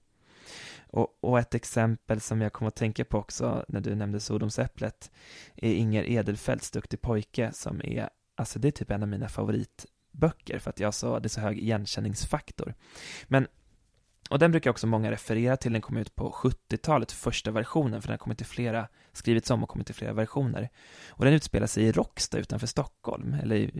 Och, 0.90 1.18
och, 1.20 1.38
ett 1.38 1.54
exempel 1.54 2.20
som 2.20 2.40
jag 2.40 2.52
kom 2.52 2.66
att 2.66 2.76
tänka 2.76 3.04
på 3.04 3.18
också 3.18 3.64
när 3.68 3.80
du 3.80 3.94
nämnde 3.94 4.20
Sodomsäpplet 4.20 5.10
är 5.56 5.72
Inger 5.72 6.04
Edelfelts 6.10 6.70
Duktig 6.70 7.00
pojke 7.00 7.50
som 7.52 7.80
är 7.84 8.08
alltså 8.38 8.58
det 8.58 8.68
är 8.68 8.72
typ 8.72 8.90
en 8.90 9.02
av 9.02 9.08
mina 9.08 9.28
favoritböcker 9.28 10.58
för 10.58 10.70
att 10.70 10.80
jag 10.80 10.94
så, 10.94 11.18
det 11.18 11.26
är 11.26 11.28
så 11.28 11.40
hög 11.40 11.58
igenkänningsfaktor. 11.58 12.74
Men, 13.24 13.46
och 14.30 14.38
den 14.38 14.50
brukar 14.50 14.70
också 14.70 14.86
många 14.86 15.10
referera 15.10 15.56
till, 15.56 15.72
den 15.72 15.82
kom 15.82 15.96
ut 15.96 16.14
på 16.14 16.30
70-talet, 16.30 17.12
första 17.12 17.50
versionen, 17.50 18.02
för 18.02 18.08
den 18.08 18.12
har 18.12 18.18
kommit 18.18 18.38
till 18.38 18.46
flera, 18.46 18.88
skrivits 19.12 19.50
om 19.50 19.62
och 19.62 19.68
kommit 19.68 19.86
till 19.86 19.94
flera 19.94 20.12
versioner. 20.12 20.68
Och 21.08 21.24
den 21.24 21.34
utspelar 21.34 21.66
sig 21.66 21.84
i 21.84 21.92
Råcksta 21.92 22.38
utanför 22.38 22.66
Stockholm, 22.66 23.36
eller 23.42 23.70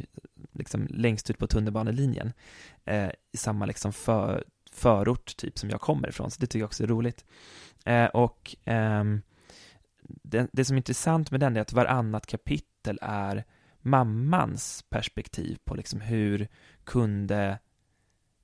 liksom 0.52 0.86
längst 0.90 1.30
ut 1.30 1.38
på 1.38 1.46
tunnelbanelinjen, 1.46 2.32
eh, 2.84 3.10
i 3.32 3.36
samma 3.36 3.66
liksom 3.66 3.92
för, 3.92 4.44
förort 4.72 5.36
typ 5.36 5.58
som 5.58 5.70
jag 5.70 5.80
kommer 5.80 6.08
ifrån, 6.08 6.30
så 6.30 6.40
det 6.40 6.46
tycker 6.46 6.58
jag 6.58 6.66
också 6.66 6.82
är 6.82 6.88
roligt. 6.88 7.24
Eh, 7.84 8.06
och 8.06 8.56
eh, 8.64 9.04
det, 10.02 10.48
det 10.52 10.64
som 10.64 10.76
är 10.76 10.78
intressant 10.78 11.30
med 11.30 11.40
den 11.40 11.56
är 11.56 11.60
att 11.60 11.72
varannat 11.72 12.26
kapitel 12.26 12.98
är 13.02 13.44
mammans 13.88 14.84
perspektiv 14.88 15.58
på 15.64 15.74
liksom 15.74 16.00
hur 16.00 16.48
kunde, 16.84 17.58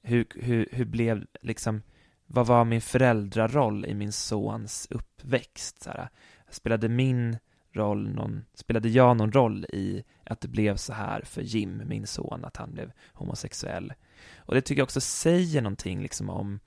hur, 0.02 0.26
hur, 0.34 0.68
hur 0.72 0.84
blev 0.84 1.26
liksom, 1.40 1.82
vad 2.26 2.46
var 2.46 2.64
min 2.64 2.80
föräldraroll 2.80 3.86
i 3.86 3.94
min 3.94 4.12
sons 4.12 4.86
uppväxt? 4.90 5.82
Så 5.82 5.90
här, 5.90 6.08
spelade 6.48 6.88
min 6.88 7.38
roll 7.72 8.08
någon, 8.08 8.44
spelade 8.54 8.88
jag 8.88 9.16
någon 9.16 9.32
roll 9.32 9.64
i 9.64 10.04
att 10.24 10.40
det 10.40 10.48
blev 10.48 10.76
så 10.76 10.92
här 10.92 11.22
för 11.22 11.42
Jim, 11.42 11.82
min 11.86 12.06
son, 12.06 12.44
att 12.44 12.56
han 12.56 12.72
blev 12.72 12.92
homosexuell? 13.12 13.92
Och 14.36 14.54
det 14.54 14.60
tycker 14.60 14.80
jag 14.80 14.86
också 14.86 15.00
säger 15.00 15.62
någonting 15.62 16.02
liksom 16.02 16.30
om, 16.30 16.60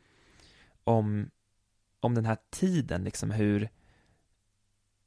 om, 0.84 1.30
om 2.00 2.16
den 2.16 2.26
här 2.26 2.38
tiden, 2.52 3.04
liksom 3.04 3.32
hur, 3.32 3.70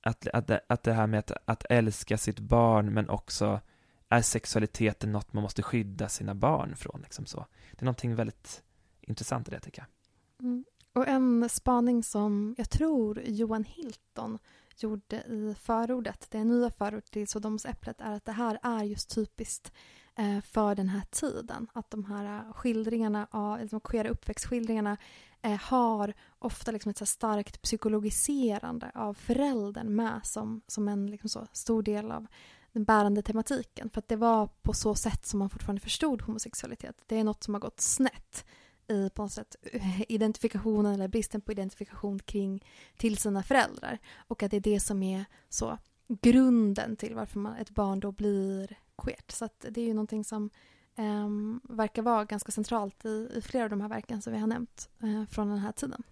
att, 0.03 0.26
att, 0.26 0.46
det, 0.46 0.61
att 0.66 0.82
det 0.82 0.92
här 0.92 1.07
med 1.07 1.18
att, 1.18 1.32
att 1.44 1.64
älska 1.70 2.18
sitt 2.18 2.40
barn 2.40 2.94
men 2.94 3.09
också 3.09 3.61
är 4.09 4.22
sexualiteten 4.22 5.12
något 5.12 5.32
man 5.32 5.42
måste 5.42 5.62
skydda 5.62 6.09
sina 6.09 6.34
barn 6.34 6.76
från 6.76 7.01
liksom 7.01 7.26
så. 7.26 7.46
Det 7.70 7.82
är 7.82 7.84
någonting 7.84 8.14
väldigt 8.14 8.62
intressant 9.01 9.48
i 9.48 9.51
det 9.51 9.61
tycker 9.61 9.82
jag. 9.82 10.46
Mm. 10.46 10.64
Och 10.92 11.09
en 11.09 11.48
spaning 11.48 12.03
som 12.03 12.55
jag 12.59 12.70
tror 12.70 13.22
Johan 13.24 13.64
Hilton 13.64 14.38
gjorde 14.76 15.16
i 15.16 15.55
förordet, 15.61 16.26
det 16.30 16.44
nya 16.44 16.70
förordet 16.70 17.11
till 17.11 17.28
Sodomsäpplet, 17.28 18.01
är 18.01 18.12
att 18.12 18.24
det 18.24 18.32
här 18.32 18.59
är 18.62 18.84
just 18.84 19.14
typiskt 19.14 19.72
Eh, 20.20 20.40
för 20.40 20.74
den 20.74 20.88
här 20.88 21.02
tiden. 21.10 21.66
Att 21.72 21.90
de 21.90 22.04
här 22.04 22.38
eh, 22.38 22.52
skildringarna, 22.52 23.26
av, 23.30 23.66
de 23.66 23.80
queera 23.80 24.08
uppväxtskildringarna 24.08 24.96
eh, 25.42 25.60
har 25.60 26.14
ofta 26.38 26.70
liksom 26.70 26.90
ett 26.90 26.98
så 26.98 27.06
starkt 27.06 27.62
psykologiserande 27.62 28.90
av 28.94 29.14
föräldern 29.14 29.96
med 29.96 30.20
som, 30.24 30.60
som 30.66 30.88
en 30.88 31.06
liksom 31.06 31.28
så 31.28 31.46
stor 31.52 31.82
del 31.82 32.10
av 32.10 32.26
den 32.72 32.84
bärande 32.84 33.22
tematiken. 33.22 33.90
För 33.90 33.98
att 33.98 34.08
det 34.08 34.16
var 34.16 34.46
på 34.46 34.72
så 34.72 34.94
sätt 34.94 35.26
som 35.26 35.38
man 35.38 35.50
fortfarande 35.50 35.80
förstod 35.80 36.22
homosexualitet. 36.22 36.96
Det 37.06 37.18
är 37.18 37.24
något 37.24 37.44
som 37.44 37.54
har 37.54 37.60
gått 37.60 37.80
snett 37.80 38.44
i 38.88 39.10
på 39.10 39.22
något 39.22 39.32
sätt 39.32 39.56
eh, 39.72 40.02
identifikationen 40.08 40.94
eller 40.94 41.08
bristen 41.08 41.40
på 41.40 41.52
identifikation 41.52 42.18
kring 42.18 42.64
till 42.96 43.16
sina 43.18 43.42
föräldrar. 43.42 43.98
Och 44.16 44.42
att 44.42 44.50
det 44.50 44.56
är 44.56 44.60
det 44.60 44.80
som 44.80 45.02
är 45.02 45.24
så 45.48 45.78
grunden 46.08 46.96
till 46.96 47.14
varför 47.14 47.38
man, 47.38 47.56
ett 47.56 47.70
barn 47.70 48.00
då 48.00 48.12
blir 48.12 48.76
queert. 49.01 49.30
Så 49.30 49.44
att 49.44 49.66
det 49.70 49.80
är 49.80 49.84
ju 49.84 49.94
någonting 49.94 50.24
som 50.24 50.51
um, 50.96 51.61
verkar 51.64 52.03
vara 52.03 52.24
ganska 52.24 52.53
centralt 52.53 53.05
i, 53.05 53.30
i, 53.34 53.42
flera 53.42 53.64
av 53.64 53.70
de 53.70 53.80
här 53.80 53.88
verken 53.88 54.22
som 54.22 54.32
vi 54.32 54.38
har 54.38 54.46
nämnt 54.46 54.88
uh, 55.05 55.26
från 55.26 55.48
den 55.48 55.59
här 55.59 55.72
tiden. 55.72 56.03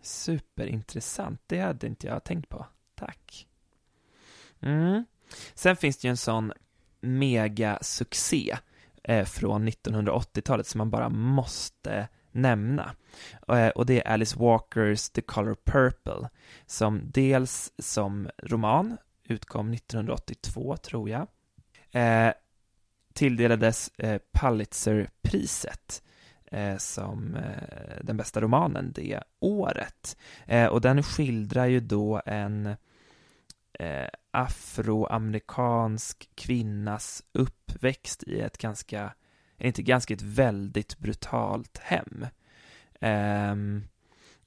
Superintressant, 0.00 1.40
det 1.46 1.60
hade 1.60 1.86
inte 1.86 2.06
jag 2.06 2.24
tänkt 2.24 2.48
på. 2.48 2.66
Tack. 2.94 3.48
Mm. 4.60 5.04
Sen 5.54 5.76
finns 5.76 5.96
det 5.96 6.08
ju 6.08 6.10
en 6.10 6.16
sån 6.16 6.52
megasuccé 7.00 8.56
eh, 9.02 9.24
från 9.24 9.68
1980-talet 9.68 10.66
som 10.66 10.78
man 10.78 10.90
bara 10.90 11.08
måste 11.08 12.08
nämna. 12.32 12.94
Eh, 13.48 13.68
och 13.68 13.86
det 13.86 14.02
är 14.02 14.12
Alice 14.12 14.38
Walkers 14.38 15.10
The 15.10 15.20
Color 15.20 15.56
Purple 15.64 16.28
som 16.66 17.00
dels 17.04 17.72
som 17.78 18.30
roman 18.42 18.96
utkom 19.24 19.72
1982 19.72 20.76
tror 20.76 21.10
jag 21.10 21.26
eh, 21.96 22.32
tilldelades 23.12 23.90
eh, 23.98 24.20
Pulitzerpriset 24.32 26.02
eh, 26.44 26.76
som 26.76 27.34
eh, 27.34 28.02
den 28.02 28.16
bästa 28.16 28.40
romanen 28.40 28.92
det 28.92 29.22
året. 29.40 30.16
Eh, 30.46 30.66
och 30.66 30.80
den 30.80 31.02
skildrar 31.02 31.66
ju 31.66 31.80
då 31.80 32.22
en 32.26 32.66
eh, 33.78 34.08
afroamerikansk 34.30 36.28
kvinnas 36.34 37.24
uppväxt 37.32 38.22
i 38.22 38.40
ett 38.40 38.58
ganska, 38.58 39.14
inte 39.58 39.82
ganska, 39.82 40.14
ett 40.14 40.22
väldigt 40.22 40.98
brutalt 40.98 41.78
hem. 41.78 42.26
Ehm, 43.00 43.84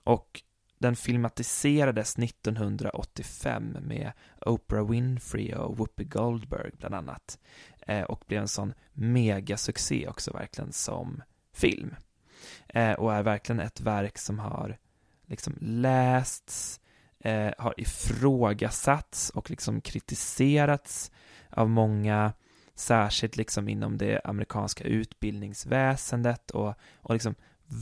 och 0.04 0.44
den 0.80 0.96
filmatiserades 0.96 2.18
1985 2.18 3.78
med 3.82 4.12
Oprah 4.46 4.90
Winfrey 4.90 5.54
och 5.54 5.78
Whoopi 5.78 6.04
Goldberg 6.04 6.72
bland 6.78 6.96
annat. 6.96 7.40
Eh, 7.82 8.04
och 8.04 8.24
blev 8.28 8.42
en 8.42 8.48
sån 8.48 8.74
megasuccé 8.94 10.08
också 10.08 10.34
verkligen 10.34 10.72
som 10.72 11.22
film. 11.54 11.96
Eh, 12.68 12.94
och 12.94 13.14
är 13.14 13.24
verkligen 13.24 13.60
ett 13.60 13.82
verk 13.82 14.18
som 14.18 14.40
har 14.40 14.78
liksom 15.28 15.58
lästs, 15.60 16.82
eh, 17.20 17.52
har 17.58 17.74
ifrågasatts 17.78 19.30
och 19.30 19.50
liksom 19.50 19.82
kritiserats 19.82 21.12
av 21.50 21.70
många, 21.70 22.34
särskilt 22.76 23.38
liksom 23.38 23.70
inom 23.70 23.98
det 23.98 24.22
amerikanska 24.24 24.84
utbildningsväsendet 24.84 26.52
och, 26.52 26.74
och 26.96 27.14
liksom 27.14 27.36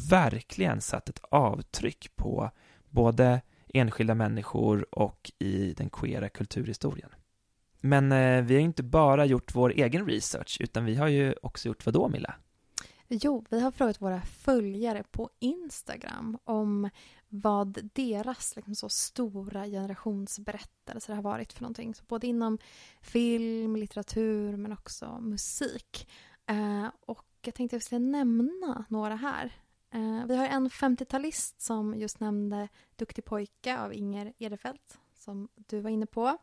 verkligen 0.09 0.81
satt 0.81 1.09
ett 1.09 1.21
avtryck 1.29 2.15
på 2.15 2.51
både 2.89 3.41
enskilda 3.73 4.15
människor 4.15 4.95
och 4.99 5.31
i 5.39 5.73
den 5.73 5.89
queera 5.89 6.29
kulturhistorien. 6.29 7.09
Men 7.81 8.11
eh, 8.11 8.43
vi 8.43 8.53
har 8.53 8.61
inte 8.61 8.83
bara 8.83 9.25
gjort 9.25 9.55
vår 9.55 9.69
egen 9.69 10.05
research, 10.05 10.57
utan 10.59 10.85
vi 10.85 10.95
har 10.95 11.07
ju 11.07 11.35
också 11.41 11.67
gjort 11.67 11.85
vad 11.85 11.93
då, 11.93 12.07
Milla? 12.07 12.35
Jo, 13.09 13.45
vi 13.49 13.59
har 13.59 13.71
frågat 13.71 14.01
våra 14.01 14.21
följare 14.21 15.03
på 15.11 15.29
Instagram 15.39 16.37
om 16.43 16.89
vad 17.29 17.89
deras 17.93 18.55
liksom, 18.55 18.75
så 18.75 18.89
stora 18.89 19.65
generationsberättelser 19.65 21.13
har 21.13 21.21
varit 21.21 21.53
för 21.53 21.61
någonting. 21.61 21.95
Så 21.95 22.03
både 22.07 22.27
inom 22.27 22.57
film, 23.01 23.75
litteratur 23.75 24.57
men 24.57 24.71
också 24.71 25.19
musik. 25.21 26.09
Eh, 26.45 26.87
och 27.05 27.25
jag 27.41 27.53
tänkte 27.53 27.75
att 27.75 27.79
jag 27.79 27.83
skulle 27.83 27.99
nämna 27.99 28.85
några 28.89 29.15
här. 29.15 29.53
Eh, 29.97 30.25
vi 30.25 30.35
har 30.35 30.45
en 30.45 30.69
50-talist 30.69 31.61
som 31.61 31.95
just 31.95 32.19
nämnde 32.19 32.67
Duktig 32.95 33.25
pojke 33.25 33.79
av 33.79 33.93
Inger 33.93 34.33
Edefelt 34.37 34.99
som 35.15 35.49
du 35.55 35.79
var 35.79 35.89
inne 35.89 36.05
på. 36.05 36.37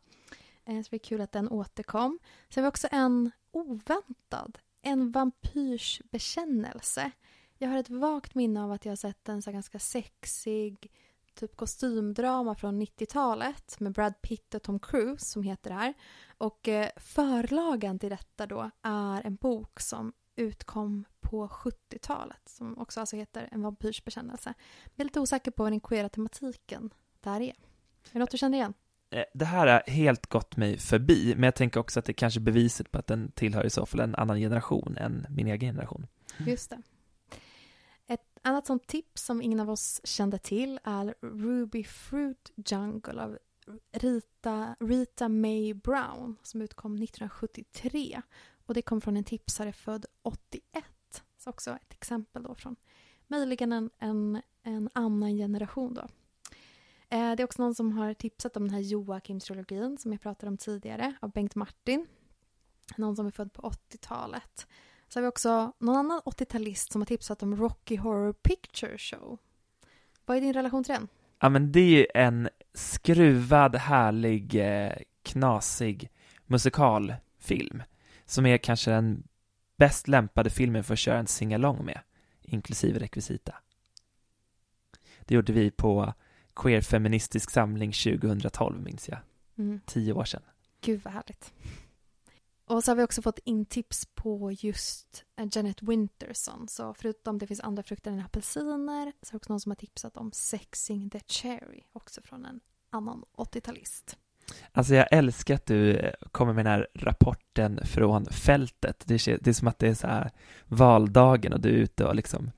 Eh, 0.64 0.82
så 0.82 0.88
det 0.90 0.96
är 0.96 0.98
kul 0.98 1.20
att 1.20 1.32
den 1.32 1.48
återkom. 1.48 2.18
Sen 2.48 2.64
har 2.64 2.70
vi 2.70 2.72
också 2.72 2.88
en 2.90 3.30
oväntad, 3.50 4.58
en 4.82 5.10
vampyrs 5.10 6.02
bekännelse. 6.10 7.10
Jag 7.58 7.68
har 7.68 7.78
ett 7.78 7.90
vagt 7.90 8.34
minne 8.34 8.64
av 8.64 8.72
att 8.72 8.84
jag 8.84 8.90
har 8.90 8.96
sett 8.96 9.28
en 9.28 9.42
så 9.42 9.52
ganska 9.52 9.78
sexig 9.78 10.92
typ 11.34 11.56
kostymdrama 11.56 12.54
från 12.54 12.82
90-talet 12.82 13.80
med 13.80 13.92
Brad 13.92 14.22
Pitt 14.22 14.54
och 14.54 14.62
Tom 14.62 14.78
Cruise 14.78 15.24
som 15.24 15.42
heter 15.42 15.70
det 15.70 15.76
här. 15.76 15.94
Och 16.38 16.68
eh, 16.68 16.88
förlagan 16.96 17.98
till 17.98 18.10
detta 18.10 18.46
då 18.46 18.70
är 18.82 19.26
en 19.26 19.36
bok 19.36 19.80
som 19.80 20.12
utkom 20.36 21.04
på 21.20 21.48
70-talet 21.48 22.48
som 22.48 22.78
också 22.78 23.00
alltså 23.00 23.16
heter 23.16 23.48
En 23.52 23.62
vampyrs 23.62 24.04
bekännelse. 24.04 24.54
Jag 24.94 25.00
är 25.00 25.04
lite 25.04 25.20
osäker 25.20 25.50
på 25.50 25.62
vad 25.62 25.72
den 25.72 25.80
queera 25.80 26.08
tematiken 26.08 26.90
där 27.20 27.40
är. 27.40 27.48
Är 27.48 28.12
det 28.12 28.18
något 28.18 28.30
du 28.30 28.38
känner 28.38 28.58
igen? 28.58 28.74
Eh, 29.10 29.24
det 29.34 29.44
här 29.44 29.66
har 29.66 29.90
helt 29.90 30.26
gått 30.26 30.56
mig 30.56 30.78
förbi, 30.78 31.34
men 31.34 31.44
jag 31.44 31.54
tänker 31.54 31.80
också 31.80 31.98
att 31.98 32.04
det 32.04 32.12
är 32.12 32.14
kanske 32.14 32.40
beviset 32.40 32.90
på 32.90 32.98
att 32.98 33.06
den 33.06 33.32
tillhör 33.32 33.66
i 33.66 33.70
så 33.70 33.86
fall 33.86 34.00
en 34.00 34.14
annan 34.14 34.38
generation 34.38 34.96
än 34.96 35.26
min 35.30 35.46
egen 35.46 35.74
generation. 35.74 36.06
Just 36.46 36.70
det. 36.70 36.82
Ett 38.06 38.38
annat 38.42 38.66
sånt 38.66 38.86
tips 38.86 39.24
som 39.24 39.42
ingen 39.42 39.60
av 39.60 39.70
oss 39.70 40.00
kände 40.04 40.38
till 40.38 40.80
är 40.84 41.14
Ruby 41.22 41.84
Fruit 41.84 42.52
Jungle 42.56 43.22
av 43.22 43.38
Rita, 43.92 44.76
Rita 44.80 45.28
May 45.28 45.74
Brown 45.74 46.36
som 46.42 46.62
utkom 46.62 46.94
1973 46.94 48.22
och 48.66 48.74
det 48.74 48.82
kom 48.82 49.00
från 49.00 49.16
en 49.16 49.24
tipsare 49.24 49.72
född 49.72 50.06
81. 50.22 50.84
Så 51.38 51.50
också 51.50 51.70
ett 51.70 51.92
exempel 51.92 52.42
då 52.42 52.54
från 52.54 52.76
möjligen 53.26 53.72
en, 53.72 53.90
en, 53.98 54.42
en 54.62 54.90
annan 54.92 55.36
generation 55.36 55.94
då. 55.94 56.02
Eh, 57.08 57.36
det 57.36 57.42
är 57.42 57.44
också 57.44 57.62
någon 57.62 57.74
som 57.74 57.92
har 57.92 58.14
tipsat 58.14 58.56
om 58.56 58.68
den 58.68 58.74
här 58.74 58.82
Joakim-trilogin 58.82 59.96
som 59.96 60.12
jag 60.12 60.20
pratade 60.20 60.50
om 60.50 60.56
tidigare 60.56 61.14
av 61.20 61.30
Bengt 61.30 61.54
Martin. 61.54 62.06
Någon 62.96 63.16
som 63.16 63.26
är 63.26 63.30
född 63.30 63.52
på 63.52 63.62
80-talet. 63.62 64.66
Så 65.08 65.18
har 65.18 65.22
vi 65.22 65.28
också 65.28 65.72
någon 65.78 65.96
annan 65.96 66.20
80-talist 66.20 66.92
som 66.92 67.00
har 67.00 67.06
tipsat 67.06 67.42
om 67.42 67.56
Rocky 67.56 67.96
Horror 67.96 68.32
Picture 68.32 68.98
Show. 68.98 69.38
Vad 70.26 70.36
är 70.36 70.40
din 70.40 70.52
relation 70.52 70.84
till 70.84 70.94
den? 70.94 71.08
Ja 71.40 71.48
men 71.48 71.72
det 71.72 71.80
är 71.80 71.98
ju 71.98 72.06
en 72.14 72.48
skruvad, 72.74 73.76
härlig, 73.76 74.54
eh, 74.54 74.92
knasig 75.22 76.10
musikalfilm 76.46 77.82
som 78.26 78.46
är 78.46 78.58
kanske 78.58 78.90
den 78.90 79.28
bäst 79.76 80.08
lämpade 80.08 80.50
filmen 80.50 80.84
för 80.84 80.92
att 80.92 80.98
köra 80.98 81.18
en 81.18 81.26
singalong 81.26 81.84
med, 81.84 82.00
inklusive 82.42 82.98
rekvisita. 82.98 83.54
Det 85.20 85.34
gjorde 85.34 85.52
vi 85.52 85.70
på 85.70 86.14
Queer 86.56 86.80
Feministisk 86.80 87.50
Samling 87.50 87.92
2012, 87.92 88.82
minns 88.82 89.08
jag. 89.08 89.18
Mm. 89.58 89.80
Tio 89.86 90.12
år 90.12 90.24
sedan. 90.24 90.42
Gud 90.80 91.00
vad 91.04 91.12
härligt. 91.12 91.52
Och 92.66 92.84
så 92.84 92.90
har 92.90 92.96
vi 92.96 93.02
också 93.02 93.22
fått 93.22 93.38
in 93.38 93.66
tips 93.66 94.06
på 94.14 94.52
just 94.52 95.24
Janet 95.52 95.82
Winterson. 95.82 96.68
Så 96.68 96.94
förutom 96.94 97.38
det 97.38 97.46
finns 97.46 97.60
andra 97.60 97.82
frukter 97.82 98.10
än 98.10 98.20
apelsiner 98.20 99.12
så 99.22 99.28
är 99.28 99.32
det 99.32 99.36
också 99.36 99.52
någon 99.52 99.60
som 99.60 99.70
har 99.70 99.76
tipsat 99.76 100.16
om 100.16 100.32
Sexing 100.32 101.10
the 101.10 101.20
Cherry, 101.28 101.82
också 101.92 102.22
från 102.22 102.44
en 102.44 102.60
annan 102.90 103.24
80-talist. 103.36 104.16
Alltså 104.72 104.94
jag 104.94 105.06
älskar 105.10 105.54
att 105.54 105.66
du 105.66 105.96
eh, 105.96 106.12
kommer 106.32 106.52
med 106.52 106.64
den 106.64 106.72
här 106.72 106.88
rapporten 106.94 107.80
från 107.84 108.26
fältet. 108.26 109.02
Det 109.06 109.28
är, 109.28 109.38
det 109.40 109.50
är 109.50 109.54
som 109.54 109.68
att 109.68 109.78
det 109.78 109.88
är 109.88 109.94
så 109.94 110.06
här 110.06 110.30
valdagen 110.66 111.52
och 111.52 111.60
du 111.60 111.68
är 111.68 111.78
ute 111.78 112.04
och 112.04 112.14
liksom 112.14 112.50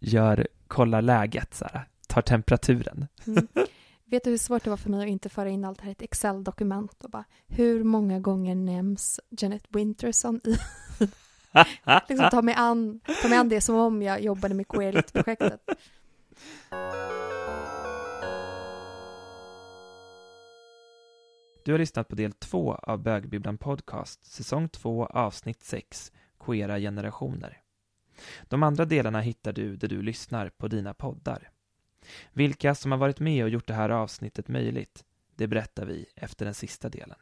gör, 0.00 0.48
kollar 0.68 1.02
läget 1.02 1.54
så 1.54 1.64
här, 1.72 1.84
tar 2.08 2.22
temperaturen. 2.22 3.06
Mm. 3.26 3.48
Vet 4.04 4.24
du 4.24 4.30
hur 4.30 4.38
svårt 4.38 4.64
det 4.64 4.70
var 4.70 4.76
för 4.76 4.90
mig 4.90 5.02
att 5.02 5.08
inte 5.08 5.28
föra 5.28 5.48
in 5.48 5.64
allt 5.64 5.80
här 5.80 5.88
i 5.88 5.92
ett 5.92 6.02
Excel-dokument 6.02 7.04
och 7.04 7.10
bara 7.10 7.24
hur 7.46 7.84
många 7.84 8.20
gånger 8.20 8.54
nämns 8.54 9.20
Janet 9.30 9.64
Winterson 9.68 10.40
i 10.44 10.56
liksom 12.08 12.28
ta 12.30 12.42
mig, 12.42 12.54
an, 12.54 13.00
ta 13.22 13.28
mig 13.28 13.38
an 13.38 13.48
det 13.48 13.60
som 13.60 13.76
om 13.76 14.02
jag 14.02 14.20
jobbade 14.20 14.54
med 14.54 14.68
Queerlit-projektet. 14.68 15.60
Du 21.62 21.72
har 21.72 21.78
lyssnat 21.78 22.08
på 22.08 22.14
del 22.14 22.32
två 22.32 22.74
av 22.74 23.02
Bögbibblan 23.02 23.58
Podcast, 23.58 24.24
säsong 24.24 24.68
2, 24.68 25.06
avsnitt 25.06 25.62
6, 25.62 26.12
Queera 26.46 26.78
generationer. 26.78 27.62
De 28.42 28.62
andra 28.62 28.84
delarna 28.84 29.20
hittar 29.20 29.52
du 29.52 29.76
där 29.76 29.88
du 29.88 30.02
lyssnar 30.02 30.48
på 30.48 30.68
dina 30.68 30.94
poddar. 30.94 31.50
Vilka 32.32 32.74
som 32.74 32.92
har 32.92 32.98
varit 32.98 33.20
med 33.20 33.44
och 33.44 33.50
gjort 33.50 33.66
det 33.66 33.74
här 33.74 33.90
avsnittet 33.90 34.48
möjligt, 34.48 35.04
det 35.34 35.46
berättar 35.46 35.86
vi 35.86 36.06
efter 36.16 36.44
den 36.44 36.54
sista 36.54 36.88
delen. 36.88 37.16